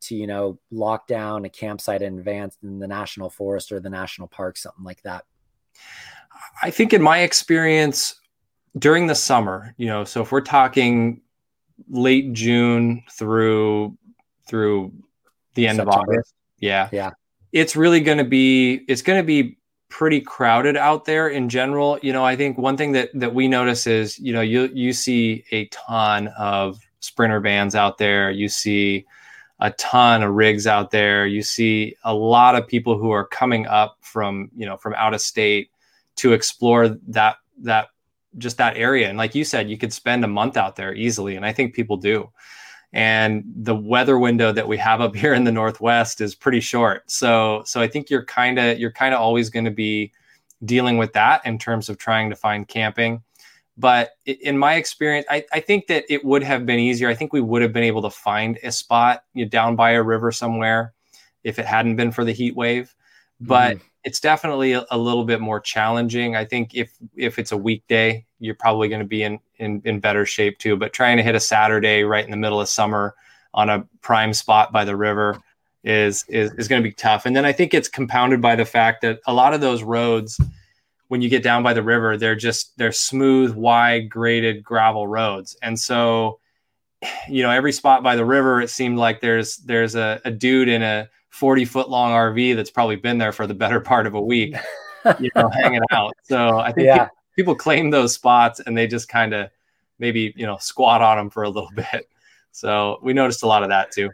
to 0.00 0.16
you 0.16 0.26
know 0.26 0.58
lock 0.70 1.06
down 1.06 1.44
a 1.44 1.50
campsite 1.50 2.02
in 2.02 2.18
advance 2.18 2.56
in 2.62 2.78
the 2.78 2.88
national 2.88 3.28
forest 3.28 3.70
or 3.70 3.78
the 3.78 3.90
national 3.90 4.26
park, 4.26 4.56
something 4.56 4.84
like 4.84 5.02
that? 5.02 5.24
I 6.62 6.70
think 6.70 6.92
in 6.92 7.02
my 7.02 7.20
experience 7.20 8.14
during 8.78 9.06
the 9.06 9.14
summer, 9.14 9.74
you 9.78 9.86
know, 9.86 10.04
so 10.04 10.22
if 10.22 10.32
we're 10.32 10.40
talking 10.40 11.22
late 11.88 12.32
June 12.32 13.02
through 13.10 13.96
through 14.46 14.92
the 15.54 15.66
end 15.66 15.76
September. 15.76 16.02
of 16.02 16.08
August, 16.08 16.34
yeah, 16.58 16.88
yeah, 16.92 17.10
it's 17.52 17.76
really 17.76 18.00
going 18.00 18.18
to 18.18 18.24
be 18.24 18.84
it's 18.88 19.02
going 19.02 19.20
to 19.20 19.26
be 19.26 19.58
pretty 19.88 20.20
crowded 20.20 20.76
out 20.76 21.04
there 21.04 21.28
in 21.28 21.48
general. 21.48 21.98
You 22.02 22.12
know, 22.12 22.24
I 22.24 22.36
think 22.36 22.58
one 22.58 22.76
thing 22.76 22.92
that 22.92 23.10
that 23.14 23.34
we 23.34 23.48
notice 23.48 23.86
is, 23.86 24.18
you 24.18 24.32
know, 24.32 24.40
you 24.40 24.70
you 24.72 24.92
see 24.92 25.44
a 25.52 25.66
ton 25.66 26.28
of 26.38 26.78
sprinter 27.00 27.40
vans 27.40 27.74
out 27.74 27.98
there. 27.98 28.30
You 28.30 28.48
see 28.48 29.06
a 29.60 29.70
ton 29.72 30.22
of 30.22 30.34
rigs 30.34 30.66
out 30.66 30.90
there. 30.90 31.26
You 31.26 31.42
see 31.42 31.96
a 32.04 32.14
lot 32.14 32.54
of 32.54 32.66
people 32.66 32.98
who 32.98 33.10
are 33.10 33.26
coming 33.26 33.66
up 33.66 33.98
from, 34.00 34.50
you 34.56 34.66
know, 34.66 34.76
from 34.76 34.94
out 34.94 35.14
of 35.14 35.20
state 35.20 35.70
to 36.16 36.32
explore 36.32 36.96
that 37.08 37.36
that 37.62 37.88
just 38.38 38.56
that 38.58 38.76
area. 38.76 39.08
And 39.08 39.18
like 39.18 39.34
you 39.34 39.44
said, 39.44 39.68
you 39.68 39.76
could 39.76 39.92
spend 39.92 40.24
a 40.24 40.28
month 40.28 40.56
out 40.56 40.76
there 40.76 40.94
easily, 40.94 41.36
and 41.36 41.44
I 41.44 41.52
think 41.52 41.74
people 41.74 41.96
do. 41.96 42.30
And 42.92 43.44
the 43.54 43.74
weather 43.74 44.18
window 44.18 44.52
that 44.52 44.66
we 44.66 44.76
have 44.78 45.00
up 45.00 45.14
here 45.16 45.34
in 45.34 45.44
the 45.44 45.52
Northwest 45.52 46.20
is 46.20 46.34
pretty 46.34 46.60
short. 46.60 47.10
So 47.10 47.62
so 47.66 47.80
I 47.80 47.88
think 47.88 48.08
you're 48.08 48.24
kind 48.24 48.58
of 48.58 48.78
you're 48.78 48.92
kind 48.92 49.14
of 49.14 49.20
always 49.20 49.50
going 49.50 49.66
to 49.66 49.70
be 49.70 50.12
dealing 50.64 50.98
with 50.98 51.12
that 51.14 51.44
in 51.46 51.58
terms 51.58 51.88
of 51.88 51.98
trying 51.98 52.30
to 52.30 52.36
find 52.36 52.66
camping. 52.68 53.22
But 53.80 54.10
in 54.26 54.58
my 54.58 54.74
experience, 54.74 55.26
I, 55.30 55.44
I 55.52 55.60
think 55.60 55.86
that 55.86 56.04
it 56.10 56.22
would 56.22 56.42
have 56.42 56.66
been 56.66 56.78
easier. 56.78 57.08
I 57.08 57.14
think 57.14 57.32
we 57.32 57.40
would 57.40 57.62
have 57.62 57.72
been 57.72 57.84
able 57.84 58.02
to 58.02 58.10
find 58.10 58.58
a 58.62 58.70
spot 58.70 59.24
you 59.32 59.44
know, 59.44 59.48
down 59.48 59.74
by 59.74 59.92
a 59.92 60.02
river 60.02 60.30
somewhere 60.32 60.92
if 61.44 61.58
it 61.58 61.64
hadn't 61.64 61.96
been 61.96 62.12
for 62.12 62.24
the 62.24 62.32
heat 62.32 62.54
wave. 62.54 62.94
But 63.40 63.78
mm 63.78 63.80
it's 64.04 64.20
definitely 64.20 64.72
a, 64.72 64.86
a, 64.90 64.98
little 64.98 65.24
bit 65.24 65.40
more 65.40 65.60
challenging. 65.60 66.34
I 66.34 66.44
think 66.44 66.74
if 66.74 66.96
if 67.16 67.38
it's 67.38 67.52
a 67.52 67.56
weekday, 67.56 68.24
you're 68.38 68.54
probably 68.54 68.88
going 68.88 69.02
to 69.02 69.06
be 69.06 69.22
in, 69.22 69.38
in 69.58 69.82
in 69.84 70.00
better 70.00 70.24
shape 70.24 70.58
too. 70.58 70.76
But 70.76 70.92
trying 70.92 71.16
to 71.18 71.22
hit 71.22 71.34
a 71.34 71.40
Saturday 71.40 72.02
right 72.02 72.24
in 72.24 72.30
the 72.30 72.36
middle 72.36 72.60
of 72.60 72.68
summer 72.68 73.14
on 73.52 73.68
a 73.68 73.86
prime 74.00 74.32
spot 74.32 74.72
by 74.72 74.84
the 74.84 74.96
river 74.96 75.38
is 75.84 76.24
is, 76.28 76.52
is 76.54 76.68
going 76.68 76.82
to 76.82 76.88
be 76.88 76.94
tough. 76.94 77.26
And 77.26 77.36
then 77.36 77.44
I 77.44 77.52
think 77.52 77.74
it's 77.74 77.88
compounded 77.88 78.40
by 78.40 78.56
the 78.56 78.64
fact 78.64 79.02
that 79.02 79.20
a 79.26 79.34
lot 79.34 79.54
of 79.54 79.60
those 79.60 79.82
roads, 79.82 80.40
when 81.10 81.20
you 81.20 81.28
get 81.28 81.42
down 81.42 81.64
by 81.64 81.72
the 81.72 81.82
river, 81.82 82.16
they're 82.16 82.36
just 82.36 82.78
they're 82.78 82.92
smooth, 82.92 83.52
wide, 83.56 84.08
graded 84.08 84.62
gravel 84.62 85.08
roads, 85.08 85.56
and 85.60 85.78
so 85.78 86.38
you 87.28 87.42
know 87.42 87.50
every 87.50 87.72
spot 87.72 88.04
by 88.04 88.14
the 88.14 88.24
river, 88.24 88.60
it 88.60 88.70
seemed 88.70 88.96
like 88.96 89.20
there's 89.20 89.56
there's 89.56 89.96
a, 89.96 90.20
a 90.24 90.30
dude 90.30 90.68
in 90.68 90.82
a 90.82 91.08
40 91.30 91.64
foot 91.64 91.88
long 91.90 92.12
RV 92.12 92.54
that's 92.54 92.70
probably 92.70 92.94
been 92.94 93.18
there 93.18 93.32
for 93.32 93.46
the 93.46 93.54
better 93.54 93.80
part 93.80 94.06
of 94.06 94.14
a 94.14 94.20
week, 94.20 94.54
you 95.18 95.30
know, 95.34 95.48
hanging 95.52 95.82
out. 95.90 96.12
So 96.22 96.58
I 96.58 96.72
think 96.72 96.86
yeah. 96.86 97.08
people, 97.34 97.54
claim 97.56 97.90
those 97.90 98.14
spots 98.14 98.60
and 98.60 98.76
they 98.76 98.86
just 98.86 99.08
kind 99.08 99.32
of 99.32 99.50
maybe, 99.98 100.32
you 100.36 100.46
know, 100.46 100.58
squat 100.58 101.02
on 101.02 101.16
them 101.16 101.30
for 101.30 101.42
a 101.42 101.48
little 101.48 101.70
bit. 101.74 102.08
So 102.52 102.98
we 103.02 103.12
noticed 103.14 103.42
a 103.42 103.46
lot 103.46 103.62
of 103.62 103.68
that 103.70 103.90
too. 103.90 104.10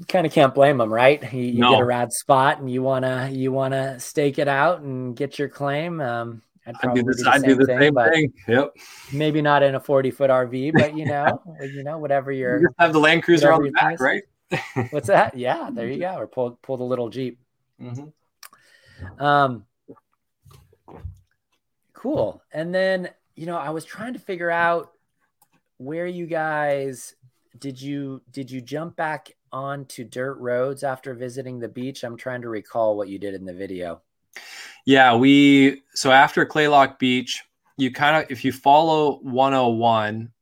You 0.00 0.06
kind 0.06 0.26
of 0.26 0.32
can't 0.32 0.54
blame 0.54 0.78
them, 0.78 0.90
right? 0.90 1.22
You, 1.30 1.42
you 1.42 1.60
no. 1.60 1.72
get 1.72 1.80
a 1.80 1.84
rad 1.84 2.10
spot 2.10 2.58
and 2.58 2.70
you 2.70 2.82
wanna 2.82 3.28
you 3.30 3.52
wanna 3.52 4.00
stake 4.00 4.38
it 4.38 4.48
out 4.48 4.80
and 4.80 5.14
get 5.14 5.38
your 5.38 5.50
claim. 5.50 6.00
Um, 6.00 6.40
I'd 6.66 6.74
probably 6.76 7.02
do, 7.02 7.08
this, 7.08 7.18
do 7.18 7.24
the 7.24 7.30
I'd 7.30 7.40
same, 7.42 7.50
do 7.50 7.56
the 7.56 7.66
thing, 7.66 7.78
same 7.78 7.94
thing. 7.94 8.32
Yep. 8.48 8.76
Maybe 9.12 9.42
not 9.42 9.62
in 9.62 9.74
a 9.74 9.80
40 9.80 10.10
foot 10.10 10.30
RV, 10.30 10.72
but 10.72 10.96
you 10.96 11.04
know, 11.04 11.42
you 11.60 11.84
know, 11.84 11.98
whatever 11.98 12.32
you're. 12.32 12.62
You 12.62 12.68
have 12.78 12.94
the 12.94 12.98
Land 12.98 13.24
Cruiser 13.24 13.52
on 13.52 13.62
the 13.62 13.72
back, 13.72 14.00
right? 14.00 14.22
What's 14.90 15.08
that? 15.08 15.36
Yeah, 15.36 15.68
there 15.74 15.86
you 15.86 15.98
go. 15.98 16.14
Or 16.14 16.26
pull 16.26 16.58
pull 16.62 16.78
the 16.78 16.84
little 16.84 17.10
Jeep. 17.10 17.38
Mm-hmm. 17.78 19.22
Um, 19.22 19.66
cool. 21.92 22.42
And 22.54 22.74
then 22.74 23.10
you 23.36 23.44
know, 23.44 23.58
I 23.58 23.68
was 23.68 23.84
trying 23.84 24.14
to 24.14 24.18
figure 24.18 24.50
out 24.50 24.92
where 25.76 26.06
you 26.06 26.24
guys 26.26 27.14
did 27.58 27.82
you 27.82 28.22
did 28.30 28.50
you 28.50 28.62
jump 28.62 28.96
back 28.96 29.32
onto 29.52 30.04
dirt 30.04 30.38
roads 30.38 30.82
after 30.84 31.14
visiting 31.14 31.58
the 31.58 31.68
beach? 31.68 32.04
I'm 32.04 32.16
trying 32.16 32.42
to 32.42 32.48
recall 32.48 32.96
what 32.96 33.08
you 33.08 33.18
did 33.18 33.34
in 33.34 33.44
the 33.44 33.54
video. 33.54 34.02
Yeah, 34.86 35.16
we 35.16 35.82
so 35.94 36.10
after 36.10 36.46
Kalaloch 36.46 36.98
Beach, 36.98 37.42
you 37.76 37.90
kind 37.90 38.22
of 38.22 38.30
if 38.30 38.44
you 38.44 38.52
follow 38.52 39.18
101 39.22 40.32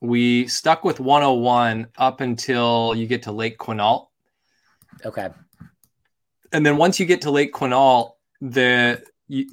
we 0.00 0.46
stuck 0.46 0.84
with 0.84 1.00
101 1.00 1.88
up 1.96 2.20
until 2.20 2.94
you 2.94 3.06
get 3.06 3.22
to 3.24 3.32
Lake 3.32 3.58
Quinault. 3.58 4.08
Okay. 5.04 5.28
And 6.52 6.64
then 6.64 6.76
once 6.76 7.00
you 7.00 7.06
get 7.06 7.22
to 7.22 7.30
Lake 7.30 7.52
Quinault, 7.52 8.12
the 8.40 9.02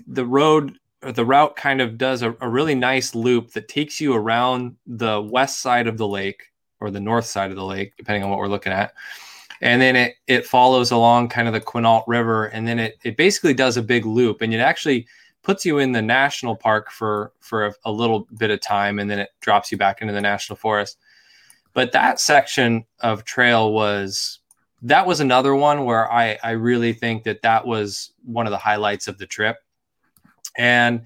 the 0.08 0.26
road 0.26 0.78
or 1.02 1.12
the 1.12 1.26
route 1.26 1.56
kind 1.56 1.82
of 1.82 1.98
does 1.98 2.22
a, 2.22 2.36
a 2.40 2.48
really 2.48 2.76
nice 2.76 3.16
loop 3.16 3.52
that 3.54 3.68
takes 3.68 4.00
you 4.00 4.14
around 4.14 4.76
the 4.86 5.22
west 5.22 5.60
side 5.60 5.88
of 5.88 5.98
the 5.98 6.08
lake 6.08 6.44
or 6.84 6.92
the 6.92 7.00
north 7.00 7.26
side 7.26 7.50
of 7.50 7.56
the 7.56 7.64
lake, 7.66 7.96
depending 7.98 8.24
on 8.24 8.30
what 8.30 8.38
we're 8.40 8.48
looking 8.48 8.74
at. 8.74 8.94
And 9.62 9.82
then 9.82 9.96
it 9.96 10.16
it 10.28 10.46
follows 10.46 10.92
along 10.92 11.30
kind 11.30 11.48
of 11.48 11.54
the 11.54 11.62
Quinault 11.62 12.04
River, 12.06 12.46
and 12.48 12.68
then 12.68 12.80
it 12.80 12.98
it 13.04 13.16
basically 13.16 13.54
does 13.54 13.78
a 13.78 13.82
big 13.82 14.06
loop, 14.06 14.42
and 14.42 14.54
it 14.54 14.60
actually 14.60 15.08
puts 15.44 15.66
you 15.66 15.78
in 15.78 15.92
the 15.92 16.02
national 16.02 16.56
park 16.56 16.92
for 16.92 17.32
for 17.40 17.68
a, 17.68 17.74
a, 17.86 17.92
little 17.92 18.28
bit 18.38 18.50
of 18.50 18.62
time 18.62 18.98
and 18.98 19.12
then 19.12 19.20
it 19.20 19.30
drops 19.42 19.72
you 19.72 19.78
back 19.78 20.02
into 20.02 20.14
the 20.14 20.22
national 20.22 20.56
forest 20.56 20.98
but 21.74 21.92
that 21.92 22.20
section 22.20 22.86
of 23.02 23.26
trail 23.26 23.74
was 23.74 24.40
that 24.82 25.06
was 25.06 25.20
another 25.20 25.54
one 25.54 25.86
where 25.86 26.12
i 26.12 26.38
i 26.44 26.52
really 26.52 26.94
think 26.94 27.24
that 27.24 27.42
that 27.42 27.68
was 27.68 28.14
one 28.24 28.48
of 28.48 28.52
the 28.52 28.58
highlights 28.58 29.08
of 29.08 29.18
the 29.18 29.28
trip 29.28 29.58
and 30.58 31.02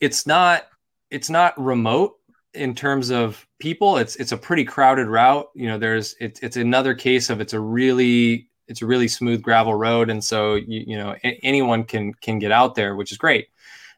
it's 0.00 0.26
not 0.26 0.66
it's 1.10 1.30
not 1.30 1.58
remote 1.62 2.17
in 2.54 2.74
terms 2.74 3.10
of 3.10 3.46
people 3.58 3.98
it's 3.98 4.16
it's 4.16 4.32
a 4.32 4.36
pretty 4.36 4.64
crowded 4.64 5.06
route 5.06 5.48
you 5.54 5.68
know 5.68 5.78
there's 5.78 6.14
it's 6.20 6.40
it's 6.40 6.56
another 6.56 6.94
case 6.94 7.30
of 7.30 7.40
it's 7.40 7.52
a 7.52 7.60
really 7.60 8.48
it's 8.68 8.82
a 8.82 8.86
really 8.86 9.08
smooth 9.08 9.42
gravel 9.42 9.74
road 9.74 10.10
and 10.10 10.24
so 10.24 10.54
you, 10.54 10.84
you 10.86 10.96
know 10.96 11.14
a- 11.24 11.40
anyone 11.42 11.84
can 11.84 12.12
can 12.14 12.38
get 12.38 12.50
out 12.50 12.74
there 12.74 12.96
which 12.96 13.12
is 13.12 13.18
great 13.18 13.48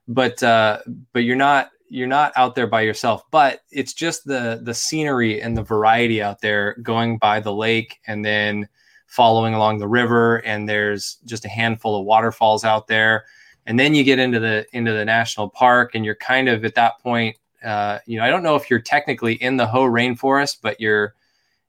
but 0.09 0.43
uh, 0.43 0.81
but 1.13 1.21
you're 1.21 1.37
not 1.37 1.71
you're 1.89 2.07
not 2.07 2.33
out 2.37 2.55
there 2.55 2.67
by 2.67 2.81
yourself. 2.81 3.23
But 3.31 3.61
it's 3.71 3.93
just 3.93 4.25
the 4.25 4.61
the 4.63 4.75
scenery 4.75 5.41
and 5.41 5.57
the 5.57 5.63
variety 5.63 6.23
out 6.23 6.41
there, 6.41 6.77
going 6.83 7.19
by 7.19 7.41
the 7.41 7.53
lake 7.53 7.99
and 8.07 8.25
then 8.25 8.69
following 9.07 9.55
along 9.55 9.79
the 9.79 9.89
river, 9.89 10.37
and 10.47 10.69
there's 10.69 11.17
just 11.25 11.45
a 11.45 11.49
handful 11.49 11.99
of 11.99 12.07
waterfalls 12.07 12.65
out 12.65 12.87
there. 12.87 13.25
And 13.67 13.79
then 13.79 13.95
you 13.95 14.05
get 14.05 14.19
into 14.19 14.41
the 14.41 14.67
into 14.73 14.93
the 14.93 15.05
national 15.05 15.51
park, 15.51 15.95
and 15.95 16.05
you're 16.05 16.15
kind 16.17 16.49
of 16.49 16.65
at 16.65 16.75
that 16.77 17.01
point. 17.01 17.37
Uh, 17.63 17.99
you 18.07 18.19
know, 18.19 18.25
I 18.25 18.31
don't 18.31 18.43
know 18.43 18.57
if 18.57 18.71
you're 18.71 18.81
technically 18.81 19.35
in 19.35 19.57
the 19.57 19.67
Hoh 19.67 19.85
rainforest, 19.85 20.59
but 20.63 20.81
you're 20.81 21.15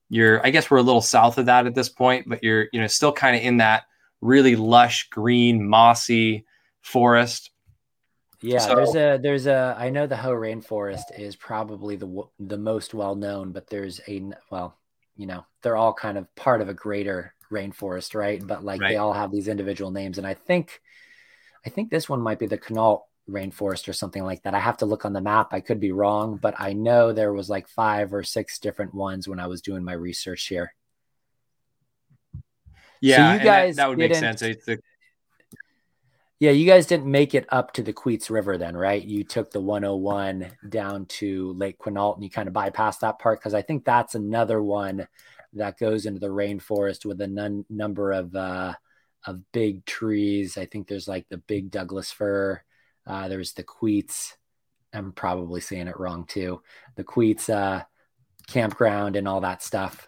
you're. 0.10 0.46
I 0.46 0.50
guess 0.50 0.70
we're 0.70 0.78
a 0.78 0.84
little 0.84 1.02
south 1.02 1.38
of 1.38 1.48
that 1.48 1.68
at 1.68 1.76
this 1.76 1.90
point, 1.90 2.28
but 2.28 2.44
you're 2.44 2.68
you 2.72 2.80
know 2.80 2.88
still 2.88 3.12
kind 3.12 3.36
of 3.36 3.42
in 3.42 3.58
that 3.58 3.84
really 4.22 4.56
lush 4.56 5.10
green 5.10 5.68
mossy 5.68 6.46
forest 6.82 7.52
yeah, 8.42 8.60
so, 8.60 8.76
there's 8.76 8.96
a 8.96 9.20
there's 9.22 9.46
a 9.46 9.76
I 9.78 9.92
know 9.92 10.08
the 10.08 10.18
Hoh 10.18 10.32
rainforest 10.32 11.18
is 11.18 11.36
probably 11.36 11.96
the 11.96 12.24
the 12.40 12.58
most 12.58 12.94
well 12.94 13.16
known, 13.16 13.52
but 13.52 13.68
there's 13.68 14.02
a 14.08 14.32
well, 14.50 14.78
you 15.16 15.28
know, 15.28 15.46
they're 15.62 15.78
all 15.78 15.94
kind 15.94 16.18
of 16.18 16.34
part 16.36 16.62
of 16.62 16.70
a 16.70 16.74
greater 16.74 17.36
rainforest, 17.52 18.16
right? 18.16 18.46
But 18.46 18.64
like 18.64 18.82
right. 18.82 18.90
they 18.90 18.98
all 18.98 19.14
have 19.14 19.32
these 19.32 19.48
individual 19.48 19.92
names, 19.92 20.18
and 20.18 20.26
I 20.26 20.34
think 20.34 20.82
I 21.66 21.70
think 21.70 21.92
this 21.92 22.10
one 22.10 22.22
might 22.22 22.40
be 22.40 22.48
the 22.48 22.58
Quinault 22.58 23.02
rainforest 23.32 23.88
or 23.88 23.94
something 23.94 24.24
like 24.24 24.44
that. 24.44 24.54
I 24.54 24.60
have 24.60 24.78
to 24.78 24.86
look 24.86 25.06
on 25.06 25.14
the 25.14 25.22
map. 25.22 25.54
I 25.54 25.62
could 25.62 25.80
be 25.80 25.92
wrong, 25.92 26.38
but 26.38 26.56
I 26.60 26.74
know 26.74 27.14
there 27.14 27.34
was 27.34 27.50
like 27.50 27.68
five 27.68 28.14
or 28.14 28.24
six 28.24 28.60
different 28.60 28.94
ones 28.94 29.28
when 29.28 29.40
I 29.40 29.48
was 29.48 29.62
doing 29.62 29.84
my 29.84 29.94
research 29.94 30.48
here. 30.48 30.74
Yeah, 33.02 33.34
so 33.34 33.38
you 33.38 33.44
guys 33.44 33.76
that, 33.76 33.84
that 33.84 33.90
would 33.90 33.98
make 33.98 34.16
sense. 34.16 34.42
The 34.42 34.80
yeah, 36.42 36.50
you 36.50 36.66
guys 36.66 36.88
didn't 36.88 37.10
make 37.10 37.36
it 37.36 37.46
up 37.50 37.72
to 37.74 37.84
the 37.84 37.94
Queets 37.94 38.32
River 38.32 38.58
then, 38.58 38.76
right? 38.76 39.04
You 39.04 39.24
took 39.24 39.52
the 39.52 39.60
101 39.60 40.48
down 40.70 41.06
to 41.06 41.54
Lake 41.54 41.78
Quinault 41.78 42.16
and 42.16 42.24
you 42.24 42.32
kind 42.32 42.48
of 42.48 42.54
bypassed 42.56 43.02
that 43.02 43.20
part 43.20 43.40
because 43.40 43.54
I 43.54 43.62
think 43.62 43.86
that's 43.86 44.16
another 44.16 44.60
one 44.60 45.08
that 45.54 45.78
goes 45.78 46.08
into 46.08 46.20
the 46.20 46.30
rainforest 46.30 47.06
with 47.06 47.22
a 47.22 47.28
nun- 47.28 47.66
number 47.70 48.12
of 48.12 48.36
uh, 48.36 48.74
of 49.28 49.52
big 49.52 49.86
trees. 49.86 50.58
I 50.58 50.66
think 50.66 50.88
there's 50.88 51.08
like 51.08 51.30
the 51.30 51.38
big 51.38 51.70
Douglas 51.70 52.12
fir. 52.12 52.64
Uh, 53.12 53.28
there's 53.28 53.52
the 53.52 53.64
Queets. 53.64 54.38
I'm 54.94 55.12
probably 55.12 55.60
saying 55.60 55.88
it 55.88 56.00
wrong 56.00 56.26
too. 56.26 56.62
The 56.96 57.04
Queets 57.04 57.50
uh, 57.50 57.84
campground 58.48 59.18
and 59.18 59.28
all 59.28 59.42
that 59.42 59.62
stuff. 59.62 60.08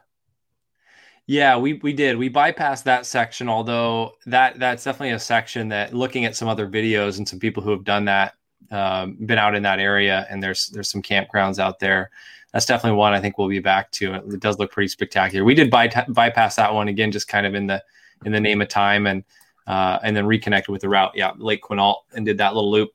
Yeah, 1.27 1.57
we 1.57 1.73
we 1.73 1.91
did. 1.91 2.17
We 2.17 2.29
bypassed 2.29 2.83
that 2.83 3.05
section, 3.05 3.49
although 3.49 4.13
that 4.25 4.57
that's 4.57 4.85
definitely 4.85 5.11
a 5.11 5.19
section 5.19 5.67
that 5.69 5.93
looking 5.93 6.23
at 6.23 6.35
some 6.35 6.47
other 6.47 6.67
videos 6.67 7.17
and 7.17 7.27
some 7.27 7.39
people 7.39 7.61
who 7.61 7.71
have 7.71 7.83
done 7.83 8.05
that, 8.05 8.35
um, 8.71 9.17
been 9.25 9.37
out 9.37 9.55
in 9.55 9.63
that 9.63 9.79
area, 9.79 10.25
and 10.29 10.41
there's 10.41 10.67
there's 10.67 10.89
some 10.89 11.01
campgrounds 11.01 11.59
out 11.59 11.79
there. 11.79 12.09
that's 12.53 12.65
definitely 12.65 12.97
one 12.97 13.13
I 13.13 13.19
think 13.19 13.37
we'll 13.37 13.49
be 13.49 13.59
back 13.59 13.91
to. 13.93 14.13
It 14.15 14.39
does 14.39 14.59
look 14.59 14.71
pretty 14.71 14.87
spectacular. 14.87 15.43
We 15.43 15.55
did 15.55 15.69
by, 15.69 15.89
bypass 16.07 16.55
that 16.55 16.73
one 16.73 16.87
again, 16.87 17.11
just 17.11 17.27
kind 17.27 17.45
of 17.45 17.53
in 17.55 17.67
the 17.67 17.83
in 18.25 18.31
the 18.31 18.39
name 18.39 18.61
of 18.61 18.69
time, 18.69 19.07
and 19.07 19.23
uh, 19.67 19.99
and 20.03 20.15
then 20.15 20.25
reconnected 20.25 20.71
with 20.71 20.81
the 20.81 20.89
route. 20.89 21.13
Yeah, 21.15 21.31
Lake 21.37 21.61
Quinault, 21.61 21.97
and 22.13 22.25
did 22.25 22.37
that 22.39 22.53
little 22.53 22.71
loop. 22.71 22.91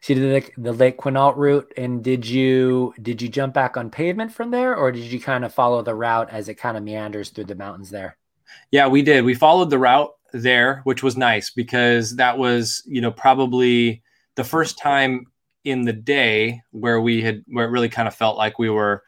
So 0.00 0.14
you 0.14 0.20
did 0.20 0.54
the, 0.56 0.62
the 0.62 0.72
Lake 0.72 0.96
Quinault 0.96 1.36
route, 1.36 1.72
and 1.76 2.02
did 2.02 2.26
you 2.26 2.94
did 3.02 3.20
you 3.20 3.28
jump 3.28 3.52
back 3.52 3.76
on 3.76 3.90
pavement 3.90 4.32
from 4.32 4.50
there, 4.50 4.74
or 4.74 4.92
did 4.92 5.04
you 5.04 5.20
kind 5.20 5.44
of 5.44 5.52
follow 5.52 5.82
the 5.82 5.94
route 5.94 6.30
as 6.30 6.48
it 6.48 6.54
kind 6.54 6.76
of 6.76 6.82
meanders 6.82 7.30
through 7.30 7.44
the 7.44 7.54
mountains 7.54 7.90
there? 7.90 8.16
Yeah, 8.70 8.88
we 8.88 9.02
did. 9.02 9.24
We 9.24 9.34
followed 9.34 9.70
the 9.70 9.78
route 9.78 10.10
there, 10.32 10.80
which 10.84 11.02
was 11.02 11.16
nice 11.16 11.50
because 11.50 12.16
that 12.16 12.38
was 12.38 12.82
you 12.86 13.00
know 13.00 13.10
probably 13.10 14.02
the 14.36 14.44
first 14.44 14.78
time 14.78 15.26
in 15.64 15.82
the 15.82 15.92
day 15.92 16.62
where 16.70 17.00
we 17.00 17.20
had 17.20 17.44
where 17.48 17.66
it 17.66 17.70
really 17.70 17.88
kind 17.88 18.08
of 18.08 18.14
felt 18.14 18.38
like 18.38 18.58
we 18.58 18.70
were 18.70 19.02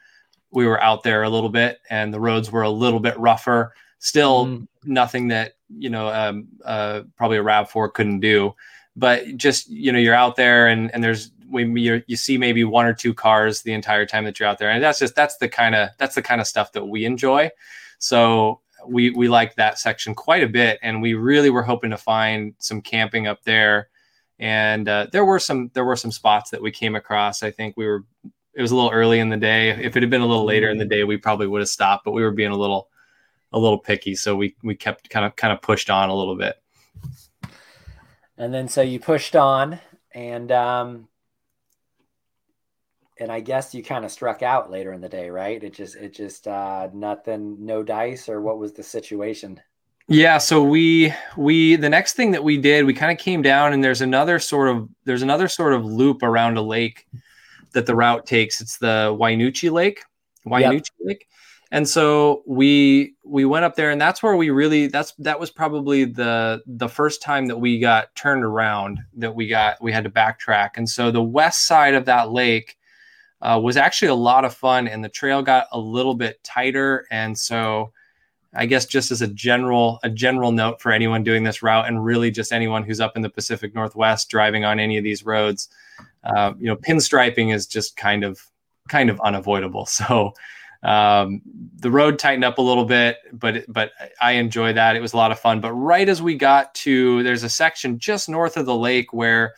we 0.51 0.67
were 0.67 0.81
out 0.81 1.01
there 1.01 1.23
a 1.23 1.29
little 1.29 1.49
bit 1.49 1.79
and 1.89 2.13
the 2.13 2.19
roads 2.19 2.51
were 2.51 2.61
a 2.61 2.69
little 2.69 2.99
bit 2.99 3.17
rougher 3.17 3.73
still 4.03 4.45
mm. 4.45 4.67
nothing 4.83 5.29
that 5.29 5.53
you 5.69 5.89
know 5.89 6.09
um, 6.09 6.47
uh, 6.65 7.01
probably 7.15 7.37
a 7.37 7.43
rav4 7.43 7.91
couldn't 7.93 8.19
do 8.19 8.53
but 8.95 9.37
just 9.37 9.69
you 9.69 9.91
know 9.91 9.99
you're 9.99 10.13
out 10.13 10.35
there 10.35 10.67
and 10.67 10.93
and 10.93 11.03
there's 11.03 11.31
when 11.49 11.75
you 11.77 12.03
you 12.07 12.15
see 12.15 12.37
maybe 12.37 12.63
one 12.63 12.85
or 12.85 12.93
two 12.93 13.13
cars 13.13 13.61
the 13.61 13.73
entire 13.73 14.05
time 14.05 14.25
that 14.25 14.39
you're 14.39 14.49
out 14.49 14.59
there 14.59 14.69
and 14.69 14.83
that's 14.83 14.99
just 14.99 15.15
that's 15.15 15.37
the 15.37 15.47
kind 15.47 15.73
of 15.75 15.89
that's 15.97 16.15
the 16.15 16.21
kind 16.21 16.41
of 16.41 16.47
stuff 16.47 16.71
that 16.73 16.85
we 16.85 17.05
enjoy 17.05 17.49
so 17.97 18.59
we 18.85 19.11
we 19.11 19.29
like 19.29 19.55
that 19.55 19.79
section 19.79 20.13
quite 20.13 20.43
a 20.43 20.47
bit 20.47 20.77
and 20.81 21.01
we 21.01 21.13
really 21.13 21.49
were 21.49 21.63
hoping 21.63 21.91
to 21.91 21.97
find 21.97 22.53
some 22.59 22.81
camping 22.81 23.27
up 23.27 23.41
there 23.43 23.89
and 24.39 24.89
uh, 24.89 25.07
there 25.11 25.23
were 25.23 25.39
some 25.39 25.71
there 25.73 25.85
were 25.85 25.95
some 25.95 26.11
spots 26.11 26.49
that 26.49 26.61
we 26.61 26.69
came 26.69 26.95
across. 26.95 27.43
I 27.43 27.51
think 27.51 27.77
we 27.77 27.85
were 27.85 28.03
it 28.53 28.61
was 28.61 28.71
a 28.71 28.75
little 28.75 28.91
early 28.91 29.19
in 29.19 29.29
the 29.29 29.37
day. 29.37 29.69
If 29.69 29.95
it 29.95 30.03
had 30.03 30.09
been 30.09 30.21
a 30.21 30.27
little 30.27 30.45
later 30.45 30.69
in 30.69 30.77
the 30.77 30.85
day, 30.85 31.03
we 31.03 31.17
probably 31.17 31.47
would 31.47 31.61
have 31.61 31.69
stopped. 31.69 32.05
But 32.05 32.11
we 32.11 32.23
were 32.23 32.31
being 32.31 32.51
a 32.51 32.57
little 32.57 32.89
a 33.53 33.59
little 33.59 33.77
picky, 33.77 34.15
so 34.15 34.35
we 34.35 34.55
we 34.63 34.75
kept 34.75 35.09
kind 35.09 35.25
of 35.25 35.35
kind 35.35 35.53
of 35.53 35.61
pushed 35.61 35.89
on 35.89 36.09
a 36.09 36.15
little 36.15 36.35
bit. 36.35 36.55
And 38.37 38.53
then 38.53 38.67
so 38.67 38.81
you 38.81 38.99
pushed 38.99 39.35
on, 39.35 39.79
and 40.13 40.51
um, 40.51 41.07
and 43.19 43.31
I 43.31 43.39
guess 43.39 43.73
you 43.73 43.83
kind 43.83 44.05
of 44.05 44.11
struck 44.11 44.41
out 44.41 44.71
later 44.71 44.91
in 44.91 45.01
the 45.01 45.09
day, 45.09 45.29
right? 45.29 45.63
It 45.63 45.73
just 45.73 45.95
it 45.95 46.13
just 46.13 46.47
uh, 46.47 46.89
nothing, 46.93 47.63
no 47.63 47.83
dice, 47.83 48.27
or 48.27 48.41
what 48.41 48.57
was 48.57 48.73
the 48.73 48.83
situation? 48.83 49.61
Yeah, 50.07 50.37
so 50.37 50.63
we 50.63 51.13
we 51.37 51.75
the 51.75 51.89
next 51.89 52.13
thing 52.13 52.31
that 52.31 52.43
we 52.43 52.57
did, 52.57 52.85
we 52.85 52.93
kind 52.93 53.11
of 53.11 53.23
came 53.23 53.41
down 53.41 53.71
and 53.71 53.83
there's 53.83 54.01
another 54.01 54.39
sort 54.39 54.67
of 54.69 54.89
there's 55.05 55.21
another 55.21 55.47
sort 55.47 55.73
of 55.73 55.85
loop 55.85 56.23
around 56.23 56.57
a 56.57 56.61
lake 56.61 57.07
that 57.73 57.85
the 57.85 57.95
route 57.95 58.25
takes. 58.25 58.59
It's 58.59 58.77
the 58.77 59.15
Wynoochee 59.17 59.71
Lake, 59.71 60.03
Wynoochee 60.45 60.73
yep. 60.73 60.83
Lake. 60.99 61.27
And 61.73 61.89
so 61.89 62.43
we 62.45 63.15
we 63.25 63.45
went 63.45 63.65
up 63.65 63.75
there 63.75 63.89
and 63.89 63.99
that's 63.99 64.21
where 64.21 64.35
we 64.35 64.51
really 64.51 64.85
that's 64.85 65.11
that 65.13 65.39
was 65.39 65.49
probably 65.49 66.05
the 66.05 66.61
the 66.67 66.87
first 66.87 67.23
time 67.23 67.47
that 67.47 67.57
we 67.57 67.79
got 67.79 68.13
turned 68.15 68.43
around 68.43 68.99
that 69.15 69.33
we 69.33 69.47
got 69.47 69.81
we 69.81 69.91
had 69.91 70.03
to 70.03 70.09
backtrack. 70.11 70.69
And 70.75 70.87
so 70.87 71.09
the 71.09 71.23
west 71.23 71.65
side 71.65 71.95
of 71.95 72.05
that 72.05 72.31
lake 72.31 72.77
uh, 73.41 73.59
was 73.61 73.75
actually 73.75 74.09
a 74.09 74.15
lot 74.15 74.45
of 74.45 74.53
fun 74.53 74.87
and 74.87 75.03
the 75.03 75.09
trail 75.09 75.41
got 75.41 75.65
a 75.71 75.79
little 75.79 76.13
bit 76.13 76.43
tighter 76.43 77.07
and 77.09 77.35
so 77.35 77.91
I 78.53 78.67
guess 78.67 78.85
just 78.85 79.09
as 79.09 79.23
a 79.23 79.27
general 79.27 79.99
a 80.03 80.11
general 80.11 80.51
note 80.51 80.79
for 80.79 80.91
anyone 80.91 81.23
doing 81.23 81.43
this 81.43 81.63
route, 81.63 81.87
and 81.87 82.05
really 82.05 82.29
just 82.29 82.51
anyone 82.53 82.83
who's 82.83 82.99
up 82.99 83.15
in 83.15 83.23
the 83.23 83.29
Pacific 83.31 83.73
Northwest 83.73 84.29
driving 84.29 84.63
on 84.63 84.79
any 84.79 84.95
of 84.99 85.03
these 85.03 85.25
roads, 85.25 85.69
uh, 86.23 86.53
you 86.59 86.67
know, 86.67 86.75
pinstriping 86.75 87.51
is 87.51 87.65
just 87.65 87.97
kind 87.97 88.23
of 88.23 88.47
kind 88.89 89.09
of 89.09 89.19
unavoidable. 89.21 89.87
So 89.91 90.33
um, 90.83 91.41
the 91.77 91.89
road 91.89 92.19
tightened 92.19 92.43
up 92.43 92.57
a 92.57 92.61
little 92.61 92.85
bit, 92.85 93.17
but 93.31 93.65
but 93.67 93.91
I 94.21 94.33
enjoy 94.33 94.73
that. 94.73 94.95
It 94.95 95.01
was 95.01 95.13
a 95.13 95.17
lot 95.17 95.31
of 95.31 95.39
fun. 95.39 95.61
But 95.61 95.73
right 95.73 96.07
as 96.07 96.21
we 96.21 96.35
got 96.35 96.73
to, 96.75 97.23
there's 97.23 97.43
a 97.43 97.49
section 97.49 97.97
just 97.99 98.29
north 98.29 98.57
of 98.57 98.65
the 98.65 98.75
lake 98.75 99.13
where 99.13 99.55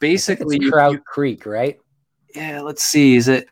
basically 0.00 0.58
Trout 0.58 0.92
you, 0.92 1.00
Creek, 1.00 1.44
right? 1.46 1.78
Yeah, 2.34 2.60
let's 2.60 2.84
see. 2.84 3.16
Is 3.16 3.28
it 3.28 3.48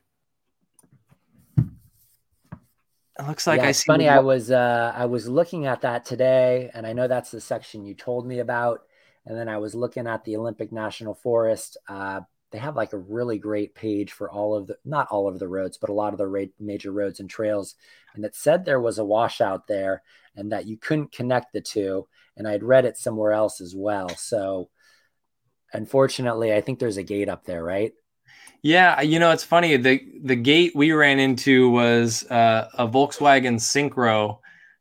It 3.19 3.27
looks 3.27 3.47
like 3.47 3.61
yeah, 3.61 3.69
I 3.69 3.73
see. 3.73 3.87
Funny, 3.87 4.09
I 4.09 4.19
was 4.19 4.51
uh, 4.51 4.93
I 4.95 5.07
was 5.07 5.27
looking 5.27 5.67
at 5.67 5.81
that 5.81 6.05
today, 6.05 6.71
and 6.75 6.87
I 6.87 6.93
know 6.93 7.09
that's 7.09 7.31
the 7.31 7.41
section 7.41 7.85
you 7.85 7.95
told 7.95 8.27
me 8.27 8.41
about. 8.41 8.83
And 9.25 9.37
then 9.37 9.49
I 9.49 9.59
was 9.59 9.75
looking 9.75 10.07
at 10.07 10.25
the 10.25 10.37
Olympic 10.37 10.71
National 10.71 11.15
Forest. 11.15 11.79
Uh, 11.89 12.21
they 12.53 12.59
have 12.59 12.77
like 12.77 12.93
a 12.93 12.99
really 12.99 13.39
great 13.39 13.75
page 13.75 14.13
for 14.13 14.31
all 14.31 14.55
of 14.55 14.67
the 14.69 14.79
not 14.85 15.09
all 15.11 15.29
of 15.29 15.39
the 15.39 15.49
roads, 15.49 15.79
but 15.79 15.91
a 15.91 15.95
lot 15.95 16.13
of 16.13 16.19
the 16.19 16.29
ra- 16.29 16.45
major 16.61 16.93
roads 16.93 17.21
and 17.21 17.29
trails. 17.29 17.75
And 18.15 18.25
it 18.25 18.35
said 18.37 18.65
there 18.65 18.81
was 18.81 18.99
a 18.99 19.05
washout 19.05 19.67
there, 19.67 20.03
and 20.37 20.53
that 20.53 20.67
you 20.67 20.77
couldn't 20.77 21.13
connect 21.13 21.53
the 21.53 21.61
two. 21.61 22.09
And 22.37 22.47
I'd 22.47 22.63
read 22.65 22.85
it 22.85 22.99
somewhere 22.99 23.33
else 23.33 23.61
as 23.61 23.75
well. 23.75 24.11
So, 24.11 24.69
unfortunately, 25.73 26.53
I 26.53 26.61
think 26.61 26.79
there's 26.79 26.97
a 26.97 27.03
gate 27.03 27.29
up 27.29 27.45
there, 27.45 27.63
right? 27.65 27.93
Yeah, 28.63 29.01
you 29.01 29.19
know 29.19 29.31
it's 29.31 29.45
funny. 29.45 29.77
the 29.77 30.01
The 30.25 30.37
gate 30.37 30.73
we 30.75 30.93
ran 30.93 31.19
into 31.19 31.71
was 31.71 32.25
uh, 32.31 32.69
a 32.75 32.89
Volkswagen 32.89 33.57
Syncro, 33.57 34.39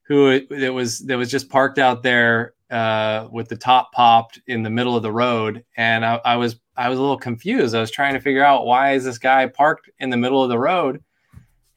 who 0.08 0.46
that 0.48 0.74
was 0.74 1.00
that 1.02 1.18
was 1.18 1.30
just 1.30 1.50
parked 1.50 1.78
out 1.78 2.02
there 2.04 2.55
uh, 2.72 3.28
with 3.32 3.50
the 3.50 3.56
top 3.56 3.92
popped 3.92 4.40
in 4.48 4.64
the 4.64 4.70
middle 4.70 4.96
of 4.96 5.04
the 5.04 5.12
road, 5.12 5.64
and 5.78 6.06
I, 6.06 6.20
I 6.26 6.36
was 6.36 6.60
I 6.78 6.90
was 6.90 6.98
a 6.98 7.02
little 7.02 7.18
confused. 7.18 7.76
I 7.76 7.80
was 7.80 7.92
trying 7.92 8.14
to 8.14 8.20
figure 8.20 8.44
out 8.44 8.66
why 8.66 8.94
is 8.94 9.04
this 9.04 9.18
guy 9.18 9.48
parked 9.48 9.90
in 10.00 10.10
the 10.10 10.18
middle 10.18 10.44
of 10.44 10.50
the 10.50 10.60
road, 10.60 11.04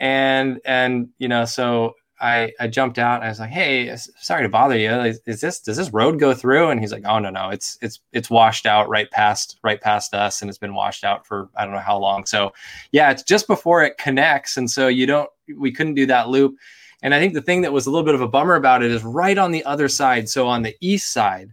and 0.01 0.61
and 0.64 1.09
you 1.18 1.28
know 1.28 1.45
so 1.45 1.95
I, 2.20 2.53
I 2.59 2.66
jumped 2.66 2.99
out 2.99 3.16
and 3.16 3.24
I 3.24 3.28
was 3.28 3.39
like, 3.39 3.51
"Hey, 3.51 3.95
sorry 4.18 4.43
to 4.43 4.49
bother 4.49 4.76
you. 4.76 4.91
Is, 4.91 5.20
is, 5.26 5.41
this 5.41 5.61
does 5.61 5.76
this 5.76 5.93
road 5.93 6.18
go 6.18 6.34
through?" 6.34 6.70
And 6.70 6.80
he's 6.80 6.93
like, 6.93 7.05
"Oh 7.07 7.18
no, 7.18 7.30
no, 7.30 7.51
it's 7.51 7.78
it's 7.80 8.01
it's 8.12 8.28
washed 8.28 8.66
out 8.66 8.89
right 8.89 9.11
past 9.11 9.59
right 9.62 9.80
past 9.80 10.14
us, 10.14 10.43
and 10.43 10.49
it's 10.49 10.59
been 10.59 10.74
washed 10.74 11.05
out 11.05 11.26
for 11.26 11.49
I 11.57 11.64
don't 11.64 11.74
know 11.74 11.80
how 11.80 11.99
long." 11.99 12.26
So, 12.26 12.53
yeah, 12.91 13.11
it's 13.11 13.22
just 13.22 13.47
before 13.47 13.84
it 13.84 13.99
connects, 13.99 14.57
and 14.57 14.70
so 14.70 14.89
you 14.89 15.07
don't 15.07 15.30
we 15.57 15.70
couldn't 15.70 15.95
do 15.95 16.07
that 16.07 16.28
loop. 16.28 16.55
And 17.03 17.14
I 17.14 17.20
think 17.20 17.34
the 17.34 17.42
thing 17.42 17.62
that 17.62 17.72
was 17.72 17.86
a 17.86 17.90
little 17.90 18.05
bit 18.05 18.14
of 18.14 18.20
a 18.20 18.28
bummer 18.28 18.57
about 18.57 18.82
it 18.82 18.90
is 18.90 19.05
right 19.05 19.38
on 19.38 19.53
the 19.53 19.64
other 19.64 19.88
side. 19.88 20.28
So 20.28 20.49
on 20.49 20.62
the 20.62 20.74
east 20.80 21.12
side, 21.12 21.53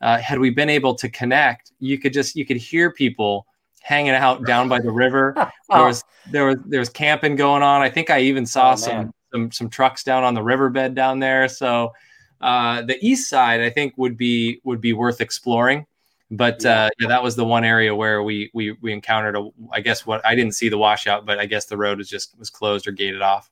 uh, 0.00 0.18
had 0.18 0.38
we 0.38 0.50
been 0.50 0.70
able 0.70 0.94
to 0.94 1.08
connect, 1.08 1.72
you 1.80 1.98
could 1.98 2.12
just 2.12 2.36
you 2.36 2.46
could 2.46 2.56
hear 2.56 2.90
people 2.90 3.46
hanging 3.80 4.12
out 4.12 4.44
down 4.46 4.68
by 4.68 4.80
the 4.80 4.90
river. 4.90 5.34
There 5.68 5.84
was 5.84 6.04
there 6.30 6.46
was 6.46 6.58
there 6.66 6.78
was 6.78 6.88
camping 6.88 7.34
going 7.34 7.64
on. 7.64 7.82
I 7.82 7.90
think 7.90 8.08
I 8.08 8.20
even 8.20 8.46
saw 8.46 8.74
oh, 8.74 8.76
some 8.76 9.12
some 9.32 9.50
some 9.50 9.68
trucks 9.68 10.04
down 10.04 10.22
on 10.22 10.32
the 10.32 10.42
riverbed 10.42 10.94
down 10.94 11.18
there. 11.18 11.48
So 11.48 11.92
uh, 12.40 12.82
the 12.82 12.96
east 13.04 13.28
side, 13.28 13.60
I 13.60 13.70
think, 13.70 13.94
would 13.96 14.16
be 14.16 14.60
would 14.62 14.80
be 14.80 14.92
worth 14.92 15.20
exploring. 15.20 15.86
But 16.30 16.62
yeah. 16.62 16.84
Uh, 16.84 16.90
yeah, 17.00 17.08
that 17.08 17.22
was 17.22 17.34
the 17.34 17.44
one 17.44 17.64
area 17.64 17.94
where 17.94 18.22
we 18.22 18.50
we 18.54 18.76
we 18.80 18.92
encountered 18.92 19.36
a. 19.36 19.48
I 19.72 19.80
guess 19.80 20.06
what 20.06 20.24
I 20.24 20.36
didn't 20.36 20.54
see 20.54 20.68
the 20.68 20.78
washout, 20.78 21.26
but 21.26 21.40
I 21.40 21.46
guess 21.46 21.66
the 21.66 21.76
road 21.76 21.98
was 21.98 22.08
just 22.08 22.38
was 22.38 22.48
closed 22.48 22.86
or 22.86 22.92
gated 22.92 23.22
off. 23.22 23.50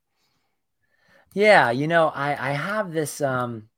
Yeah, 1.35 1.71
you 1.71 1.89
know, 1.89 2.09
I 2.09 2.51
I 2.51 2.53
have 2.53 2.93
this. 2.93 3.21
Um, 3.21 3.69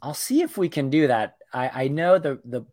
I'll 0.00 0.14
see 0.14 0.42
if 0.42 0.56
we 0.56 0.68
can 0.68 0.90
do 0.90 1.08
that. 1.08 1.36
I 1.52 1.84
I 1.84 1.88
know 1.88 2.18
the 2.18 2.40
the 2.44 2.64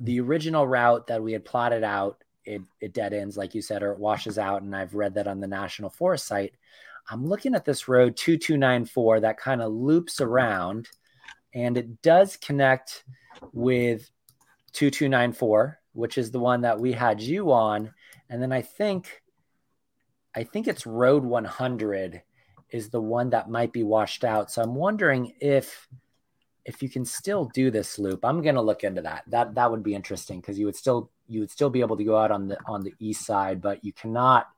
the 0.00 0.20
original 0.20 0.66
route 0.66 1.06
that 1.08 1.22
we 1.22 1.32
had 1.32 1.44
plotted 1.44 1.84
out 1.84 2.22
it, 2.44 2.62
it 2.80 2.92
dead 2.94 3.12
ends 3.12 3.36
like 3.36 3.54
you 3.54 3.60
said 3.60 3.82
or 3.82 3.92
it 3.92 3.98
washes 3.98 4.38
out 4.38 4.62
and 4.62 4.74
i've 4.76 4.94
read 4.94 5.14
that 5.14 5.26
on 5.26 5.40
the 5.40 5.46
national 5.48 5.90
forest 5.90 6.24
site 6.24 6.54
I'm 7.10 7.26
looking 7.26 7.54
at 7.54 7.64
this 7.64 7.88
road 7.88 8.16
2294 8.16 9.20
that 9.20 9.38
kind 9.38 9.62
of 9.62 9.72
loops 9.72 10.20
around 10.20 10.88
and 11.54 11.76
it 11.76 12.02
does 12.02 12.36
connect 12.36 13.04
with 13.52 14.10
2294, 14.72 15.80
which 15.92 16.18
is 16.18 16.30
the 16.30 16.38
one 16.38 16.60
that 16.62 16.78
we 16.78 16.92
had 16.92 17.20
you 17.20 17.50
on. 17.50 17.92
And 18.28 18.42
then 18.42 18.52
I 18.52 18.62
think 18.62 19.22
I 20.34 20.44
think 20.44 20.68
it's 20.68 20.86
road 20.86 21.24
100 21.24 22.22
is 22.70 22.90
the 22.90 23.00
one 23.00 23.30
that 23.30 23.50
might 23.50 23.72
be 23.72 23.82
washed 23.82 24.24
out. 24.24 24.50
So 24.50 24.62
I'm 24.62 24.74
wondering 24.74 25.34
if 25.40 25.88
if 26.64 26.82
you 26.82 26.88
can 26.90 27.04
still 27.04 27.46
do 27.54 27.70
this 27.70 27.98
loop. 27.98 28.24
I'm 28.24 28.42
going 28.42 28.56
to 28.56 28.60
look 28.60 28.84
into 28.84 29.00
that. 29.02 29.24
That 29.28 29.54
that 29.54 29.70
would 29.70 29.82
be 29.82 29.94
interesting 29.94 30.40
because 30.40 30.58
you 30.58 30.66
would 30.66 30.76
still 30.76 31.10
you 31.26 31.40
would 31.40 31.50
still 31.50 31.70
be 31.70 31.80
able 31.80 31.96
to 31.96 32.04
go 32.04 32.16
out 32.16 32.30
on 32.30 32.48
the 32.48 32.58
on 32.66 32.82
the 32.82 32.92
east 32.98 33.24
side, 33.24 33.62
but 33.62 33.84
you 33.84 33.92
cannot 33.92 34.48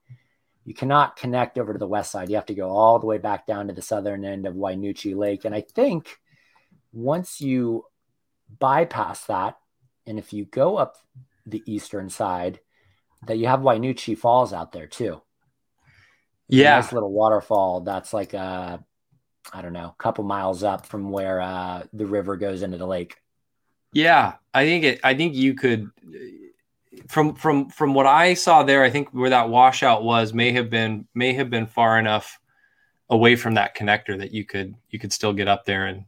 you 0.64 0.74
cannot 0.74 1.16
connect 1.16 1.58
over 1.58 1.72
to 1.72 1.78
the 1.78 1.86
west 1.86 2.12
side. 2.12 2.28
You 2.28 2.36
have 2.36 2.46
to 2.46 2.54
go 2.54 2.70
all 2.70 2.98
the 2.98 3.06
way 3.06 3.18
back 3.18 3.46
down 3.46 3.68
to 3.68 3.72
the 3.72 3.82
southern 3.82 4.24
end 4.24 4.46
of 4.46 4.54
Wynoochee 4.54 5.16
Lake. 5.16 5.44
And 5.44 5.54
I 5.54 5.62
think 5.62 6.18
once 6.92 7.40
you 7.40 7.84
bypass 8.58 9.24
that, 9.26 9.56
and 10.06 10.18
if 10.18 10.32
you 10.32 10.44
go 10.44 10.76
up 10.76 10.96
the 11.46 11.62
eastern 11.66 12.10
side, 12.10 12.60
that 13.26 13.38
you 13.38 13.46
have 13.46 13.60
Wynoochee 13.60 14.18
Falls 14.18 14.52
out 14.52 14.72
there 14.72 14.86
too. 14.86 15.22
Yeah, 16.50 16.76
nice 16.76 16.92
little 16.92 17.12
waterfall. 17.12 17.80
That's 17.80 18.12
like 18.12 18.34
a, 18.34 18.84
I 19.52 19.62
don't 19.62 19.72
know, 19.72 19.94
a 19.98 20.02
couple 20.02 20.24
miles 20.24 20.62
up 20.62 20.86
from 20.86 21.10
where 21.10 21.40
uh, 21.40 21.84
the 21.92 22.06
river 22.06 22.36
goes 22.36 22.62
into 22.62 22.78
the 22.78 22.86
lake. 22.86 23.16
Yeah, 23.92 24.34
I 24.54 24.64
think 24.64 24.84
it. 24.84 25.00
I 25.02 25.14
think 25.14 25.34
you 25.34 25.54
could 25.54 25.90
from 27.08 27.34
from 27.34 27.70
from 27.70 27.94
what 27.94 28.06
I 28.06 28.34
saw 28.34 28.62
there, 28.62 28.84
I 28.84 28.90
think 28.90 29.08
where 29.10 29.30
that 29.30 29.48
washout 29.48 30.04
was 30.04 30.32
may 30.32 30.52
have 30.52 30.70
been 30.70 31.06
may 31.14 31.32
have 31.32 31.50
been 31.50 31.66
far 31.66 31.98
enough 31.98 32.38
away 33.08 33.34
from 33.34 33.54
that 33.54 33.76
connector 33.76 34.16
that 34.18 34.32
you 34.32 34.44
could 34.44 34.74
you 34.90 34.98
could 34.98 35.12
still 35.12 35.32
get 35.32 35.48
up 35.48 35.64
there 35.64 35.86
and 35.86 36.04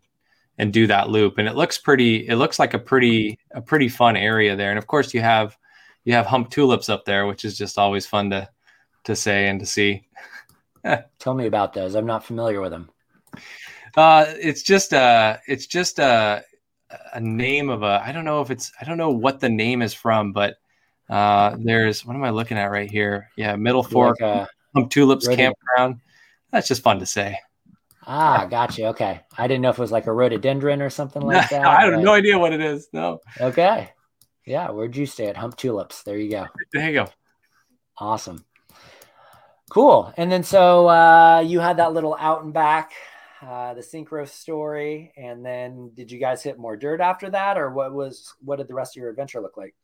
and 0.58 0.72
do 0.72 0.86
that 0.86 1.08
loop. 1.08 1.38
And 1.38 1.48
it 1.48 1.56
looks 1.56 1.78
pretty. 1.78 2.28
It 2.28 2.36
looks 2.36 2.58
like 2.58 2.74
a 2.74 2.78
pretty 2.78 3.38
a 3.52 3.60
pretty 3.60 3.88
fun 3.88 4.16
area 4.16 4.54
there. 4.54 4.70
And 4.70 4.78
of 4.78 4.86
course, 4.86 5.12
you 5.12 5.20
have 5.20 5.56
you 6.04 6.12
have 6.12 6.26
Humptulips 6.26 6.88
up 6.88 7.04
there, 7.04 7.26
which 7.26 7.44
is 7.44 7.56
just 7.56 7.78
always 7.78 8.06
fun 8.06 8.30
to 8.30 8.48
to 9.04 9.16
say 9.16 9.48
and 9.48 9.58
to 9.60 9.66
see. 9.66 10.06
Tell 11.18 11.34
me 11.34 11.46
about 11.46 11.72
those. 11.72 11.94
I'm 11.94 12.06
not 12.06 12.24
familiar 12.24 12.60
with 12.60 12.72
them. 12.72 12.90
Uh, 13.96 14.26
it's 14.28 14.62
just 14.62 14.92
a 14.92 15.40
it's 15.46 15.66
just 15.66 15.98
a 15.98 16.44
a 17.12 17.20
name 17.20 17.70
of 17.70 17.82
a 17.82 18.02
I 18.04 18.12
don't 18.12 18.24
know 18.24 18.40
if 18.40 18.50
it's 18.50 18.72
I 18.80 18.84
don't 18.84 18.98
know 18.98 19.10
what 19.10 19.40
the 19.40 19.48
name 19.48 19.82
is 19.82 19.94
from, 19.94 20.32
but 20.32 20.56
uh, 21.08 21.56
there's 21.58 22.04
what 22.04 22.16
am 22.16 22.24
I 22.24 22.30
looking 22.30 22.58
at 22.58 22.70
right 22.70 22.90
here? 22.90 23.28
Yeah, 23.36 23.56
Middle 23.56 23.82
Fork 23.82 24.20
like 24.20 24.48
Humptulips 24.76 25.34
Campground. 25.34 26.00
That's 26.50 26.68
just 26.68 26.82
fun 26.82 26.98
to 27.00 27.06
say. 27.06 27.38
Ah, 28.06 28.46
gotcha. 28.46 28.86
Okay, 28.88 29.20
I 29.38 29.46
didn't 29.46 29.62
know 29.62 29.70
if 29.70 29.78
it 29.78 29.82
was 29.82 29.92
like 29.92 30.06
a 30.06 30.12
rhododendron 30.12 30.82
or 30.82 30.90
something 30.90 31.22
like 31.22 31.48
that. 31.50 31.64
I 31.64 31.84
have 31.84 32.00
no 32.00 32.14
idea 32.14 32.38
what 32.38 32.52
it 32.52 32.60
is. 32.60 32.88
No. 32.92 33.20
Okay. 33.40 33.90
Yeah, 34.44 34.70
where'd 34.70 34.96
you 34.96 35.06
stay 35.06 35.26
at 35.28 35.36
Humptulips? 35.36 36.02
There 36.02 36.18
you 36.18 36.30
go. 36.30 36.46
There 36.72 36.88
you 36.88 36.94
go. 36.94 37.08
Awesome. 37.96 38.44
Cool. 39.72 40.12
And 40.18 40.30
then 40.30 40.42
so 40.42 40.86
uh, 40.90 41.40
you 41.40 41.58
had 41.58 41.78
that 41.78 41.94
little 41.94 42.14
out 42.20 42.44
and 42.44 42.52
back, 42.52 42.92
uh, 43.40 43.72
the 43.72 43.80
Syncro 43.80 44.28
story, 44.28 45.14
and 45.16 45.42
then 45.42 45.92
did 45.94 46.10
you 46.10 46.20
guys 46.20 46.42
hit 46.42 46.58
more 46.58 46.76
dirt 46.76 47.00
after 47.00 47.30
that, 47.30 47.56
or 47.56 47.70
what 47.70 47.94
was 47.94 48.34
what 48.44 48.56
did 48.56 48.68
the 48.68 48.74
rest 48.74 48.94
of 48.94 49.00
your 49.00 49.08
adventure 49.08 49.40
look 49.40 49.56
like? 49.56 49.74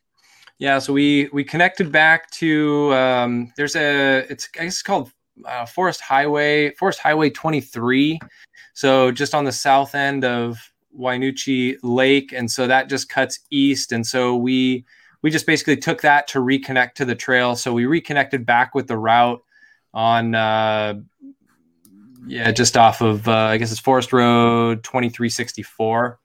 Yeah, 0.58 0.78
so 0.78 0.92
we 0.92 1.30
we 1.32 1.42
connected 1.42 1.90
back 1.90 2.30
to 2.32 2.92
um, 2.92 3.50
there's 3.56 3.76
a 3.76 4.26
it's 4.28 4.50
I 4.60 4.64
guess 4.64 4.74
it's 4.74 4.82
called 4.82 5.10
uh, 5.46 5.64
Forest 5.64 6.02
Highway 6.02 6.74
Forest 6.74 6.98
Highway 6.98 7.30
23, 7.30 8.20
so 8.74 9.10
just 9.10 9.34
on 9.34 9.46
the 9.46 9.52
south 9.52 9.94
end 9.94 10.22
of 10.22 10.58
Wynoochee 10.94 11.78
Lake, 11.82 12.34
and 12.34 12.50
so 12.50 12.66
that 12.66 12.90
just 12.90 13.08
cuts 13.08 13.40
east, 13.50 13.92
and 13.92 14.06
so 14.06 14.36
we 14.36 14.84
we 15.22 15.30
just 15.30 15.46
basically 15.46 15.78
took 15.78 16.02
that 16.02 16.28
to 16.28 16.40
reconnect 16.40 16.92
to 16.96 17.06
the 17.06 17.14
trail. 17.14 17.56
So 17.56 17.72
we 17.72 17.86
reconnected 17.86 18.44
back 18.44 18.74
with 18.74 18.86
the 18.86 18.98
route 18.98 19.42
on 19.98 20.32
uh, 20.32 20.94
yeah, 22.24 22.52
just 22.52 22.76
off 22.76 23.00
of 23.00 23.26
uh, 23.26 23.32
I 23.32 23.56
guess 23.58 23.72
it's 23.72 23.80
Forest 23.80 24.12
Road 24.12 24.84
2364. 24.84 26.20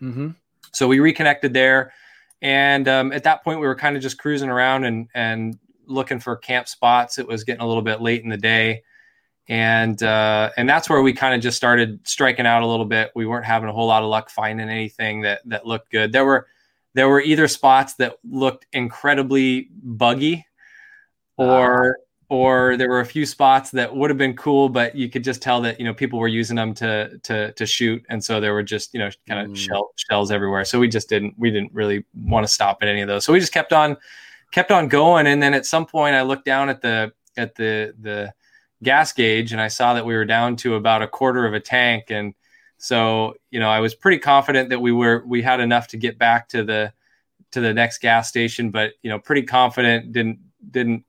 Mm-hmm. 0.00 0.28
So 0.72 0.88
we 0.88 0.98
reconnected 0.98 1.52
there, 1.52 1.92
and 2.40 2.88
um, 2.88 3.12
at 3.12 3.24
that 3.24 3.44
point 3.44 3.60
we 3.60 3.66
were 3.66 3.76
kind 3.76 3.96
of 3.96 4.02
just 4.02 4.16
cruising 4.16 4.48
around 4.48 4.84
and 4.84 5.08
and 5.14 5.58
looking 5.84 6.20
for 6.20 6.36
camp 6.36 6.68
spots. 6.68 7.18
It 7.18 7.28
was 7.28 7.44
getting 7.44 7.60
a 7.60 7.66
little 7.66 7.82
bit 7.82 8.00
late 8.00 8.22
in 8.22 8.30
the 8.30 8.38
day, 8.38 8.82
and 9.46 10.02
uh, 10.02 10.48
and 10.56 10.66
that's 10.66 10.88
where 10.88 11.02
we 11.02 11.12
kind 11.12 11.34
of 11.34 11.42
just 11.42 11.58
started 11.58 12.00
striking 12.08 12.46
out 12.46 12.62
a 12.62 12.66
little 12.66 12.86
bit. 12.86 13.10
We 13.14 13.26
weren't 13.26 13.44
having 13.44 13.68
a 13.68 13.72
whole 13.74 13.88
lot 13.88 14.02
of 14.02 14.08
luck 14.08 14.30
finding 14.30 14.70
anything 14.70 15.20
that 15.22 15.42
that 15.44 15.66
looked 15.66 15.90
good. 15.90 16.12
There 16.12 16.24
were 16.24 16.46
there 16.94 17.10
were 17.10 17.20
either 17.20 17.46
spots 17.46 17.92
that 17.96 18.16
looked 18.24 18.64
incredibly 18.72 19.68
buggy, 19.82 20.46
or 21.36 21.98
or 22.30 22.76
there 22.76 22.88
were 22.88 23.00
a 23.00 23.06
few 23.06 23.24
spots 23.24 23.70
that 23.70 23.94
would 23.94 24.10
have 24.10 24.18
been 24.18 24.36
cool, 24.36 24.68
but 24.68 24.94
you 24.94 25.08
could 25.08 25.24
just 25.24 25.40
tell 25.40 25.60
that 25.62 25.78
you 25.78 25.86
know 25.86 25.94
people 25.94 26.18
were 26.18 26.28
using 26.28 26.56
them 26.56 26.74
to 26.74 27.18
to 27.18 27.52
to 27.52 27.66
shoot, 27.66 28.04
and 28.10 28.22
so 28.22 28.40
there 28.40 28.52
were 28.52 28.62
just 28.62 28.92
you 28.92 29.00
know 29.00 29.10
kind 29.26 29.40
of 29.40 29.52
mm. 29.52 29.56
shell, 29.56 29.90
shells 29.96 30.30
everywhere. 30.30 30.64
So 30.64 30.78
we 30.78 30.88
just 30.88 31.08
didn't 31.08 31.34
we 31.38 31.50
didn't 31.50 31.72
really 31.72 32.04
want 32.14 32.46
to 32.46 32.52
stop 32.52 32.78
at 32.82 32.88
any 32.88 33.00
of 33.00 33.08
those. 33.08 33.24
So 33.24 33.32
we 33.32 33.40
just 33.40 33.52
kept 33.52 33.72
on 33.72 33.96
kept 34.52 34.70
on 34.70 34.88
going, 34.88 35.26
and 35.26 35.42
then 35.42 35.54
at 35.54 35.64
some 35.64 35.86
point 35.86 36.14
I 36.14 36.22
looked 36.22 36.44
down 36.44 36.68
at 36.68 36.82
the 36.82 37.12
at 37.38 37.54
the 37.54 37.94
the 38.00 38.32
gas 38.82 39.12
gauge 39.12 39.50
and 39.50 39.60
I 39.60 39.68
saw 39.68 39.94
that 39.94 40.06
we 40.06 40.14
were 40.14 40.24
down 40.24 40.54
to 40.56 40.76
about 40.76 41.02
a 41.02 41.08
quarter 41.08 41.46
of 41.46 41.54
a 41.54 41.60
tank, 41.60 42.10
and 42.10 42.34
so 42.76 43.36
you 43.50 43.58
know 43.58 43.70
I 43.70 43.80
was 43.80 43.94
pretty 43.94 44.18
confident 44.18 44.68
that 44.68 44.80
we 44.80 44.92
were 44.92 45.24
we 45.26 45.40
had 45.40 45.60
enough 45.60 45.88
to 45.88 45.96
get 45.96 46.18
back 46.18 46.48
to 46.50 46.62
the 46.62 46.92
to 47.52 47.62
the 47.62 47.72
next 47.72 48.02
gas 48.02 48.28
station, 48.28 48.70
but 48.70 48.92
you 49.02 49.08
know 49.08 49.18
pretty 49.18 49.44
confident 49.44 50.12
didn't 50.12 50.40
didn't 50.70 51.04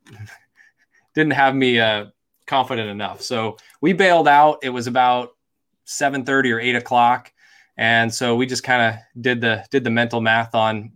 didn't 1.20 1.34
have 1.34 1.54
me 1.56 1.80
uh, 1.80 2.06
confident 2.48 2.90
enough. 2.90 3.22
So 3.22 3.58
we 3.82 3.94
bailed 3.94 4.28
out. 4.28 4.60
It 4.64 4.70
was 4.70 4.88
about 4.88 5.30
seven 5.86 6.26
thirty 6.26 6.52
or 6.52 6.60
eight 6.60 6.76
o'clock, 6.76 7.32
and 7.78 8.14
so 8.14 8.36
we 8.36 8.46
just 8.46 8.64
kind 8.64 8.82
of 8.82 9.22
did 9.22 9.42
the 9.42 9.66
did 9.70 9.84
the 9.84 9.90
mental 9.90 10.22
math 10.22 10.56
on 10.56 10.92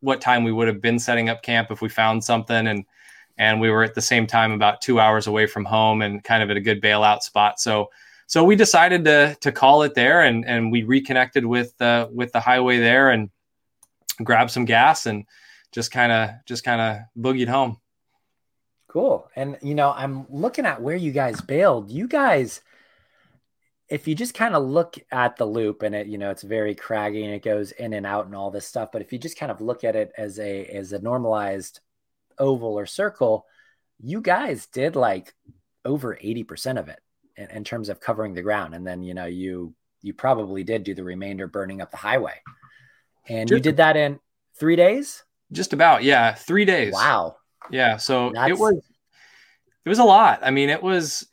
what 0.00 0.20
time 0.20 0.44
we 0.44 0.52
would 0.52 0.68
have 0.68 0.80
been 0.80 0.98
setting 0.98 1.28
up 1.28 1.42
camp 1.42 1.70
if 1.70 1.82
we 1.82 1.88
found 1.88 2.24
something 2.24 2.66
and 2.68 2.84
and 3.36 3.60
we 3.60 3.70
were 3.70 3.82
at 3.82 3.94
the 3.94 4.00
same 4.00 4.26
time 4.26 4.52
about 4.52 4.80
two 4.80 5.00
hours 5.00 5.26
away 5.26 5.46
from 5.46 5.64
home 5.64 6.02
and 6.02 6.22
kind 6.24 6.42
of 6.42 6.50
at 6.50 6.56
a 6.56 6.60
good 6.60 6.80
bailout 6.82 7.20
spot. 7.22 7.58
So 7.60 7.90
so 8.26 8.44
we 8.44 8.56
decided 8.56 9.04
to 9.06 9.36
to 9.40 9.52
call 9.52 9.82
it 9.82 9.94
there 9.94 10.22
and 10.22 10.46
and 10.46 10.70
we 10.72 10.84
reconnected 10.84 11.44
with 11.44 11.80
uh, 11.82 12.08
with 12.12 12.32
the 12.32 12.40
highway 12.40 12.78
there 12.78 13.10
and 13.10 13.30
grabbed 14.22 14.50
some 14.50 14.64
gas 14.64 15.06
and 15.06 15.24
just 15.72 15.90
kind 15.90 16.12
of 16.12 16.30
just 16.46 16.64
kind 16.64 16.80
of 16.80 17.22
boogied 17.22 17.48
home. 17.48 17.78
Cool. 18.90 19.30
And 19.36 19.56
you 19.62 19.74
know, 19.74 19.92
I'm 19.92 20.26
looking 20.28 20.66
at 20.66 20.82
where 20.82 20.96
you 20.96 21.12
guys 21.12 21.40
bailed. 21.40 21.90
You 21.90 22.08
guys 22.08 22.60
if 23.90 24.06
you 24.06 24.14
just 24.14 24.34
kind 24.34 24.54
of 24.54 24.62
look 24.62 24.96
at 25.10 25.36
the 25.36 25.44
loop 25.44 25.82
and 25.82 25.96
it, 25.96 26.06
you 26.06 26.16
know, 26.16 26.30
it's 26.30 26.42
very 26.42 26.76
craggy 26.76 27.24
and 27.24 27.34
it 27.34 27.42
goes 27.42 27.72
in 27.72 27.92
and 27.92 28.06
out 28.06 28.24
and 28.24 28.36
all 28.36 28.50
this 28.50 28.64
stuff, 28.66 28.90
but 28.92 29.02
if 29.02 29.12
you 29.12 29.18
just 29.18 29.36
kind 29.36 29.50
of 29.50 29.60
look 29.60 29.82
at 29.82 29.96
it 29.96 30.12
as 30.16 30.38
a 30.38 30.64
as 30.66 30.92
a 30.92 31.00
normalized 31.00 31.80
oval 32.38 32.78
or 32.78 32.86
circle, 32.86 33.46
you 33.98 34.20
guys 34.20 34.66
did 34.66 34.94
like 34.94 35.34
over 35.84 36.16
80% 36.16 36.78
of 36.78 36.88
it 36.88 37.00
in, 37.36 37.50
in 37.50 37.64
terms 37.64 37.88
of 37.88 38.00
covering 38.00 38.32
the 38.32 38.42
ground. 38.42 38.74
And 38.74 38.86
then, 38.86 39.02
you 39.02 39.12
know, 39.12 39.26
you 39.26 39.74
you 40.02 40.14
probably 40.14 40.62
did 40.62 40.84
do 40.84 40.94
the 40.94 41.04
remainder 41.04 41.48
burning 41.48 41.80
up 41.80 41.90
the 41.90 41.96
highway. 41.96 42.40
And 43.28 43.48
just, 43.48 43.58
you 43.58 43.62
did 43.62 43.76
that 43.78 43.96
in 43.96 44.20
three 44.58 44.76
days? 44.76 45.24
Just 45.52 45.72
about, 45.72 46.04
yeah. 46.04 46.32
Three 46.32 46.64
days. 46.64 46.92
Wow. 46.94 47.36
Yeah. 47.70 47.96
So 47.96 48.32
That's... 48.34 48.50
it 48.50 48.58
was 48.58 48.76
it 49.84 49.88
was 49.88 49.98
a 49.98 50.04
lot. 50.04 50.40
I 50.42 50.50
mean, 50.50 50.68
it 50.68 50.82
was 50.82 51.26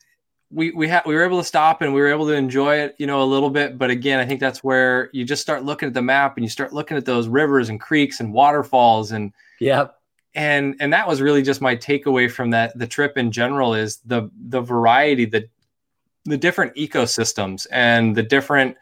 we 0.50 0.72
we 0.72 0.88
had 0.88 1.04
we 1.06 1.14
were 1.14 1.24
able 1.24 1.40
to 1.40 1.44
stop 1.44 1.82
and 1.82 1.94
we 1.94 2.02
were 2.02 2.08
able 2.08 2.28
to 2.28 2.34
enjoy 2.34 2.78
it, 2.78 2.96
you 2.98 3.08
know, 3.08 3.22
a 3.22 3.26
little 3.26 3.50
bit. 3.50 3.78
But 3.78 3.90
again, 3.90 4.20
I 4.20 4.26
think 4.26 4.40
that's 4.40 4.64
where 4.64 5.10
you 5.12 5.26
just 5.26 5.42
start 5.42 5.64
looking 5.64 5.88
at 5.88 5.94
the 5.94 6.02
map 6.02 6.38
and 6.38 6.46
you 6.46 6.50
start 6.50 6.74
looking 6.74 6.98
at 6.98 7.06
those 7.06 7.28
rivers 7.28 7.70
and 7.70 7.80
creeks 7.80 8.20
and 8.20 8.34
waterfalls 8.34 9.12
and 9.12 9.34
yeah. 9.60 9.88
And 10.36 10.76
and 10.80 10.94
that 10.94 11.08
was 11.08 11.22
really 11.22 11.42
just 11.42 11.62
my 11.62 11.76
takeaway 11.76 12.30
from 12.30 12.52
that 12.52 12.78
the 12.78 12.88
trip 12.88 13.18
in 13.18 13.32
general 13.32 13.74
is 13.74 13.98
the 14.06 14.30
the 14.50 14.62
variety, 14.62 15.26
the 15.26 15.50
the 16.26 16.38
different 16.38 16.76
ecosystems 16.76 17.66
and 17.72 18.16
the 18.16 18.24
different 18.24 18.78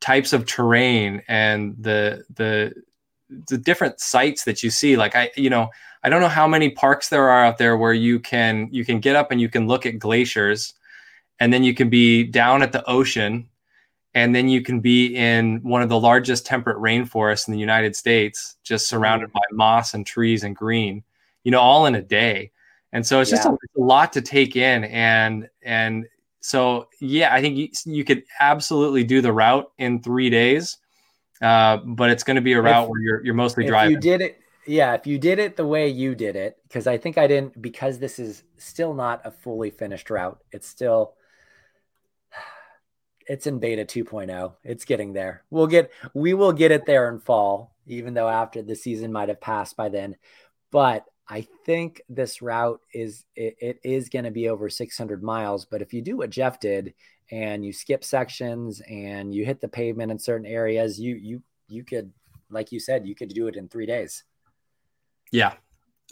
types 0.00 0.32
of 0.32 0.44
terrain 0.44 1.22
and 1.28 1.76
the 1.78 2.24
the 2.34 2.74
the 3.48 3.56
different 3.56 4.00
sites 4.00 4.44
that 4.44 4.62
you 4.62 4.70
see. 4.70 4.96
Like 4.96 5.14
I, 5.14 5.30
you 5.36 5.50
know, 5.50 5.70
I 6.04 6.08
don't 6.08 6.20
know 6.20 6.28
how 6.28 6.48
many 6.48 6.70
parks 6.70 7.08
there 7.08 7.28
are 7.28 7.44
out 7.44 7.58
there 7.58 7.76
where 7.76 7.92
you 7.92 8.18
can 8.18 8.68
you 8.72 8.84
can 8.84 9.00
get 9.00 9.16
up 9.16 9.30
and 9.30 9.40
you 9.40 9.48
can 9.48 9.68
look 9.68 9.86
at 9.86 9.98
glaciers, 9.98 10.74
and 11.38 11.52
then 11.52 11.62
you 11.62 11.74
can 11.74 11.88
be 11.88 12.24
down 12.24 12.62
at 12.62 12.72
the 12.72 12.84
ocean, 12.88 13.48
and 14.14 14.34
then 14.34 14.48
you 14.48 14.62
can 14.62 14.80
be 14.80 15.14
in 15.14 15.62
one 15.62 15.82
of 15.82 15.88
the 15.88 16.00
largest 16.00 16.44
temperate 16.44 16.78
rainforests 16.78 17.46
in 17.46 17.52
the 17.52 17.60
United 17.60 17.94
States, 17.94 18.56
just 18.64 18.88
surrounded 18.88 19.30
mm. 19.30 19.34
by 19.34 19.40
moss 19.52 19.94
and 19.94 20.04
trees 20.04 20.42
and 20.42 20.56
green. 20.56 21.04
You 21.44 21.52
know, 21.52 21.60
all 21.60 21.86
in 21.86 21.94
a 21.94 22.02
day. 22.02 22.50
And 22.92 23.06
so 23.06 23.20
it's 23.20 23.30
just 23.30 23.46
a, 23.46 23.50
a 23.50 23.80
lot 23.80 24.12
to 24.12 24.20
take 24.20 24.54
in, 24.56 24.84
and 24.84 25.48
and 25.62 26.06
so 26.40 26.88
yeah, 27.00 27.32
I 27.32 27.40
think 27.40 27.56
you, 27.56 27.68
you 27.84 28.04
could 28.04 28.24
absolutely 28.40 29.04
do 29.04 29.20
the 29.20 29.32
route 29.32 29.70
in 29.78 30.02
three 30.02 30.30
days. 30.30 30.78
Uh, 31.40 31.78
but 31.78 32.10
it's 32.10 32.22
going 32.22 32.36
to 32.36 32.42
be 32.42 32.52
a 32.52 32.60
route 32.60 32.84
if, 32.84 32.90
where 32.90 33.00
you're 33.00 33.24
you're 33.24 33.34
mostly 33.34 33.64
driving. 33.64 33.92
You 33.92 34.00
did 34.00 34.20
it 34.20 34.41
yeah, 34.66 34.94
if 34.94 35.06
you 35.06 35.18
did 35.18 35.38
it 35.38 35.56
the 35.56 35.66
way 35.66 35.88
you 35.88 36.14
did 36.14 36.36
it, 36.36 36.58
because 36.68 36.86
I 36.86 36.98
think 36.98 37.18
I 37.18 37.26
didn't, 37.26 37.60
because 37.60 37.98
this 37.98 38.18
is 38.18 38.44
still 38.58 38.94
not 38.94 39.20
a 39.24 39.30
fully 39.30 39.70
finished 39.70 40.08
route. 40.10 40.38
It's 40.52 40.68
still, 40.68 41.14
it's 43.26 43.46
in 43.46 43.58
beta 43.58 43.84
2.0. 43.84 44.54
It's 44.62 44.84
getting 44.84 45.12
there. 45.12 45.44
We'll 45.50 45.66
get, 45.66 45.90
we 46.14 46.34
will 46.34 46.52
get 46.52 46.70
it 46.70 46.86
there 46.86 47.08
in 47.08 47.18
fall, 47.18 47.74
even 47.86 48.14
though 48.14 48.28
after 48.28 48.62
the 48.62 48.76
season 48.76 49.12
might 49.12 49.28
have 49.28 49.40
passed 49.40 49.76
by 49.76 49.88
then. 49.88 50.16
But 50.70 51.04
I 51.28 51.46
think 51.66 52.02
this 52.08 52.40
route 52.40 52.80
is, 52.94 53.24
it, 53.34 53.56
it 53.60 53.80
is 53.82 54.08
going 54.08 54.26
to 54.26 54.30
be 54.30 54.48
over 54.48 54.68
600 54.68 55.22
miles. 55.22 55.64
But 55.64 55.82
if 55.82 55.92
you 55.92 56.02
do 56.02 56.16
what 56.16 56.30
Jeff 56.30 56.60
did 56.60 56.94
and 57.30 57.64
you 57.64 57.72
skip 57.72 58.04
sections 58.04 58.80
and 58.88 59.34
you 59.34 59.44
hit 59.44 59.60
the 59.60 59.68
pavement 59.68 60.12
in 60.12 60.18
certain 60.20 60.46
areas, 60.46 61.00
you, 61.00 61.16
you, 61.16 61.42
you 61.68 61.84
could, 61.84 62.12
like 62.48 62.70
you 62.70 62.78
said, 62.78 63.08
you 63.08 63.14
could 63.16 63.30
do 63.30 63.48
it 63.48 63.56
in 63.56 63.68
three 63.68 63.86
days. 63.86 64.24
Yeah, 65.32 65.54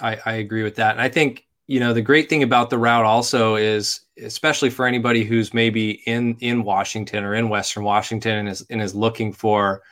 I, 0.00 0.18
I 0.26 0.32
agree 0.34 0.64
with 0.64 0.76
that. 0.76 0.92
And 0.92 1.00
I 1.02 1.08
think, 1.08 1.46
you 1.68 1.80
know, 1.80 1.92
the 1.94 2.02
great 2.02 2.28
thing 2.28 2.42
about 2.42 2.70
the 2.70 2.78
route 2.78 3.04
also 3.04 3.56
is, 3.56 4.00
especially 4.22 4.70
for 4.70 4.86
anybody 4.86 5.24
who's 5.24 5.54
maybe 5.54 6.02
in 6.06 6.36
in 6.40 6.64
Washington 6.64 7.24
or 7.24 7.34
in 7.34 7.48
Western 7.48 7.84
Washington 7.84 8.38
and 8.38 8.48
is 8.48 8.66
and 8.70 8.82
is 8.82 8.94
looking 8.94 9.32
for 9.32 9.82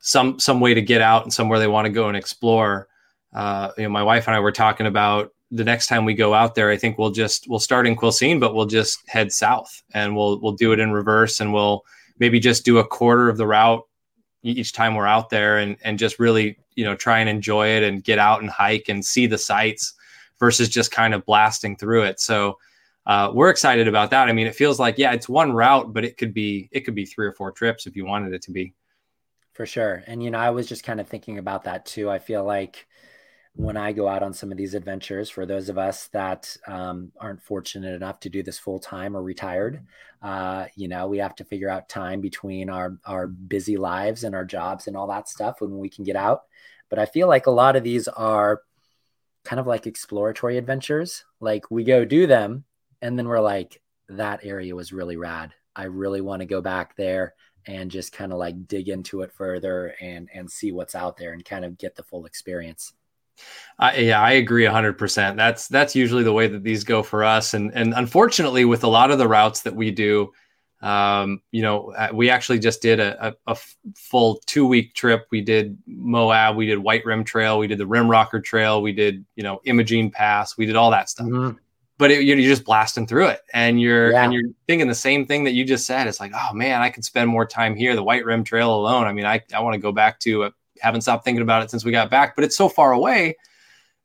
some 0.00 0.38
some 0.40 0.60
way 0.60 0.74
to 0.74 0.82
get 0.82 1.00
out 1.02 1.24
and 1.24 1.32
somewhere 1.32 1.58
they 1.58 1.68
want 1.68 1.86
to 1.86 1.92
go 1.92 2.08
and 2.08 2.16
explore. 2.16 2.88
uh, 3.34 3.70
you 3.76 3.84
know, 3.84 3.90
my 3.90 4.02
wife 4.02 4.26
and 4.26 4.36
I 4.36 4.40
were 4.40 4.52
talking 4.52 4.86
about 4.86 5.32
the 5.50 5.64
next 5.64 5.86
time 5.86 6.04
we 6.04 6.14
go 6.14 6.34
out 6.34 6.54
there. 6.54 6.70
I 6.70 6.76
think 6.76 6.98
we'll 6.98 7.10
just 7.10 7.46
we'll 7.48 7.58
start 7.60 7.86
in 7.86 7.96
Quilcene, 7.96 8.40
but 8.40 8.54
we'll 8.54 8.66
just 8.66 9.08
head 9.08 9.32
south 9.32 9.82
and 9.94 10.16
we'll 10.16 10.40
we'll 10.40 10.52
do 10.52 10.72
it 10.72 10.80
in 10.80 10.92
reverse, 10.92 11.40
and 11.40 11.52
we'll 11.52 11.84
maybe 12.18 12.40
just 12.40 12.64
do 12.64 12.78
a 12.78 12.86
quarter 12.86 13.28
of 13.28 13.36
the 13.38 13.46
route 13.46 13.82
each 14.48 14.72
time 14.72 14.94
we're 14.94 15.06
out 15.06 15.30
there, 15.30 15.58
and 15.58 15.76
and 15.82 15.98
just 15.98 16.18
really 16.18 16.58
you 16.74 16.84
know 16.84 16.94
try 16.94 17.18
and 17.18 17.28
enjoy 17.28 17.68
it 17.68 17.82
and 17.82 18.02
get 18.02 18.18
out 18.18 18.40
and 18.40 18.50
hike 18.50 18.88
and 18.88 19.04
see 19.04 19.26
the 19.26 19.38
sights 19.38 19.94
versus 20.38 20.68
just 20.68 20.90
kind 20.90 21.14
of 21.14 21.24
blasting 21.26 21.76
through 21.76 22.04
it. 22.04 22.20
So. 22.20 22.58
Uh, 23.06 23.32
we're 23.32 23.48
excited 23.48 23.88
about 23.88 24.10
that. 24.10 24.28
I 24.28 24.34
mean, 24.34 24.46
it 24.46 24.54
feels 24.54 24.78
like 24.78 24.98
yeah, 24.98 25.12
it's 25.12 25.30
one 25.30 25.52
route, 25.52 25.94
but 25.94 26.04
it 26.04 26.18
could 26.18 26.34
be 26.34 26.68
it 26.72 26.80
could 26.80 26.94
be 26.94 27.06
three 27.06 27.26
or 27.26 27.32
four 27.32 27.50
trips 27.50 27.86
if 27.86 27.96
you 27.96 28.04
wanted 28.04 28.34
it 28.34 28.42
to 28.42 28.50
be. 28.50 28.74
For 29.58 29.66
sure. 29.66 30.04
And, 30.06 30.22
you 30.22 30.30
know, 30.30 30.38
I 30.38 30.50
was 30.50 30.68
just 30.68 30.84
kind 30.84 31.00
of 31.00 31.08
thinking 31.08 31.38
about 31.38 31.64
that 31.64 31.84
too. 31.84 32.08
I 32.08 32.20
feel 32.20 32.44
like 32.44 32.86
when 33.58 33.76
I 33.76 33.90
go 33.90 34.06
out 34.06 34.22
on 34.22 34.32
some 34.32 34.52
of 34.52 34.56
these 34.56 34.74
adventures, 34.74 35.28
for 35.28 35.44
those 35.44 35.68
of 35.68 35.78
us 35.78 36.06
that 36.12 36.56
um, 36.68 37.10
aren't 37.20 37.42
fortunate 37.42 37.92
enough 37.92 38.20
to 38.20 38.30
do 38.30 38.40
this 38.40 38.56
full 38.56 38.78
time 38.78 39.16
or 39.16 39.22
retired, 39.22 39.84
uh, 40.22 40.66
you 40.76 40.86
know, 40.86 41.08
we 41.08 41.18
have 41.18 41.34
to 41.34 41.44
figure 41.44 41.68
out 41.68 41.88
time 41.88 42.20
between 42.20 42.70
our, 42.70 42.96
our 43.04 43.26
busy 43.26 43.76
lives 43.76 44.22
and 44.22 44.32
our 44.32 44.44
jobs 44.44 44.86
and 44.86 44.96
all 44.96 45.08
that 45.08 45.28
stuff 45.28 45.60
when 45.60 45.76
we 45.76 45.88
can 45.88 46.04
get 46.04 46.14
out. 46.14 46.42
But 46.88 47.00
I 47.00 47.06
feel 47.06 47.26
like 47.26 47.48
a 47.48 47.50
lot 47.50 47.74
of 47.74 47.82
these 47.82 48.06
are 48.06 48.62
kind 49.44 49.58
of 49.58 49.66
like 49.66 49.88
exploratory 49.88 50.56
adventures. 50.56 51.24
Like 51.40 51.68
we 51.68 51.82
go 51.82 52.04
do 52.04 52.28
them 52.28 52.62
and 53.02 53.18
then 53.18 53.26
we're 53.26 53.40
like, 53.40 53.82
that 54.08 54.44
area 54.44 54.76
was 54.76 54.92
really 54.92 55.16
rad. 55.16 55.52
I 55.74 55.84
really 55.84 56.20
want 56.20 56.42
to 56.42 56.46
go 56.46 56.60
back 56.60 56.94
there 56.94 57.34
and 57.66 57.90
just 57.90 58.12
kind 58.12 58.32
of 58.32 58.38
like 58.38 58.68
dig 58.68 58.88
into 58.88 59.22
it 59.22 59.32
further 59.32 59.96
and 60.00 60.28
and 60.32 60.48
see 60.48 60.70
what's 60.70 60.94
out 60.94 61.16
there 61.16 61.32
and 61.32 61.44
kind 61.44 61.64
of 61.64 61.76
get 61.76 61.96
the 61.96 62.04
full 62.04 62.24
experience. 62.24 62.92
Uh, 63.78 63.92
yeah, 63.96 64.20
I 64.20 64.32
agree 64.32 64.64
100%. 64.64 65.36
That's 65.36 65.68
that's 65.68 65.94
usually 65.94 66.24
the 66.24 66.32
way 66.32 66.48
that 66.48 66.64
these 66.64 66.82
go 66.82 67.02
for 67.02 67.22
us 67.22 67.54
and 67.54 67.70
and 67.74 67.94
unfortunately 67.94 68.64
with 68.64 68.82
a 68.82 68.88
lot 68.88 69.10
of 69.10 69.18
the 69.18 69.28
routes 69.28 69.62
that 69.62 69.74
we 69.76 69.90
do 69.90 70.32
um, 70.80 71.42
you 71.50 71.62
know, 71.62 71.92
uh, 71.92 72.10
we 72.12 72.30
actually 72.30 72.60
just 72.60 72.80
did 72.80 73.00
a, 73.00 73.28
a, 73.28 73.34
a 73.48 73.56
full 73.96 74.40
two 74.46 74.64
week 74.64 74.94
trip. 74.94 75.26
We 75.30 75.40
did 75.40 75.76
Moab, 75.88 76.54
we 76.54 76.66
did 76.66 76.78
White 76.78 77.04
Rim 77.04 77.24
Trail, 77.24 77.58
we 77.58 77.66
did 77.66 77.78
the 77.78 77.86
Rim 77.86 78.08
Rocker 78.08 78.40
Trail, 78.40 78.80
we 78.80 78.92
did, 78.92 79.24
you 79.34 79.42
know, 79.42 79.60
Imogene 79.64 80.10
Pass, 80.10 80.56
we 80.56 80.66
did 80.66 80.76
all 80.76 80.90
that 80.92 81.08
stuff. 81.08 81.26
Mm-hmm 81.26 81.58
but 81.98 82.12
it, 82.12 82.22
you're 82.22 82.36
just 82.36 82.64
blasting 82.64 83.06
through 83.06 83.26
it 83.26 83.40
and 83.52 83.80
you're 83.80 84.12
yeah. 84.12 84.22
and 84.22 84.32
you're 84.32 84.50
thinking 84.66 84.88
the 84.88 84.94
same 84.94 85.26
thing 85.26 85.44
that 85.44 85.52
you 85.52 85.64
just 85.64 85.84
said 85.84 86.06
it's 86.06 86.20
like 86.20 86.32
oh 86.34 86.54
man 86.54 86.80
i 86.80 86.88
could 86.88 87.04
spend 87.04 87.28
more 87.28 87.44
time 87.44 87.74
here 87.76 87.94
the 87.94 88.02
white 88.02 88.24
rim 88.24 88.44
trail 88.44 88.74
alone 88.74 89.06
i 89.06 89.12
mean 89.12 89.26
i, 89.26 89.42
I 89.52 89.60
want 89.60 89.74
to 89.74 89.80
go 89.80 89.92
back 89.92 90.20
to 90.20 90.44
uh, 90.44 90.50
haven't 90.80 91.02
stopped 91.02 91.24
thinking 91.24 91.42
about 91.42 91.62
it 91.62 91.70
since 91.70 91.84
we 91.84 91.92
got 91.92 92.10
back 92.10 92.34
but 92.34 92.44
it's 92.44 92.56
so 92.56 92.68
far 92.68 92.92
away 92.92 93.36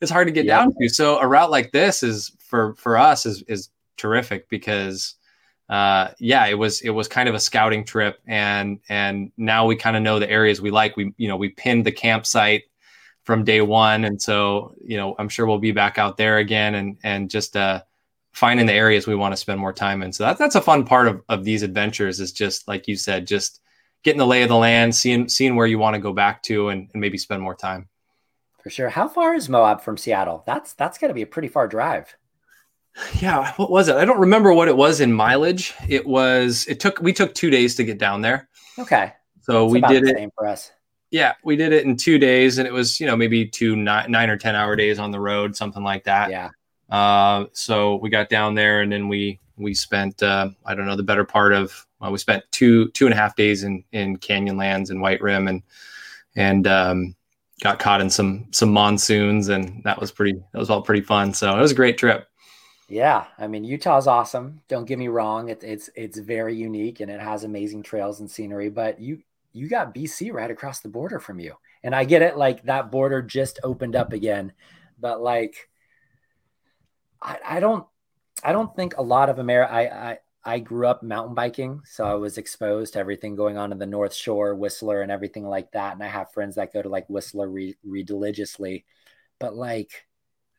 it's 0.01 0.11
hard 0.11 0.27
to 0.27 0.33
get 0.33 0.45
yeah. 0.45 0.59
down 0.59 0.73
to 0.79 0.89
so 0.89 1.19
a 1.19 1.27
route 1.27 1.51
like 1.51 1.71
this 1.71 2.03
is 2.03 2.31
for 2.39 2.73
for 2.75 2.97
us 2.97 3.25
is 3.25 3.43
is 3.43 3.69
terrific 3.97 4.49
because 4.49 5.15
uh 5.69 6.09
yeah 6.19 6.45
it 6.45 6.55
was 6.55 6.81
it 6.81 6.89
was 6.89 7.07
kind 7.07 7.29
of 7.29 7.35
a 7.35 7.39
scouting 7.39 7.85
trip 7.85 8.19
and 8.27 8.79
and 8.89 9.31
now 9.37 9.65
we 9.65 9.75
kind 9.75 9.95
of 9.95 10.03
know 10.03 10.19
the 10.19 10.29
areas 10.29 10.61
we 10.61 10.71
like 10.71 10.97
we 10.97 11.13
you 11.17 11.27
know 11.27 11.37
we 11.37 11.49
pinned 11.49 11.85
the 11.85 11.91
campsite 11.91 12.63
from 13.23 13.43
day 13.43 13.61
one. 13.61 14.05
And 14.05 14.21
so, 14.21 14.75
you 14.83 14.97
know, 14.97 15.15
I'm 15.17 15.29
sure 15.29 15.45
we'll 15.45 15.59
be 15.59 15.71
back 15.71 15.97
out 15.97 16.17
there 16.17 16.37
again 16.37 16.75
and 16.75 16.97
and 17.03 17.29
just 17.29 17.55
uh, 17.57 17.81
finding 18.31 18.65
the 18.65 18.73
areas 18.73 19.07
we 19.07 19.15
want 19.15 19.31
to 19.33 19.37
spend 19.37 19.59
more 19.59 19.73
time 19.73 20.03
in. 20.03 20.13
So 20.13 20.25
that, 20.25 20.37
that's 20.37 20.55
a 20.55 20.61
fun 20.61 20.85
part 20.85 21.07
of, 21.07 21.21
of 21.29 21.43
these 21.43 21.63
adventures 21.63 22.19
is 22.19 22.31
just 22.31 22.67
like 22.67 22.87
you 22.87 22.95
said, 22.95 23.27
just 23.27 23.61
getting 24.03 24.19
the 24.19 24.27
lay 24.27 24.43
of 24.43 24.49
the 24.49 24.55
land, 24.55 24.95
seeing 24.95 25.27
seeing 25.27 25.55
where 25.55 25.67
you 25.67 25.79
want 25.79 25.95
to 25.95 26.01
go 26.01 26.13
back 26.13 26.43
to 26.43 26.69
and, 26.69 26.89
and 26.93 27.01
maybe 27.01 27.17
spend 27.17 27.41
more 27.41 27.55
time. 27.55 27.89
For 28.61 28.69
sure. 28.69 28.89
How 28.89 29.07
far 29.07 29.33
is 29.33 29.49
Moab 29.49 29.81
from 29.81 29.97
Seattle? 29.97 30.43
That's 30.45 30.73
that's 30.73 30.97
gotta 30.97 31.13
be 31.13 31.23
a 31.23 31.27
pretty 31.27 31.47
far 31.47 31.67
drive. 31.67 32.15
Yeah, 33.19 33.51
what 33.55 33.71
was 33.71 33.87
it? 33.87 33.95
I 33.95 34.05
don't 34.05 34.19
remember 34.19 34.53
what 34.53 34.67
it 34.67 34.77
was 34.77 35.01
in 35.01 35.11
mileage. 35.11 35.73
It 35.89 36.05
was 36.05 36.65
it 36.67 36.79
took 36.79 37.01
we 37.01 37.11
took 37.11 37.33
two 37.33 37.49
days 37.49 37.75
to 37.75 37.83
get 37.83 37.97
down 37.97 38.21
there. 38.21 38.49
Okay. 38.77 39.13
So 39.41 39.65
we 39.65 39.81
did 39.81 40.07
it 40.07 40.31
for 40.37 40.47
us 40.47 40.71
yeah, 41.13 41.33
we 41.43 41.55
did 41.55 41.73
it 41.73 41.85
in 41.85 41.95
two 41.95 42.17
days, 42.17 42.57
and 42.57 42.67
it 42.67 42.73
was 42.73 42.99
you 42.99 43.05
know 43.05 43.15
maybe 43.15 43.45
two 43.45 43.75
nine, 43.75 44.09
nine 44.09 44.31
or 44.31 44.35
ten 44.35 44.55
hour 44.55 44.75
days 44.75 44.97
on 44.97 45.11
the 45.11 45.19
road, 45.19 45.55
something 45.55 45.83
like 45.83 46.03
that. 46.05 46.31
Yeah. 46.31 46.49
Uh, 46.89 47.45
so 47.53 47.97
we 47.97 48.09
got 48.09 48.29
down 48.29 48.55
there, 48.55 48.81
and 48.81 48.91
then 48.91 49.07
we 49.07 49.39
we 49.55 49.75
spent 49.75 50.23
uh, 50.23 50.49
I 50.65 50.73
don't 50.73 50.87
know 50.87 50.95
the 50.95 51.03
better 51.03 51.23
part 51.23 51.53
of 51.53 51.85
well, 52.03 52.11
we 52.11 52.17
spent 52.17 52.43
two 52.51 52.89
two 52.89 53.05
and 53.05 53.13
a 53.13 53.17
half 53.17 53.35
days 53.37 53.63
in 53.63 53.85
in 53.93 54.17
Canyonlands 54.17 54.89
and 54.89 55.01
White 55.01 55.21
Rim, 55.21 55.47
and 55.47 55.63
and 56.35 56.67
um, 56.67 57.15
got 57.61 57.79
caught 57.79 58.01
in 58.01 58.09
some 58.09 58.47
some 58.51 58.73
monsoons, 58.73 59.47
and 59.47 59.81
that 59.85 60.01
was 60.01 60.11
pretty 60.11 60.33
that 60.51 60.59
was 60.59 60.69
all 60.69 60.81
pretty 60.81 61.01
fun. 61.01 61.33
So 61.33 61.57
it 61.57 61.61
was 61.61 61.71
a 61.71 61.75
great 61.75 61.97
trip. 61.97 62.27
Yeah, 62.89 63.25
I 63.37 63.47
mean 63.47 63.63
Utah's 63.63 64.05
awesome. 64.05 64.61
Don't 64.67 64.85
get 64.85 64.99
me 64.99 65.07
wrong; 65.07 65.47
it, 65.47 65.63
it's 65.63 65.89
it's 65.95 66.19
very 66.19 66.55
unique 66.55 66.99
and 66.99 67.09
it 67.09 67.21
has 67.21 67.45
amazing 67.45 67.83
trails 67.83 68.19
and 68.19 68.29
scenery. 68.29 68.69
But 68.69 68.99
you 68.99 69.23
you 69.53 69.69
got 69.69 69.95
BC 69.95 70.33
right 70.33 70.51
across 70.51 70.81
the 70.81 70.89
border 70.89 71.19
from 71.19 71.39
you. 71.39 71.55
And 71.83 71.95
I 71.95 72.03
get 72.03 72.21
it, 72.21 72.37
like 72.37 72.63
that 72.63 72.91
border 72.91 73.21
just 73.21 73.59
opened 73.63 73.95
up 73.95 74.11
again, 74.11 74.51
but 74.99 75.21
like 75.21 75.69
I, 77.21 77.39
I 77.45 77.59
don't 77.61 77.85
I 78.43 78.51
don't 78.51 78.75
think 78.75 78.97
a 78.97 79.01
lot 79.01 79.29
of 79.29 79.39
America 79.39 79.71
I, 79.71 80.11
I 80.11 80.17
I 80.45 80.59
grew 80.59 80.87
up 80.87 81.03
mountain 81.03 81.35
biking, 81.35 81.81
so 81.85 82.03
I 82.03 82.15
was 82.15 82.37
exposed 82.37 82.93
to 82.93 82.99
everything 82.99 83.35
going 83.35 83.57
on 83.57 83.71
in 83.71 83.79
the 83.79 83.85
North 83.85 84.13
Shore, 84.13 84.53
Whistler, 84.55 85.01
and 85.01 85.11
everything 85.11 85.47
like 85.47 85.71
that. 85.71 85.93
And 85.93 86.03
I 86.03 86.07
have 86.07 86.33
friends 86.33 86.55
that 86.55 86.73
go 86.73 86.81
to 86.81 86.89
like 86.89 87.09
Whistler 87.09 87.47
re- 87.47 87.77
religiously, 87.83 88.85
but 89.39 89.55
like 89.55 90.05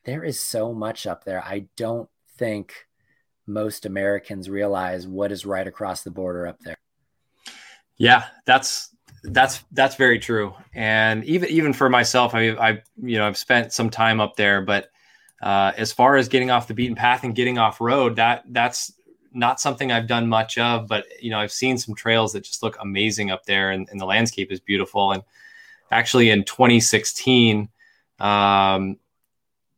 there 0.03 0.23
is 0.23 0.39
so 0.39 0.73
much 0.73 1.05
up 1.05 1.23
there. 1.23 1.43
I 1.43 1.67
don't 1.75 2.09
think 2.37 2.87
most 3.45 3.85
Americans 3.85 4.49
realize 4.49 5.07
what 5.07 5.31
is 5.31 5.45
right 5.45 5.67
across 5.67 6.03
the 6.03 6.11
border 6.11 6.47
up 6.47 6.59
there. 6.61 6.77
Yeah, 7.97 8.23
that's 8.45 8.89
that's 9.23 9.63
that's 9.71 9.95
very 9.95 10.19
true. 10.19 10.53
And 10.73 11.23
even 11.25 11.49
even 11.49 11.73
for 11.73 11.89
myself, 11.89 12.33
I 12.33 12.49
I 12.51 12.81
you 13.01 13.17
know 13.17 13.27
I've 13.27 13.37
spent 13.37 13.71
some 13.71 13.89
time 13.89 14.19
up 14.19 14.35
there, 14.35 14.61
but 14.61 14.89
uh, 15.41 15.73
as 15.77 15.91
far 15.91 16.15
as 16.15 16.27
getting 16.27 16.49
off 16.49 16.67
the 16.67 16.73
beaten 16.73 16.95
path 16.95 17.23
and 17.23 17.35
getting 17.35 17.57
off 17.57 17.79
road, 17.79 18.15
that 18.15 18.43
that's 18.49 18.93
not 19.35 19.59
something 19.59 19.91
I've 19.91 20.07
done 20.07 20.27
much 20.27 20.57
of. 20.57 20.87
But 20.87 21.05
you 21.21 21.29
know, 21.29 21.39
I've 21.39 21.51
seen 21.51 21.77
some 21.77 21.93
trails 21.93 22.33
that 22.33 22.43
just 22.43 22.63
look 22.63 22.77
amazing 22.81 23.31
up 23.31 23.45
there, 23.45 23.71
and, 23.71 23.87
and 23.89 23.99
the 23.99 24.05
landscape 24.05 24.51
is 24.51 24.59
beautiful. 24.59 25.11
And 25.11 25.23
actually, 25.91 26.29
in 26.29 26.43
2016, 26.43 27.69
um, 28.19 28.97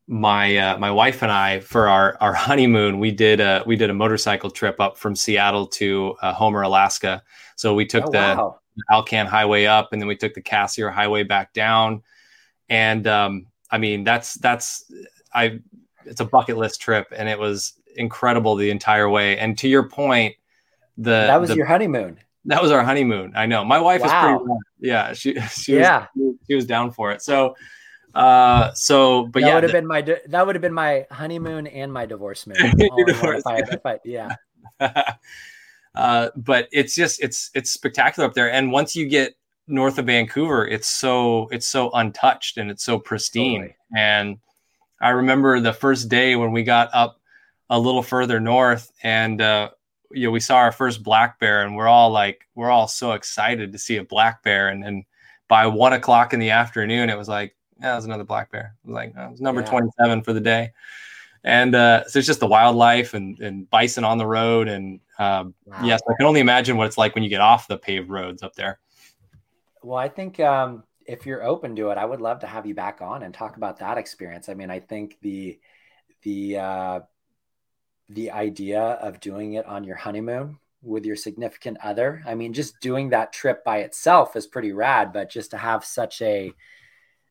my 0.08 0.58
uh, 0.58 0.78
my 0.78 0.92
wife 0.92 1.22
and 1.22 1.32
I 1.32 1.60
for 1.60 1.90
our 1.90 2.18
our 2.22 2.34
honeymoon 2.34 3.00
we 3.00 3.12
did 3.12 3.42
a 3.42 3.64
we 3.66 3.76
did 3.76 3.90
a 3.90 3.94
motorcycle 3.94 4.50
trip 4.50 4.80
up 4.80 4.98
from 4.98 5.16
Seattle 5.16 5.68
to 5.68 6.16
uh, 6.22 6.34
Homer, 6.34 6.62
Alaska. 6.62 7.24
So 7.56 7.74
we 7.74 7.86
took 7.86 8.06
oh, 8.08 8.12
the 8.12 8.18
wow. 8.18 8.60
Alcan 8.90 9.26
Highway 9.26 9.66
up, 9.66 9.92
and 9.92 10.02
then 10.02 10.08
we 10.08 10.16
took 10.16 10.34
the 10.34 10.42
Cassiar 10.42 10.92
Highway 10.92 11.24
back 11.24 11.54
down. 11.54 12.04
And 12.70 13.06
um, 13.08 13.48
I 13.70 13.78
mean, 13.80 14.04
that's 14.04 14.36
that's 14.36 14.90
I 15.34 15.60
it's 16.06 16.22
a 16.22 16.26
bucket 16.26 16.58
list 16.58 16.80
trip, 16.80 17.08
and 17.16 17.28
it 17.28 17.38
was 17.38 17.74
incredible 17.98 18.56
the 18.56 18.70
entire 18.70 19.10
way. 19.10 19.38
And 19.38 19.58
to 19.60 19.68
your 19.68 19.90
point, 19.90 20.36
the 20.98 21.12
that 21.12 21.40
was 21.42 21.50
the, 21.50 21.56
your 21.56 21.66
honeymoon. 21.66 22.20
That 22.46 22.62
was 22.62 22.72
our 22.72 22.84
honeymoon. 22.84 23.34
I 23.36 23.46
know. 23.46 23.66
My 23.66 23.80
wife 23.80 24.02
wow. 24.02 24.36
is 24.36 24.42
pretty. 24.42 24.60
Yeah, 24.80 25.14
she 25.14 25.40
she 25.50 25.76
yeah. 25.76 26.08
was 26.16 26.36
she 26.48 26.56
was 26.56 26.66
down 26.66 26.92
for 26.92 27.12
it. 27.12 27.22
So 27.22 27.56
uh, 28.18 28.74
so, 28.74 29.28
but 29.28 29.42
that 29.42 29.48
yeah, 29.48 29.54
would 29.54 29.64
have 29.64 29.72
been 29.72 29.86
my 29.86 30.02
that 30.02 30.46
would 30.46 30.56
have 30.56 30.62
been 30.62 30.74
my 30.74 31.06
honeymoon 31.12 31.68
and 31.68 31.94
my 31.94 32.08
divorce 32.08 32.48
moon. 32.48 32.58
divorce. 33.06 33.44
If 33.46 33.48
I, 33.48 33.58
if 33.58 33.86
I, 33.86 34.00
yeah. 34.04 34.36
uh, 35.96 36.30
but 36.36 36.68
it's 36.72 36.96
just 36.96 37.22
it's 37.22 37.52
it's 37.54 37.72
spectacular 37.72 38.28
up 38.28 38.34
there, 38.34 38.52
and 38.52 38.72
once 38.72 38.96
you 38.96 39.08
get 39.08 39.36
north 39.68 40.00
of 40.00 40.08
Vancouver, 40.08 40.68
it's 40.68 40.88
so 40.88 41.48
it's 41.50 41.68
so 41.68 41.92
untouched 41.92 42.58
and 42.58 42.72
it's 42.72 42.84
so 42.84 42.98
pristine. 42.98 43.62
Totally. 43.62 43.76
And 43.96 44.38
I 45.00 45.10
remember 45.10 45.60
the 45.60 45.74
first 45.74 46.10
day 46.10 46.36
when 46.36 46.52
we 46.52 46.64
got 46.64 46.90
up 46.94 47.20
a 47.70 47.80
little 47.80 48.04
further 48.04 48.40
north, 48.40 48.92
and 49.04 49.42
uh, 49.42 49.70
you 50.12 50.28
know 50.28 50.32
we 50.32 50.40
saw 50.40 50.58
our 50.58 50.72
first 50.72 51.04
black 51.04 51.40
bear, 51.40 51.64
and 51.64 51.76
we're 51.76 51.88
all 51.88 52.10
like 52.12 52.48
we're 52.56 52.72
all 52.72 52.88
so 52.88 53.14
excited 53.14 53.72
to 53.72 53.80
see 53.80 53.98
a 53.98 54.04
black 54.04 54.44
bear, 54.44 54.70
and 54.70 54.84
then 54.84 55.04
by 55.48 55.68
one 55.68 55.94
o'clock 55.94 56.34
in 56.34 56.40
the 56.40 56.52
afternoon, 56.52 57.10
it 57.10 57.18
was 57.18 57.28
like 57.28 57.56
yeah, 57.82 57.96
was 57.96 58.06
another 58.06 58.24
black 58.24 58.52
bear. 58.52 58.76
It 58.84 58.88
was 58.88 58.96
like 58.96 59.14
oh, 59.18 59.26
it 59.26 59.32
was 59.32 59.42
number 59.42 59.62
yeah. 59.62 59.68
27 59.68 60.24
for 60.24 60.34
the 60.34 60.42
day. 60.42 60.72
And 61.44 61.76
uh, 61.76 62.06
so 62.08 62.20
it's 62.20 62.28
just 62.28 62.40
the 62.40 62.48
wildlife 62.48 63.14
and, 63.14 63.40
and 63.40 63.70
bison 63.70 64.04
on 64.04 64.18
the 64.18 64.26
road. 64.26 64.68
And 64.68 65.00
um, 65.20 65.54
wow. 65.66 65.78
yes, 65.84 66.02
I 66.10 66.14
can 66.18 66.26
only 66.26 66.42
imagine 66.42 66.78
what 66.78 66.88
it's 66.88 66.98
like 66.98 67.16
when 67.16 67.24
you 67.24 67.30
get 67.30 67.42
off 67.42 67.68
the 67.68 67.78
paved 67.78 68.10
roads 68.10 68.44
up 68.44 68.56
there. 68.56 68.80
Well, 69.84 69.98
I 69.98 70.10
think 70.10 70.40
um, 70.40 70.84
if 71.06 71.26
you're 71.26 71.44
open 71.44 71.76
to 71.78 71.92
it, 71.92 71.98
I 71.98 72.06
would 72.06 72.22
love 72.22 72.40
to 72.40 72.48
have 72.48 72.66
you 72.66 72.76
back 72.76 73.02
on 73.02 73.24
and 73.24 73.34
talk 73.34 73.56
about 73.56 73.80
that 73.80 73.98
experience. 73.98 74.50
I 74.50 74.56
mean, 74.56 74.70
I 74.70 74.80
think 74.80 75.18
the 75.22 75.60
the 76.24 76.58
uh, 76.58 77.00
the 78.10 78.32
idea 78.32 78.82
of 78.82 79.20
doing 79.20 79.54
it 79.54 79.66
on 79.66 79.84
your 79.84 79.96
honeymoon 79.96 80.60
with 80.82 81.06
your 81.06 81.16
significant 81.16 81.78
other. 81.84 82.24
I 82.26 82.36
mean, 82.36 82.54
just 82.54 82.80
doing 82.80 83.10
that 83.10 83.34
trip 83.34 83.64
by 83.64 83.80
itself 83.80 84.36
is 84.36 84.48
pretty 84.48 84.72
rad, 84.72 85.12
but 85.12 85.30
just 85.30 85.52
to 85.52 85.58
have 85.58 85.84
such 85.84 86.22
a 86.22 86.54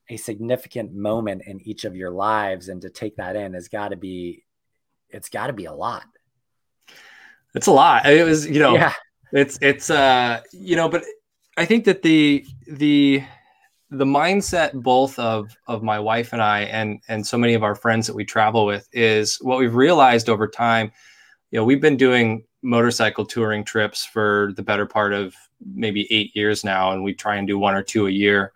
a 0.08 0.16
significant 0.16 0.94
moment 0.94 1.42
in 1.46 1.60
each 1.62 1.84
of 1.84 1.96
your 1.96 2.10
lives 2.10 2.68
and 2.68 2.82
to 2.82 2.90
take 2.90 3.16
that 3.16 3.34
in 3.34 3.54
has 3.54 3.68
got 3.68 3.88
to 3.88 3.96
be 3.96 4.44
it's 5.10 5.28
got 5.28 5.48
to 5.48 5.52
be 5.52 5.64
a 5.64 5.72
lot 5.72 6.04
it's 7.54 7.66
a 7.66 7.72
lot 7.72 8.06
it 8.06 8.22
was 8.22 8.46
you 8.46 8.60
know 8.60 8.74
yeah. 8.74 8.92
it's 9.32 9.58
it's 9.60 9.90
uh 9.90 10.40
you 10.52 10.76
know 10.76 10.88
but 10.88 11.02
i 11.56 11.64
think 11.64 11.84
that 11.84 12.02
the 12.02 12.46
the 12.68 13.20
the 13.90 14.04
mindset 14.04 14.72
both 14.72 15.18
of 15.18 15.56
of 15.68 15.82
my 15.82 15.98
wife 15.98 16.32
and 16.32 16.42
i 16.42 16.62
and 16.62 17.00
and 17.08 17.24
so 17.24 17.38
many 17.38 17.54
of 17.54 17.62
our 17.62 17.74
friends 17.74 18.06
that 18.06 18.16
we 18.16 18.24
travel 18.24 18.66
with 18.66 18.88
is 18.92 19.36
what 19.42 19.58
we've 19.58 19.76
realized 19.76 20.28
over 20.28 20.48
time 20.48 20.90
you 21.50 21.58
know 21.58 21.64
we've 21.64 21.80
been 21.80 21.96
doing 21.96 22.42
motorcycle 22.66 23.24
touring 23.24 23.64
trips 23.64 24.04
for 24.04 24.52
the 24.56 24.62
better 24.62 24.86
part 24.86 25.12
of 25.12 25.34
maybe 25.74 26.06
eight 26.12 26.34
years 26.34 26.64
now 26.64 26.92
and 26.92 27.02
we 27.02 27.14
try 27.14 27.36
and 27.36 27.46
do 27.46 27.58
one 27.58 27.74
or 27.74 27.82
two 27.82 28.06
a 28.06 28.10
year. 28.10 28.52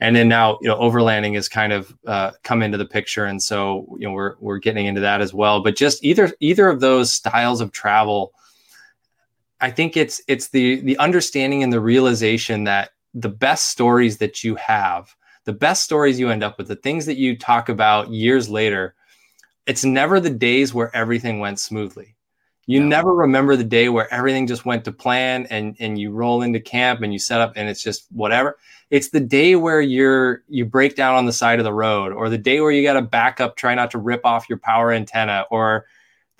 And 0.00 0.16
then 0.16 0.28
now 0.28 0.58
you 0.60 0.68
know 0.68 0.78
overlanding 0.78 1.34
has 1.34 1.48
kind 1.48 1.72
of 1.72 1.94
uh, 2.06 2.32
come 2.42 2.62
into 2.62 2.76
the 2.78 2.84
picture 2.84 3.26
and 3.26 3.40
so 3.40 3.86
you 4.00 4.08
know 4.08 4.12
we're 4.12 4.34
we're 4.40 4.58
getting 4.58 4.86
into 4.86 5.00
that 5.02 5.20
as 5.20 5.32
well. 5.32 5.62
But 5.62 5.76
just 5.76 6.02
either 6.04 6.32
either 6.40 6.68
of 6.68 6.80
those 6.80 7.12
styles 7.12 7.60
of 7.60 7.70
travel 7.72 8.32
i 9.60 9.70
think 9.70 9.96
it's 9.96 10.20
it's 10.26 10.48
the 10.48 10.80
the 10.80 10.98
understanding 10.98 11.62
and 11.62 11.72
the 11.72 11.80
realization 11.80 12.64
that 12.64 12.90
the 13.14 13.28
best 13.28 13.66
stories 13.66 14.18
that 14.18 14.42
you 14.42 14.54
have 14.56 15.14
the 15.44 15.52
best 15.52 15.82
stories 15.82 16.20
you 16.20 16.30
end 16.30 16.44
up 16.44 16.56
with 16.58 16.68
the 16.68 16.76
things 16.76 17.06
that 17.06 17.16
you 17.16 17.36
talk 17.36 17.68
about 17.68 18.10
years 18.10 18.48
later 18.48 18.94
it's 19.66 19.84
never 19.84 20.20
the 20.20 20.30
days 20.30 20.74
where 20.74 20.94
everything 20.94 21.38
went 21.38 21.58
smoothly 21.58 22.16
you 22.66 22.82
never 22.82 23.12
remember 23.12 23.56
the 23.56 23.64
day 23.64 23.88
where 23.88 24.12
everything 24.14 24.46
just 24.46 24.64
went 24.64 24.84
to 24.84 24.92
plan 24.92 25.46
and 25.50 25.76
and 25.80 25.98
you 25.98 26.12
roll 26.12 26.42
into 26.42 26.60
camp 26.60 27.02
and 27.02 27.12
you 27.12 27.18
set 27.18 27.40
up 27.40 27.54
and 27.56 27.68
it's 27.68 27.82
just 27.82 28.06
whatever. 28.12 28.56
It's 28.88 29.08
the 29.08 29.20
day 29.20 29.56
where 29.56 29.80
you're 29.80 30.44
you 30.48 30.64
break 30.64 30.94
down 30.94 31.16
on 31.16 31.26
the 31.26 31.32
side 31.32 31.58
of 31.58 31.64
the 31.64 31.72
road 31.72 32.12
or 32.12 32.28
the 32.28 32.38
day 32.38 32.60
where 32.60 32.70
you 32.70 32.84
got 32.84 32.94
to 32.94 33.02
back 33.02 33.40
up 33.40 33.56
try 33.56 33.74
not 33.74 33.90
to 33.92 33.98
rip 33.98 34.24
off 34.24 34.48
your 34.48 34.58
power 34.58 34.92
antenna 34.92 35.44
or 35.50 35.86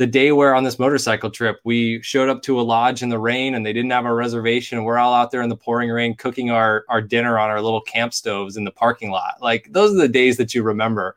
the 0.03 0.07
day 0.07 0.33
where 0.33 0.55
on 0.55 0.65
this 0.65 0.81
motorcycle 0.81 1.31
trip 1.31 1.61
we 1.65 2.03
showed 2.03 2.29
up 2.29 2.43
to 2.43 2.61
a 2.61 2.63
lodge 2.63 3.03
in 3.03 3.09
the 3.09 3.19
rain 3.19 3.55
and 3.55 3.65
they 3.65 3.73
didn't 3.73 3.93
have 3.93 4.05
a 4.05 4.13
reservation 4.13 4.77
and 4.77 4.85
we're 4.85 4.99
all 4.99 5.15
out 5.15 5.31
there 5.31 5.43
in 5.43 5.49
the 5.49 5.57
pouring 5.57 5.91
rain 5.91 6.15
cooking 6.17 6.51
our 6.51 6.85
our 6.89 7.01
dinner 7.01 7.39
on 7.39 7.51
our 7.51 7.61
little 7.61 7.81
camp 7.81 8.13
stoves 8.13 8.57
in 8.57 8.65
the 8.65 8.71
parking 8.71 9.11
lot. 9.11 9.37
Like 9.41 9.69
those 9.71 9.93
are 9.95 9.99
the 9.99 10.09
days 10.09 10.37
that 10.39 10.55
you 10.55 10.63
remember. 10.63 11.17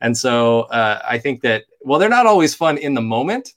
And 0.00 0.16
so 0.16 0.62
uh, 0.62 1.02
I 1.06 1.18
think 1.18 1.42
that 1.42 1.64
well 1.82 1.98
they're 1.98 2.08
not 2.08 2.26
always 2.26 2.54
fun 2.54 2.78
in 2.78 2.94
the 2.94 3.02
moment 3.02 3.54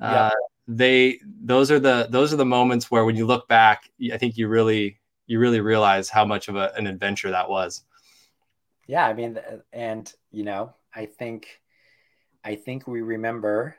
yeah. 0.00 0.26
Uh, 0.26 0.30
they 0.68 1.20
those 1.42 1.70
are 1.70 1.78
the 1.78 2.08
those 2.10 2.32
are 2.32 2.36
the 2.36 2.44
moments 2.44 2.90
where 2.90 3.04
when 3.04 3.16
you 3.16 3.24
look 3.26 3.48
back, 3.48 3.90
I 4.12 4.18
think 4.18 4.36
you 4.36 4.48
really 4.48 4.98
you 5.26 5.38
really 5.38 5.60
realize 5.60 6.08
how 6.08 6.24
much 6.24 6.48
of 6.48 6.56
a, 6.56 6.72
an 6.76 6.86
adventure 6.86 7.30
that 7.30 7.48
was. 7.48 7.82
Yeah, 8.86 9.06
I 9.06 9.12
mean, 9.14 9.38
and 9.72 10.12
you 10.30 10.42
know, 10.42 10.74
I 10.94 11.06
think 11.06 11.60
I 12.44 12.56
think 12.56 12.86
we 12.86 13.00
remember 13.00 13.76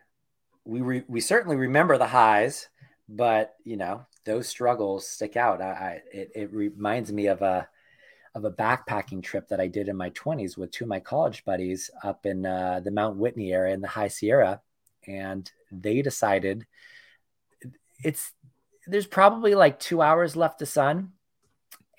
we 0.68 0.82
re, 0.82 1.04
we 1.08 1.22
certainly 1.22 1.56
remember 1.56 1.98
the 1.98 2.08
highs, 2.08 2.68
but 3.08 3.56
you 3.64 3.78
know, 3.78 4.06
those 4.26 4.48
struggles 4.48 5.08
stick 5.08 5.38
out. 5.38 5.62
I, 5.62 5.66
I 5.66 6.02
it, 6.12 6.32
it 6.36 6.54
reminds 6.54 7.12
me 7.12 7.28
of 7.28 7.42
a 7.42 7.68
of 8.36 8.46
a 8.46 8.52
backpacking 8.52 9.24
trip 9.24 9.48
that 9.48 9.60
I 9.60 9.68
did 9.68 9.88
in 9.88 9.96
my 9.96 10.12
20s 10.12 10.58
with 10.58 10.70
two 10.70 10.84
of 10.84 10.90
my 10.90 11.00
college 11.00 11.44
buddies 11.44 11.90
up 12.04 12.26
in 12.26 12.46
uh, 12.46 12.82
the 12.84 12.92
Mount 12.92 13.18
Whitney 13.18 13.52
area 13.52 13.74
in 13.74 13.82
the 13.82 13.88
High 13.88 14.10
Sierra 14.10 14.62
and 15.08 15.50
they 15.72 16.04
decided 16.04 16.68
it's 18.04 18.34
there's 18.86 19.08
probably 19.08 19.56
like 19.56 19.80
two 19.80 20.04
hours 20.04 20.36
left 20.36 20.60
to 20.60 20.68
sun 20.68 21.14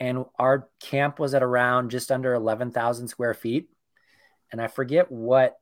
and 0.01 0.25
our 0.39 0.69
camp 0.81 1.19
was 1.19 1.35
at 1.35 1.43
around 1.43 1.91
just 1.91 2.13
under 2.13 2.35
11,000 2.35 3.09
square 3.09 3.35
feet. 3.35 3.69
And 4.53 4.61
I 4.61 4.69
forget 4.69 5.11
what 5.11 5.59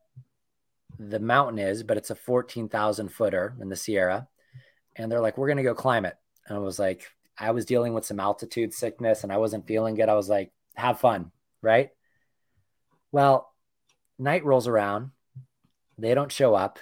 the 0.99 1.21
mountain 1.21 1.59
is, 1.59 1.83
but 1.83 1.97
it's 1.97 2.11
a 2.11 2.15
14,000 2.15 3.09
footer 3.09 3.55
in 3.61 3.69
the 3.69 3.77
Sierra. 3.77 4.29
And 4.97 5.11
they're 5.11 5.21
like, 5.21 5.37
we're 5.37 5.49
going 5.49 5.59
to 5.59 5.63
go 5.63 5.75
climb 5.75 6.05
it. 6.05 6.17
And 6.47 6.57
I 6.57 6.61
was 6.61 6.79
like, 6.79 7.07
I 7.39 7.51
was 7.51 7.67
dealing 7.67 7.93
with 7.93 8.07
some 8.07 8.21
altitude 8.21 8.73
sickness 8.73 9.23
and 9.23 9.33
I 9.33 9.37
wasn't 9.37 9.67
feeling 9.67 9.95
good. 9.95 10.09
I 10.09 10.15
was 10.15 10.29
like, 10.29 10.53
have 10.75 11.01
fun. 11.01 11.33
Right. 11.61 11.91
Well, 13.13 13.53
night 14.19 14.45
rolls 14.45 14.69
around. 14.69 15.11
They 15.99 16.15
don't 16.15 16.33
show 16.33 16.55
up. 16.55 16.79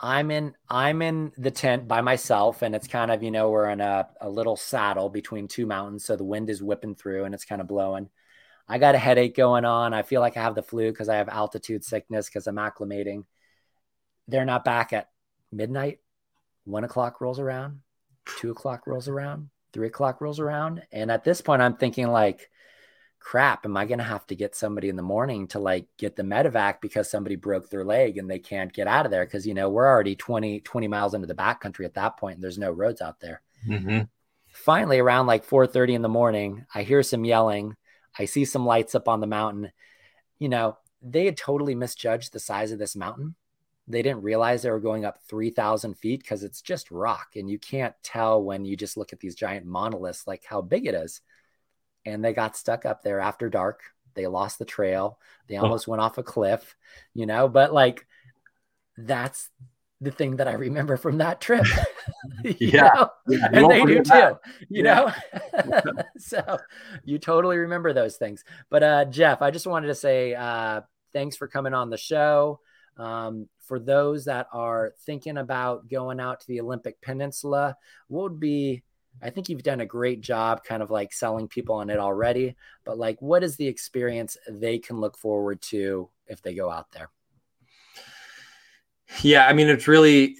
I'm 0.00 0.30
in 0.30 0.54
I'm 0.68 1.02
in 1.02 1.32
the 1.36 1.50
tent 1.50 1.88
by 1.88 2.02
myself 2.02 2.62
and 2.62 2.74
it's 2.74 2.86
kind 2.86 3.10
of, 3.10 3.22
you 3.22 3.32
know, 3.32 3.50
we're 3.50 3.68
in 3.68 3.80
a, 3.80 4.08
a 4.20 4.30
little 4.30 4.56
saddle 4.56 5.08
between 5.08 5.48
two 5.48 5.66
mountains. 5.66 6.04
So 6.04 6.14
the 6.14 6.24
wind 6.24 6.50
is 6.50 6.62
whipping 6.62 6.94
through 6.94 7.24
and 7.24 7.34
it's 7.34 7.44
kind 7.44 7.60
of 7.60 7.66
blowing. 7.66 8.08
I 8.68 8.78
got 8.78 8.94
a 8.94 8.98
headache 8.98 9.36
going 9.36 9.64
on. 9.64 9.92
I 9.92 10.02
feel 10.02 10.20
like 10.20 10.36
I 10.36 10.42
have 10.42 10.54
the 10.54 10.62
flu 10.62 10.90
because 10.90 11.08
I 11.08 11.16
have 11.16 11.28
altitude 11.28 11.84
sickness 11.84 12.26
because 12.26 12.46
I'm 12.46 12.56
acclimating. 12.56 13.24
They're 14.28 14.44
not 14.44 14.64
back 14.64 14.92
at 14.92 15.10
midnight. 15.50 15.98
One 16.64 16.84
o'clock 16.84 17.20
rolls 17.20 17.40
around, 17.40 17.80
two 18.38 18.50
o'clock 18.50 18.86
rolls 18.86 19.08
around, 19.08 19.50
three 19.72 19.88
o'clock 19.88 20.20
rolls 20.20 20.38
around. 20.38 20.82
And 20.92 21.10
at 21.10 21.24
this 21.24 21.40
point, 21.40 21.62
I'm 21.62 21.76
thinking 21.76 22.08
like, 22.08 22.48
crap, 23.18 23.64
am 23.64 23.76
I 23.76 23.84
going 23.84 23.98
to 23.98 24.04
have 24.04 24.26
to 24.28 24.36
get 24.36 24.54
somebody 24.54 24.88
in 24.88 24.96
the 24.96 25.02
morning 25.02 25.46
to 25.48 25.58
like 25.58 25.86
get 25.96 26.16
the 26.16 26.22
medevac 26.22 26.80
because 26.80 27.10
somebody 27.10 27.36
broke 27.36 27.70
their 27.70 27.84
leg 27.84 28.18
and 28.18 28.28
they 28.28 28.38
can't 28.38 28.72
get 28.72 28.86
out 28.86 29.06
of 29.06 29.12
there? 29.12 29.24
Cause 29.26 29.46
you 29.46 29.54
know, 29.54 29.68
we're 29.70 29.88
already 29.88 30.16
20, 30.16 30.60
20 30.60 30.88
miles 30.88 31.14
into 31.14 31.26
the 31.26 31.34
backcountry 31.34 31.84
at 31.84 31.94
that 31.94 32.16
point 32.16 32.36
and 32.36 32.44
there's 32.44 32.58
no 32.58 32.70
roads 32.70 33.00
out 33.00 33.20
there. 33.20 33.42
Mm-hmm. 33.66 34.02
Finally, 34.52 34.98
around 34.98 35.26
like 35.26 35.46
4.30 35.46 35.94
in 35.94 36.02
the 36.02 36.08
morning, 36.08 36.66
I 36.74 36.82
hear 36.82 37.02
some 37.02 37.24
yelling. 37.24 37.76
I 38.18 38.26
see 38.26 38.44
some 38.44 38.66
lights 38.66 38.94
up 38.94 39.08
on 39.08 39.20
the 39.20 39.26
mountain. 39.26 39.70
You 40.38 40.48
know, 40.48 40.76
they 41.00 41.24
had 41.24 41.36
totally 41.36 41.74
misjudged 41.74 42.32
the 42.32 42.40
size 42.40 42.72
of 42.72 42.78
this 42.78 42.94
mountain. 42.94 43.34
They 43.88 44.02
didn't 44.02 44.22
realize 44.22 44.62
they 44.62 44.70
were 44.70 44.80
going 44.80 45.04
up 45.04 45.18
3,000 45.28 45.94
feet 45.94 46.20
because 46.20 46.44
it's 46.44 46.62
just 46.62 46.90
rock. 46.90 47.30
And 47.36 47.50
you 47.50 47.58
can't 47.58 47.94
tell 48.02 48.42
when 48.42 48.64
you 48.64 48.76
just 48.76 48.96
look 48.96 49.12
at 49.12 49.20
these 49.20 49.34
giant 49.34 49.66
monoliths, 49.66 50.26
like 50.26 50.44
how 50.44 50.60
big 50.62 50.86
it 50.86 50.94
is 50.94 51.20
and 52.04 52.24
they 52.24 52.32
got 52.32 52.56
stuck 52.56 52.84
up 52.84 53.02
there 53.02 53.20
after 53.20 53.48
dark. 53.48 53.82
They 54.14 54.26
lost 54.26 54.58
the 54.58 54.64
trail. 54.64 55.18
They 55.48 55.56
almost 55.56 55.88
oh. 55.88 55.92
went 55.92 56.02
off 56.02 56.18
a 56.18 56.22
cliff, 56.22 56.76
you 57.14 57.26
know, 57.26 57.48
but 57.48 57.72
like 57.72 58.06
that's 58.96 59.48
the 60.00 60.10
thing 60.10 60.36
that 60.36 60.48
I 60.48 60.52
remember 60.52 60.96
from 60.96 61.18
that 61.18 61.40
trip. 61.40 61.64
yeah. 62.44 63.06
yeah. 63.28 63.48
And 63.52 63.70
they 63.70 63.84
do 63.84 64.02
too, 64.02 64.38
you 64.68 64.84
yeah. 64.84 65.12
know? 65.54 65.92
so 66.18 66.58
you 67.04 67.18
totally 67.18 67.56
remember 67.58 67.92
those 67.92 68.16
things. 68.16 68.44
But 68.68 68.82
uh, 68.82 69.04
Jeff, 69.06 69.40
I 69.42 69.50
just 69.50 69.66
wanted 69.66 69.86
to 69.88 69.94
say 69.94 70.34
uh, 70.34 70.82
thanks 71.12 71.36
for 71.36 71.48
coming 71.48 71.72
on 71.72 71.88
the 71.88 71.96
show. 71.96 72.60
Um, 72.98 73.48
for 73.72 73.78
those 73.78 74.26
that 74.26 74.48
are 74.52 74.92
thinking 75.06 75.38
about 75.38 75.88
going 75.88 76.20
out 76.20 76.38
to 76.38 76.46
the 76.46 76.60
Olympic 76.60 77.00
Peninsula, 77.00 77.74
what 78.08 78.24
would 78.24 78.38
be 78.38 78.82
I 79.22 79.30
think 79.30 79.48
you've 79.48 79.62
done 79.62 79.80
a 79.80 79.86
great 79.86 80.20
job 80.20 80.62
kind 80.62 80.82
of 80.82 80.90
like 80.90 81.10
selling 81.10 81.48
people 81.48 81.76
on 81.76 81.88
it 81.88 81.98
already, 81.98 82.54
but 82.84 82.98
like 82.98 83.22
what 83.22 83.42
is 83.42 83.56
the 83.56 83.66
experience 83.66 84.36
they 84.46 84.78
can 84.78 85.00
look 85.00 85.16
forward 85.16 85.62
to 85.62 86.10
if 86.26 86.42
they 86.42 86.52
go 86.52 86.70
out 86.70 86.92
there? 86.92 87.08
Yeah, 89.22 89.46
I 89.46 89.54
mean 89.54 89.68
it's 89.68 89.88
really 89.88 90.36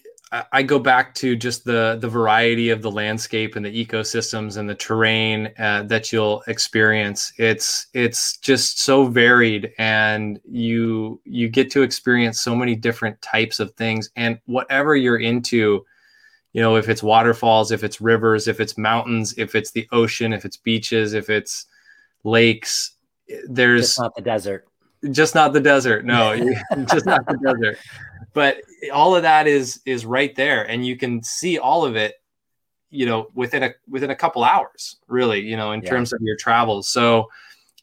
I 0.51 0.63
go 0.63 0.79
back 0.79 1.15
to 1.17 1.37
just 1.37 1.65
the 1.65 1.99
the 2.01 2.09
variety 2.09 2.71
of 2.71 2.81
the 2.81 2.91
landscape 2.91 3.55
and 3.55 3.65
the 3.65 3.85
ecosystems 3.85 4.57
and 4.57 4.69
the 4.69 4.75
terrain 4.75 5.53
uh, 5.59 5.83
that 5.85 6.11
you'll 6.11 6.43
experience. 6.47 7.33
It's 7.39 7.89
it's 7.93 8.39
just 8.39 8.81
so 8.81 9.05
varied, 9.05 9.73
and 9.79 10.41
you 10.45 11.21
you 11.25 11.51
get 11.51 11.71
to 11.73 11.83
experience 11.83 12.41
so 12.41 12.57
many 12.57 12.75
different 12.75 13.21
types 13.21 13.61
of 13.61 13.73
things. 13.73 14.09
And 14.17 14.41
whatever 14.47 14.97
you're 14.97 15.21
into, 15.21 15.85
you 16.53 16.61
know 16.61 16.77
if 16.77 16.89
it's 16.89 17.03
waterfalls 17.03 17.73
if 17.73 17.83
it's 17.85 18.01
rivers 18.01 18.49
if 18.49 18.61
it's 18.61 18.77
mountains 18.79 19.35
if 19.39 19.55
it's 19.55 19.71
the 19.73 19.89
ocean 19.93 20.33
if 20.33 20.45
it's 20.45 20.57
beaches 20.57 21.15
if 21.15 21.31
it's 21.31 21.67
lakes 22.25 22.93
there's 23.49 23.89
just 23.89 24.01
not 24.01 24.15
the 24.15 24.23
desert 24.23 24.67
just 25.11 25.35
not 25.35 25.53
the 25.53 25.61
desert 25.61 26.05
no 26.05 26.37
just 26.91 27.07
not 27.07 27.25
the 27.27 27.39
desert 27.39 27.79
but 28.33 28.59
all 28.93 29.15
of 29.15 29.23
that 29.23 29.47
is 29.47 29.81
is 29.85 30.07
right 30.07 30.35
there 30.35 30.63
and 30.69 30.87
you 30.87 30.97
can 30.97 31.23
see 31.23 31.59
all 31.59 31.85
of 31.85 31.97
it 31.97 32.15
you 32.91 33.07
know 33.07 33.29
within 33.35 33.63
a 33.63 33.71
within 33.89 34.11
a 34.11 34.17
couple 34.17 34.45
hours 34.45 34.97
really 35.09 35.41
you 35.41 35.57
know 35.57 35.73
in 35.73 35.83
yeah. 35.83 35.91
terms 35.91 36.13
of 36.13 36.21
your 36.23 36.37
travels 36.37 36.89
so 36.89 37.29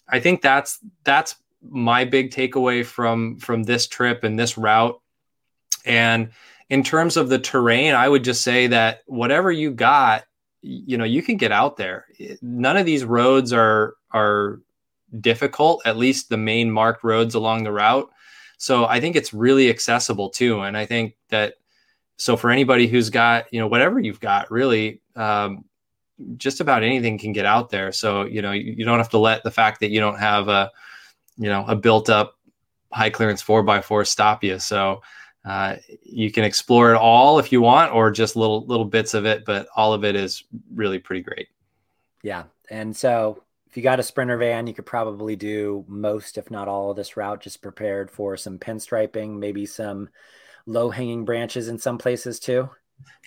i 0.07 0.19
think 0.19 0.41
that's 0.41 0.79
that's 1.03 1.35
my 1.61 2.05
big 2.05 2.31
takeaway 2.31 2.85
from 2.85 3.37
from 3.37 3.63
this 3.63 3.87
trip 3.87 4.23
and 4.23 4.39
this 4.39 4.57
route 4.57 4.99
and 5.85 6.29
in 6.69 6.83
terms 6.83 7.17
of 7.17 7.29
the 7.29 7.39
terrain, 7.39 7.95
I 7.95 8.07
would 8.07 8.23
just 8.23 8.41
say 8.41 8.67
that 8.67 9.01
whatever 9.07 9.51
you 9.51 9.71
got, 9.71 10.25
you 10.61 10.97
know, 10.97 11.03
you 11.03 11.21
can 11.21 11.37
get 11.37 11.51
out 11.51 11.77
there. 11.77 12.05
None 12.41 12.77
of 12.77 12.85
these 12.85 13.03
roads 13.03 13.51
are 13.53 13.95
are 14.11 14.61
difficult, 15.19 15.81
at 15.85 15.97
least 15.97 16.29
the 16.29 16.37
main 16.37 16.69
marked 16.69 17.03
roads 17.03 17.35
along 17.35 17.63
the 17.63 17.71
route. 17.71 18.09
So 18.59 18.85
I 18.85 18.99
think 18.99 19.15
it's 19.15 19.33
really 19.33 19.69
accessible 19.69 20.29
too. 20.29 20.61
And 20.61 20.77
I 20.77 20.85
think 20.85 21.15
that 21.29 21.55
so 22.17 22.37
for 22.37 22.51
anybody 22.51 22.85
who's 22.85 23.09
got, 23.09 23.51
you 23.51 23.59
know, 23.59 23.67
whatever 23.67 23.99
you've 23.99 24.19
got, 24.19 24.51
really, 24.51 25.01
um, 25.15 25.65
just 26.35 26.59
about 26.59 26.83
anything 26.83 27.17
can 27.17 27.31
get 27.31 27.45
out 27.45 27.69
there. 27.69 27.91
So, 27.91 28.25
you 28.25 28.41
know, 28.41 28.51
you, 28.51 28.73
you 28.77 28.85
don't 28.85 28.99
have 28.99 29.09
to 29.09 29.17
let 29.17 29.43
the 29.43 29.51
fact 29.51 29.79
that 29.79 29.89
you 29.89 29.99
don't 29.99 30.19
have 30.19 30.49
a 30.49 30.69
you 31.39 31.49
know 31.49 31.65
a 31.67 31.75
built 31.75 32.09
up 32.09 32.37
high 32.91 33.09
clearance 33.09 33.41
four 33.41 33.63
by 33.63 33.81
four 33.81 34.05
stop 34.05 34.43
you. 34.43 34.59
So 34.59 35.01
uh, 35.45 35.77
you 36.03 36.31
can 36.31 36.43
explore 36.43 36.93
it 36.93 36.97
all 36.97 37.39
if 37.39 37.51
you 37.51 37.61
want, 37.61 37.93
or 37.93 38.11
just 38.11 38.35
little 38.35 38.65
little 38.67 38.85
bits 38.85 39.15
of 39.15 39.25
it. 39.25 39.45
But 39.45 39.67
all 39.75 39.93
of 39.93 40.03
it 40.03 40.15
is 40.15 40.43
really 40.75 40.99
pretty 40.99 41.23
great. 41.23 41.47
Yeah, 42.21 42.43
and 42.69 42.95
so 42.95 43.41
if 43.69 43.77
you 43.77 43.83
got 43.83 43.99
a 43.99 44.03
sprinter 44.03 44.37
van, 44.37 44.65
you 44.65 44.73
could 44.73 44.85
probably 44.85 45.35
do 45.35 45.85
most, 45.87 46.37
if 46.37 46.49
not 46.49 46.67
all, 46.67 46.89
of 46.89 46.97
this 46.97 47.15
route. 47.15 47.41
Just 47.41 47.61
prepared 47.61 48.09
for 48.09 48.35
some 48.35 48.57
pinstriping, 48.57 49.37
maybe 49.37 49.65
some 49.65 50.09
low 50.65 50.89
hanging 50.89 51.23
branches 51.23 51.67
in 51.67 51.77
some 51.77 51.97
places 51.97 52.39
too. 52.39 52.69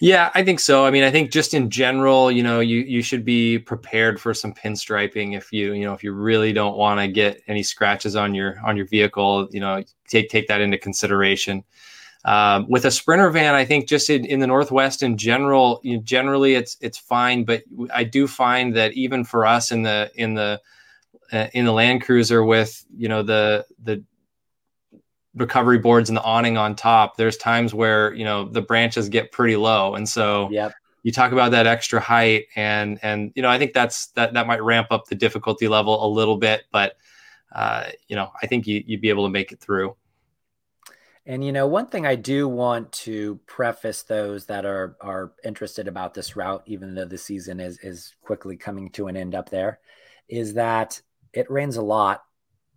Yeah, 0.01 0.30
I 0.34 0.43
think 0.43 0.59
so. 0.61 0.84
I 0.84 0.90
mean, 0.90 1.05
I 1.05 1.11
think 1.11 1.30
just 1.30 1.55
in 1.55 1.70
general, 1.70 2.30
you 2.30 2.43
know, 2.43 2.61
you 2.61 2.80
you 2.80 3.03
should 3.03 3.24
be 3.24 3.59
prepared 3.59 4.20
for 4.20 4.34
some 4.34 4.53
pinstriping 4.53 5.36
if 5.36 5.53
you 5.53 5.74
you 5.74 5.84
know 5.84 5.95
if 5.95 6.03
you 6.03 6.12
really 6.12 6.53
don't 6.53 6.76
want 6.76 7.01
to 7.01 7.09
get 7.09 7.40
any 7.47 7.62
scratches 7.62 8.16
on 8.16 8.34
your 8.34 8.59
on 8.64 8.76
your 8.76 8.86
vehicle. 8.86 9.49
You 9.53 9.61
know, 9.61 9.82
take 10.09 10.28
take 10.28 10.49
that 10.49 10.61
into 10.61 10.76
consideration. 10.76 11.62
Um, 12.25 12.66
with 12.68 12.85
a 12.85 12.91
sprinter 12.91 13.31
van, 13.31 13.55
I 13.55 13.64
think 13.64 13.89
just 13.89 14.09
in, 14.09 14.25
in 14.25 14.39
the 14.39 14.47
Northwest 14.47 15.03
in 15.03 15.16
general, 15.16 15.81
you 15.83 15.97
know, 15.97 16.03
generally 16.03 16.55
it's 16.55 16.77
it's 16.81 16.99
fine. 16.99 17.45
But 17.45 17.64
I 17.93 18.05
do 18.05 18.29
find 18.29 18.77
that 18.77 18.93
even 18.93 19.25
for 19.25 19.45
us 19.45 19.73
in 19.73 19.83
the 19.83 20.11
in 20.14 20.35
the 20.35 20.61
uh, 21.33 21.49
in 21.53 21.64
the 21.64 21.73
Land 21.73 22.03
Cruiser 22.03 22.45
with 22.45 22.85
you 22.97 23.09
know 23.09 23.23
the 23.23 23.66
the 23.83 24.05
recovery 25.35 25.79
boards 25.79 26.11
and 26.11 26.16
the 26.16 26.23
awning 26.23 26.57
on 26.57 26.77
top, 26.77 27.16
there's 27.16 27.37
times 27.37 27.75
where 27.75 28.14
you 28.14 28.25
know 28.25 28.45
the 28.45 28.62
branches 28.62 29.09
get 29.09 29.33
pretty 29.33 29.57
low, 29.57 29.97
and 29.97 30.09
so 30.09 30.49
yep. 30.53 30.73
you 31.03 31.11
talk 31.11 31.33
about 31.33 31.51
that 31.51 31.66
extra 31.66 31.99
height, 31.99 32.45
and 32.55 33.01
and 33.03 33.33
you 33.35 33.43
know 33.43 33.49
I 33.49 33.59
think 33.59 33.73
that's 33.73 34.07
that 34.09 34.35
that 34.35 34.47
might 34.47 34.62
ramp 34.62 34.89
up 34.93 35.07
the 35.07 35.16
difficulty 35.16 35.66
level 35.66 36.05
a 36.05 36.09
little 36.09 36.37
bit, 36.37 36.62
but 36.70 36.97
uh, 37.51 37.87
you 38.07 38.14
know 38.14 38.31
I 38.41 38.47
think 38.47 38.68
you 38.68 38.85
you'd 38.87 39.01
be 39.01 39.09
able 39.09 39.25
to 39.25 39.31
make 39.31 39.51
it 39.51 39.59
through. 39.59 39.97
And 41.25 41.45
you 41.45 41.53
know, 41.53 41.68
one 41.68 41.87
thing 41.87 42.05
I 42.05 42.16
do 42.16 42.49
want 42.49 42.91
to 42.93 43.37
preface 43.47 44.03
those 44.03 44.47
that 44.47 44.66
are 44.66 44.97
are 45.01 45.33
interested 45.45 45.87
about 45.87 46.14
this 46.14 46.35
route, 46.35 46.62
even 46.66 46.95
though 46.95 47.05
the 47.05 47.18
season 47.18 47.61
is 47.61 47.79
is 47.79 48.14
quickly 48.23 48.57
coming 48.57 48.91
to 48.91 49.07
an 49.07 49.16
end 49.16 49.35
up 49.35 49.49
there, 49.49 49.79
is 50.29 50.55
that 50.55 51.01
it 51.33 51.51
rains 51.51 51.77
a 51.77 51.83
lot 51.83 52.25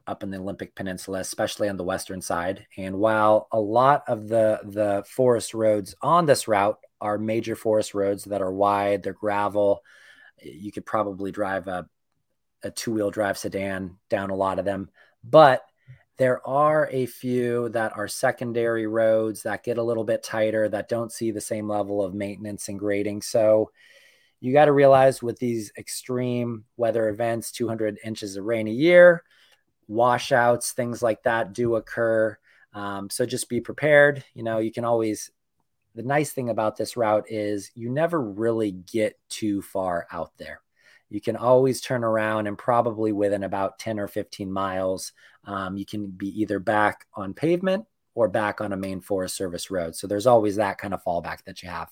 up 0.07 0.21
in 0.21 0.29
the 0.29 0.37
Olympic 0.37 0.75
Peninsula, 0.75 1.19
especially 1.19 1.69
on 1.69 1.77
the 1.77 1.83
western 1.83 2.21
side. 2.21 2.67
And 2.77 2.97
while 2.99 3.47
a 3.51 3.59
lot 3.59 4.03
of 4.07 4.27
the 4.27 4.59
the 4.63 5.03
forest 5.09 5.55
roads 5.55 5.95
on 6.01 6.27
this 6.27 6.47
route 6.47 6.77
are 7.01 7.17
major 7.17 7.55
forest 7.55 7.95
roads 7.95 8.25
that 8.25 8.41
are 8.43 8.53
wide, 8.53 9.01
they're 9.01 9.13
gravel, 9.13 9.81
you 10.41 10.71
could 10.71 10.85
probably 10.85 11.31
drive 11.31 11.67
a 11.67 11.89
a 12.63 12.69
two 12.69 12.91
wheel 12.91 13.11
drive 13.11 13.37
sedan 13.39 13.97
down 14.09 14.29
a 14.29 14.35
lot 14.35 14.59
of 14.59 14.65
them, 14.65 14.89
but 15.23 15.63
there 16.17 16.45
are 16.47 16.89
a 16.91 17.05
few 17.05 17.69
that 17.69 17.97
are 17.97 18.07
secondary 18.07 18.87
roads 18.87 19.43
that 19.43 19.63
get 19.63 19.77
a 19.77 19.83
little 19.83 20.03
bit 20.03 20.23
tighter 20.23 20.69
that 20.69 20.89
don't 20.89 21.11
see 21.11 21.31
the 21.31 21.41
same 21.41 21.67
level 21.67 22.03
of 22.03 22.13
maintenance 22.13 22.69
and 22.69 22.79
grading. 22.79 23.21
So 23.21 23.71
you 24.39 24.53
got 24.53 24.65
to 24.65 24.71
realize 24.71 25.21
with 25.21 25.39
these 25.39 25.71
extreme 25.77 26.65
weather 26.77 27.09
events, 27.09 27.51
200 27.51 27.99
inches 28.03 28.37
of 28.37 28.45
rain 28.45 28.67
a 28.67 28.71
year, 28.71 29.23
washouts, 29.87 30.71
things 30.71 31.01
like 31.01 31.23
that 31.23 31.53
do 31.53 31.75
occur. 31.75 32.37
Um, 32.73 33.09
so 33.09 33.25
just 33.25 33.49
be 33.49 33.59
prepared. 33.61 34.23
You 34.33 34.43
know, 34.43 34.59
you 34.59 34.71
can 34.71 34.85
always, 34.85 35.31
the 35.95 36.03
nice 36.03 36.31
thing 36.31 36.49
about 36.49 36.77
this 36.77 36.95
route 36.95 37.25
is 37.29 37.71
you 37.75 37.89
never 37.89 38.21
really 38.21 38.71
get 38.71 39.17
too 39.29 39.61
far 39.61 40.07
out 40.11 40.31
there 40.37 40.61
you 41.15 41.21
can 41.21 41.37
always 41.37 41.79
turn 41.79 42.03
around 42.03 42.45
and 42.45 42.57
probably 42.57 43.13
within 43.13 43.43
about 43.43 43.79
10 43.79 44.01
or 44.01 44.07
15 44.09 44.51
miles, 44.51 45.13
um, 45.45 45.77
you 45.77 45.85
can 45.85 46.07
be 46.07 46.27
either 46.41 46.59
back 46.59 47.05
on 47.13 47.33
pavement 47.33 47.85
or 48.15 48.27
back 48.27 48.59
on 48.59 48.73
a 48.73 48.77
main 48.77 48.99
Forest 48.99 49.37
Service 49.37 49.71
road. 49.71 49.95
So 49.95 50.07
there's 50.07 50.27
always 50.27 50.57
that 50.57 50.77
kind 50.77 50.93
of 50.93 51.01
fallback 51.01 51.45
that 51.45 51.63
you 51.63 51.69
have. 51.69 51.89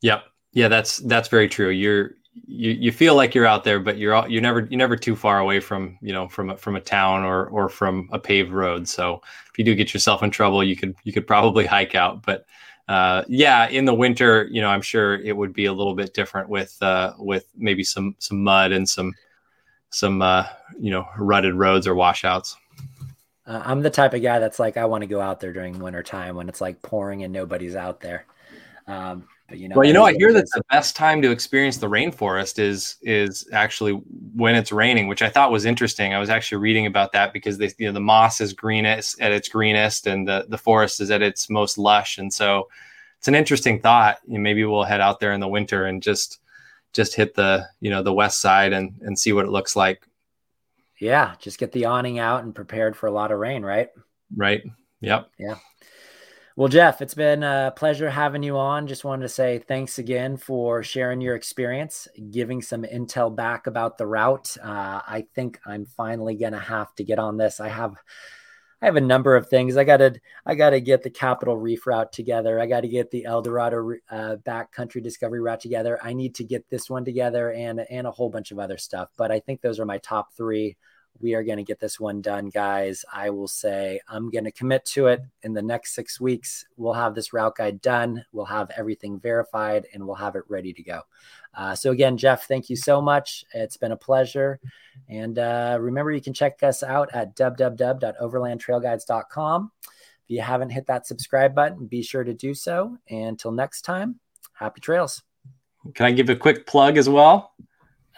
Yep. 0.00 0.24
Yeah, 0.52 0.66
that's 0.66 0.96
that's 0.98 1.28
very 1.28 1.48
true. 1.48 1.68
You're 1.68 2.14
you, 2.46 2.72
you 2.72 2.90
feel 2.90 3.14
like 3.14 3.32
you're 3.32 3.46
out 3.46 3.62
there, 3.62 3.78
but 3.78 3.96
you're 3.96 4.26
you're 4.28 4.42
never 4.42 4.60
you're 4.60 4.78
never 4.78 4.96
too 4.96 5.14
far 5.14 5.38
away 5.38 5.60
from 5.60 5.98
you 6.02 6.12
know 6.12 6.28
from 6.28 6.50
a, 6.50 6.56
from 6.56 6.74
a 6.74 6.80
town 6.80 7.22
or 7.22 7.46
or 7.46 7.68
from 7.68 8.08
a 8.12 8.18
paved 8.18 8.50
road. 8.50 8.88
So 8.88 9.20
if 9.50 9.58
you 9.58 9.64
do 9.64 9.76
get 9.76 9.94
yourself 9.94 10.24
in 10.24 10.30
trouble, 10.30 10.64
you 10.64 10.74
could 10.74 10.96
you 11.04 11.12
could 11.12 11.28
probably 11.28 11.64
hike 11.64 11.94
out. 11.94 12.24
But 12.24 12.46
uh, 12.88 13.22
yeah, 13.28 13.68
in 13.68 13.84
the 13.84 13.94
winter, 13.94 14.48
you 14.50 14.62
know, 14.62 14.68
I'm 14.68 14.80
sure 14.80 15.16
it 15.16 15.36
would 15.36 15.52
be 15.52 15.66
a 15.66 15.72
little 15.72 15.94
bit 15.94 16.14
different 16.14 16.48
with 16.48 16.76
uh, 16.82 17.12
with 17.18 17.46
maybe 17.54 17.84
some 17.84 18.16
some 18.18 18.42
mud 18.42 18.72
and 18.72 18.88
some 18.88 19.14
some 19.90 20.22
uh, 20.22 20.46
you 20.78 20.90
know 20.90 21.06
rutted 21.18 21.54
roads 21.54 21.86
or 21.86 21.94
washouts. 21.94 22.56
Uh, 23.46 23.62
I'm 23.64 23.82
the 23.82 23.90
type 23.90 24.14
of 24.14 24.22
guy 24.22 24.38
that's 24.38 24.58
like 24.58 24.76
I 24.78 24.86
want 24.86 25.02
to 25.02 25.06
go 25.06 25.20
out 25.20 25.40
there 25.40 25.52
during 25.52 25.78
winter 25.78 26.02
time 26.02 26.34
when 26.34 26.48
it's 26.48 26.60
like 26.62 26.80
pouring 26.80 27.24
and 27.24 27.32
nobody's 27.32 27.76
out 27.76 28.00
there. 28.00 28.24
Um, 28.86 29.28
but, 29.48 29.58
you 29.58 29.68
know, 29.68 29.76
well, 29.76 29.86
you 29.86 29.94
know, 29.94 30.04
I 30.04 30.12
hear 30.12 30.32
that 30.34 30.46
the 30.54 30.62
best 30.70 30.94
time 30.94 31.22
to 31.22 31.30
experience 31.30 31.78
the 31.78 31.88
rainforest 31.88 32.58
is 32.58 32.96
is 33.00 33.48
actually 33.50 33.92
when 34.34 34.54
it's 34.54 34.72
raining, 34.72 35.08
which 35.08 35.22
I 35.22 35.30
thought 35.30 35.50
was 35.50 35.64
interesting. 35.64 36.12
I 36.12 36.18
was 36.18 36.28
actually 36.28 36.58
reading 36.58 36.84
about 36.84 37.12
that 37.12 37.32
because 37.32 37.56
they, 37.56 37.72
you 37.78 37.86
know, 37.86 37.92
the 37.92 38.00
moss 38.00 38.42
is 38.42 38.52
greenest 38.52 39.18
at 39.22 39.32
its 39.32 39.48
greenest, 39.48 40.06
and 40.06 40.28
the 40.28 40.44
the 40.50 40.58
forest 40.58 41.00
is 41.00 41.10
at 41.10 41.22
its 41.22 41.48
most 41.48 41.78
lush, 41.78 42.18
and 42.18 42.32
so 42.32 42.68
it's 43.16 43.28
an 43.28 43.34
interesting 43.34 43.80
thought. 43.80 44.18
You 44.26 44.34
know, 44.34 44.40
maybe 44.40 44.64
we'll 44.66 44.84
head 44.84 45.00
out 45.00 45.18
there 45.18 45.32
in 45.32 45.40
the 45.40 45.48
winter 45.48 45.86
and 45.86 46.02
just 46.02 46.40
just 46.92 47.14
hit 47.14 47.34
the 47.34 47.66
you 47.80 47.88
know 47.88 48.02
the 48.02 48.12
west 48.12 48.42
side 48.42 48.74
and 48.74 49.00
and 49.00 49.18
see 49.18 49.32
what 49.32 49.46
it 49.46 49.50
looks 49.50 49.74
like. 49.74 50.06
Yeah, 50.98 51.36
just 51.38 51.58
get 51.58 51.72
the 51.72 51.86
awning 51.86 52.18
out 52.18 52.44
and 52.44 52.54
prepared 52.54 52.96
for 52.96 53.06
a 53.06 53.12
lot 53.12 53.32
of 53.32 53.38
rain, 53.38 53.62
right? 53.62 53.88
Right. 54.36 54.62
Yep. 55.00 55.30
Yeah. 55.38 55.54
Well, 56.58 56.66
Jeff, 56.66 57.00
it's 57.02 57.14
been 57.14 57.44
a 57.44 57.72
pleasure 57.76 58.10
having 58.10 58.42
you 58.42 58.58
on. 58.58 58.88
Just 58.88 59.04
wanted 59.04 59.22
to 59.22 59.28
say 59.28 59.60
thanks 59.60 60.00
again 60.00 60.36
for 60.36 60.82
sharing 60.82 61.20
your 61.20 61.36
experience, 61.36 62.08
giving 62.32 62.62
some 62.62 62.82
intel 62.82 63.32
back 63.32 63.68
about 63.68 63.96
the 63.96 64.08
route. 64.08 64.56
Uh, 64.60 65.00
I 65.06 65.26
think 65.36 65.60
I'm 65.64 65.86
finally 65.86 66.34
gonna 66.34 66.58
have 66.58 66.92
to 66.96 67.04
get 67.04 67.20
on 67.20 67.36
this. 67.36 67.60
I 67.60 67.68
have, 67.68 67.94
I 68.82 68.86
have 68.86 68.96
a 68.96 69.00
number 69.00 69.36
of 69.36 69.48
things. 69.48 69.76
I 69.76 69.84
gotta, 69.84 70.16
I 70.44 70.56
gotta 70.56 70.80
get 70.80 71.04
the 71.04 71.10
Capitol 71.10 71.56
Reef 71.56 71.86
route 71.86 72.12
together. 72.12 72.58
I 72.58 72.66
got 72.66 72.80
to 72.80 72.88
get 72.88 73.12
the 73.12 73.26
Eldorado 73.26 73.92
uh, 74.10 74.34
backcountry 74.44 75.00
discovery 75.00 75.40
route 75.40 75.60
together. 75.60 75.96
I 76.02 76.12
need 76.12 76.34
to 76.34 76.44
get 76.44 76.68
this 76.70 76.90
one 76.90 77.04
together 77.04 77.52
and 77.52 77.86
and 77.88 78.04
a 78.04 78.10
whole 78.10 78.30
bunch 78.30 78.50
of 78.50 78.58
other 78.58 78.78
stuff. 78.78 79.10
But 79.16 79.30
I 79.30 79.38
think 79.38 79.60
those 79.60 79.78
are 79.78 79.86
my 79.86 79.98
top 79.98 80.34
three 80.36 80.76
we 81.20 81.34
are 81.34 81.42
going 81.42 81.58
to 81.58 81.64
get 81.64 81.80
this 81.80 81.98
one 81.98 82.20
done, 82.20 82.48
guys. 82.48 83.04
I 83.12 83.30
will 83.30 83.48
say 83.48 83.98
I'm 84.08 84.30
going 84.30 84.44
to 84.44 84.52
commit 84.52 84.84
to 84.86 85.08
it 85.08 85.20
in 85.42 85.52
the 85.52 85.62
next 85.62 85.94
six 85.94 86.20
weeks. 86.20 86.64
We'll 86.76 86.92
have 86.92 87.14
this 87.14 87.32
route 87.32 87.56
guide 87.56 87.80
done. 87.80 88.24
We'll 88.32 88.44
have 88.44 88.70
everything 88.76 89.18
verified 89.18 89.86
and 89.92 90.06
we'll 90.06 90.14
have 90.16 90.36
it 90.36 90.44
ready 90.48 90.72
to 90.72 90.82
go. 90.82 91.02
Uh, 91.54 91.74
so, 91.74 91.90
again, 91.90 92.16
Jeff, 92.16 92.46
thank 92.46 92.70
you 92.70 92.76
so 92.76 93.00
much. 93.00 93.44
It's 93.52 93.76
been 93.76 93.90
a 93.92 93.96
pleasure. 93.96 94.60
And 95.08 95.38
uh, 95.38 95.78
remember, 95.80 96.12
you 96.12 96.20
can 96.20 96.34
check 96.34 96.62
us 96.62 96.84
out 96.84 97.08
at 97.12 97.34
www.overlandtrailguides.com. 97.36 99.72
If 99.82 99.90
you 100.26 100.40
haven't 100.40 100.70
hit 100.70 100.86
that 100.86 101.06
subscribe 101.06 101.54
button, 101.54 101.86
be 101.86 102.02
sure 102.02 102.22
to 102.22 102.34
do 102.34 102.54
so. 102.54 102.96
And 103.08 103.28
until 103.28 103.50
next 103.50 103.82
time, 103.82 104.20
happy 104.52 104.80
trails. 104.80 105.22
Can 105.94 106.06
I 106.06 106.12
give 106.12 106.28
a 106.28 106.36
quick 106.36 106.66
plug 106.66 106.98
as 106.98 107.08
well? 107.08 107.54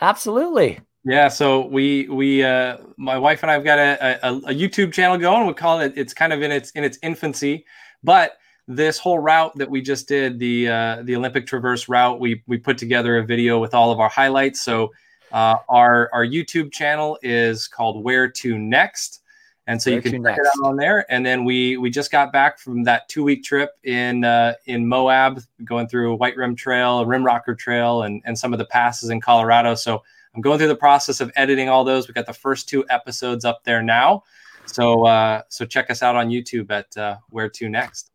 Absolutely. 0.00 0.80
Yeah, 1.04 1.28
so 1.28 1.66
we 1.66 2.08
we 2.08 2.44
uh, 2.44 2.76
my 2.98 3.16
wife 3.16 3.42
and 3.42 3.50
I've 3.50 3.64
got 3.64 3.78
a, 3.78 4.26
a, 4.26 4.36
a, 4.36 4.54
YouTube 4.54 4.92
channel 4.92 5.16
going. 5.16 5.46
We 5.46 5.54
call 5.54 5.80
it 5.80 5.94
it's 5.96 6.12
kind 6.12 6.30
of 6.30 6.42
in 6.42 6.52
its 6.52 6.70
in 6.72 6.84
its 6.84 6.98
infancy, 7.02 7.64
but 8.02 8.36
this 8.68 8.98
whole 8.98 9.18
route 9.18 9.56
that 9.56 9.68
we 9.68 9.80
just 9.80 10.06
did 10.06 10.38
the 10.38 10.68
uh, 10.68 11.02
the 11.04 11.16
Olympic 11.16 11.46
Traverse 11.46 11.88
route, 11.88 12.20
we 12.20 12.42
we 12.46 12.58
put 12.58 12.76
together 12.76 13.16
a 13.16 13.24
video 13.24 13.58
with 13.58 13.72
all 13.72 13.90
of 13.90 13.98
our 13.98 14.10
highlights. 14.10 14.62
So 14.62 14.92
uh, 15.32 15.56
our 15.70 16.10
our 16.12 16.24
YouTube 16.24 16.70
channel 16.70 17.18
is 17.22 17.66
called 17.66 18.04
Where 18.04 18.28
to 18.30 18.58
Next, 18.58 19.22
and 19.66 19.80
so 19.80 19.90
Where 19.90 19.96
you 19.96 20.02
can 20.02 20.12
check 20.12 20.22
next. 20.22 20.40
it 20.40 20.46
out 20.46 20.68
on 20.68 20.76
there. 20.76 21.10
And 21.10 21.24
then 21.24 21.46
we 21.46 21.78
we 21.78 21.88
just 21.88 22.12
got 22.12 22.30
back 22.30 22.58
from 22.58 22.84
that 22.84 23.08
two 23.08 23.24
week 23.24 23.42
trip 23.42 23.70
in 23.84 24.22
uh, 24.24 24.52
in 24.66 24.86
Moab, 24.86 25.40
going 25.64 25.88
through 25.88 26.16
White 26.16 26.36
Rim 26.36 26.54
Trail, 26.54 27.06
Rim 27.06 27.24
Rocker 27.24 27.54
Trail, 27.54 28.02
and 28.02 28.20
and 28.26 28.38
some 28.38 28.52
of 28.52 28.58
the 28.58 28.66
passes 28.66 29.08
in 29.08 29.20
Colorado. 29.20 29.74
So 29.74 30.02
I'm 30.34 30.40
going 30.40 30.58
through 30.58 30.68
the 30.68 30.76
process 30.76 31.20
of 31.20 31.32
editing 31.36 31.68
all 31.68 31.84
those. 31.84 32.06
We 32.06 32.14
got 32.14 32.26
the 32.26 32.32
first 32.32 32.68
two 32.68 32.84
episodes 32.88 33.44
up 33.44 33.64
there 33.64 33.82
now. 33.82 34.22
So 34.66 35.06
uh, 35.06 35.42
so 35.48 35.64
check 35.64 35.90
us 35.90 36.02
out 36.02 36.16
on 36.16 36.28
YouTube 36.28 36.70
at 36.70 36.96
uh, 36.96 37.16
Where 37.30 37.48
to 37.48 37.68
Next. 37.68 38.12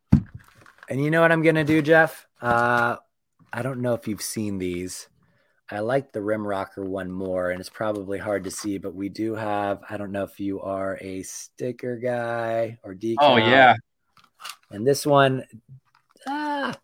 And 0.88 1.02
you 1.02 1.10
know 1.10 1.20
what 1.20 1.32
I'm 1.32 1.42
gonna 1.42 1.64
do, 1.64 1.82
Jeff? 1.82 2.26
Uh, 2.40 2.96
I 3.52 3.62
don't 3.62 3.80
know 3.80 3.94
if 3.94 4.08
you've 4.08 4.22
seen 4.22 4.58
these. 4.58 5.08
I 5.68 5.80
like 5.80 6.12
the 6.12 6.22
Rim 6.22 6.46
Rocker 6.46 6.84
one 6.84 7.10
more, 7.10 7.50
and 7.50 7.58
it's 7.58 7.68
probably 7.68 8.18
hard 8.18 8.44
to 8.44 8.50
see, 8.50 8.78
but 8.78 8.94
we 8.94 9.08
do 9.08 9.34
have. 9.34 9.80
I 9.90 9.96
don't 9.96 10.12
know 10.12 10.22
if 10.22 10.38
you 10.38 10.60
are 10.60 10.96
a 11.00 11.22
sticker 11.24 11.96
guy 11.96 12.78
or 12.84 12.94
decal. 12.94 13.16
Oh 13.20 13.36
yeah. 13.36 13.74
And 14.70 14.86
this 14.86 15.04
one, 15.04 15.44
ah, 16.26 16.74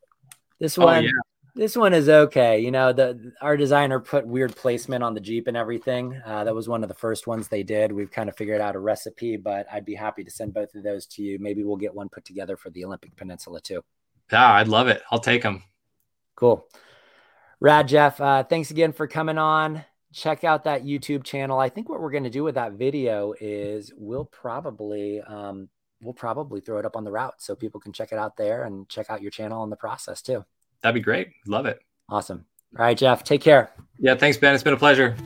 this 0.58 0.78
oh, 0.78 0.84
one, 0.86 1.04
yeah. 1.04 1.10
This 1.54 1.76
one 1.76 1.92
is 1.92 2.08
okay. 2.08 2.60
You 2.60 2.70
know, 2.70 2.94
the 2.94 3.32
our 3.42 3.58
designer 3.58 4.00
put 4.00 4.26
weird 4.26 4.56
placement 4.56 5.04
on 5.04 5.12
the 5.12 5.20
Jeep 5.20 5.48
and 5.48 5.56
everything. 5.56 6.18
Uh, 6.24 6.44
that 6.44 6.54
was 6.54 6.66
one 6.66 6.82
of 6.82 6.88
the 6.88 6.94
first 6.94 7.26
ones 7.26 7.48
they 7.48 7.62
did. 7.62 7.92
We've 7.92 8.10
kind 8.10 8.30
of 8.30 8.36
figured 8.36 8.62
out 8.62 8.74
a 8.74 8.78
recipe, 8.78 9.36
but 9.36 9.66
I'd 9.70 9.84
be 9.84 9.94
happy 9.94 10.24
to 10.24 10.30
send 10.30 10.54
both 10.54 10.74
of 10.74 10.82
those 10.82 11.06
to 11.08 11.22
you. 11.22 11.38
Maybe 11.38 11.62
we'll 11.62 11.76
get 11.76 11.94
one 11.94 12.08
put 12.08 12.24
together 12.24 12.56
for 12.56 12.70
the 12.70 12.86
Olympic 12.86 13.14
Peninsula 13.16 13.60
too. 13.60 13.82
Yeah, 14.32 14.52
I'd 14.52 14.68
love 14.68 14.88
it. 14.88 15.02
I'll 15.10 15.18
take 15.18 15.42
them. 15.42 15.62
Cool. 16.36 16.66
Rad 17.60 17.86
Jeff, 17.86 18.18
uh, 18.18 18.44
thanks 18.44 18.70
again 18.70 18.92
for 18.92 19.06
coming 19.06 19.38
on. 19.38 19.84
Check 20.14 20.44
out 20.44 20.64
that 20.64 20.84
YouTube 20.84 21.22
channel. 21.22 21.58
I 21.58 21.68
think 21.68 21.88
what 21.88 22.00
we're 22.00 22.10
going 22.10 22.24
to 22.24 22.30
do 22.30 22.44
with 22.44 22.54
that 22.54 22.72
video 22.72 23.34
is 23.38 23.92
we'll 23.96 24.24
probably 24.24 25.20
um, 25.20 25.68
we'll 26.00 26.14
probably 26.14 26.60
throw 26.62 26.78
it 26.78 26.86
up 26.86 26.96
on 26.96 27.04
the 27.04 27.12
route 27.12 27.40
so 27.42 27.54
people 27.54 27.80
can 27.80 27.92
check 27.92 28.10
it 28.10 28.18
out 28.18 28.36
there 28.36 28.64
and 28.64 28.88
check 28.88 29.10
out 29.10 29.20
your 29.20 29.30
channel 29.30 29.62
in 29.64 29.70
the 29.70 29.76
process 29.76 30.22
too. 30.22 30.44
That'd 30.82 30.94
be 30.94 31.00
great. 31.00 31.28
Love 31.46 31.66
it. 31.66 31.80
Awesome. 32.08 32.44
All 32.78 32.84
right, 32.84 32.96
Jeff, 32.96 33.22
take 33.22 33.40
care. 33.40 33.70
Yeah, 33.98 34.14
thanks, 34.14 34.36
Ben. 34.36 34.54
It's 34.54 34.62
been 34.64 34.72
a 34.74 34.78
pleasure. 34.78 35.16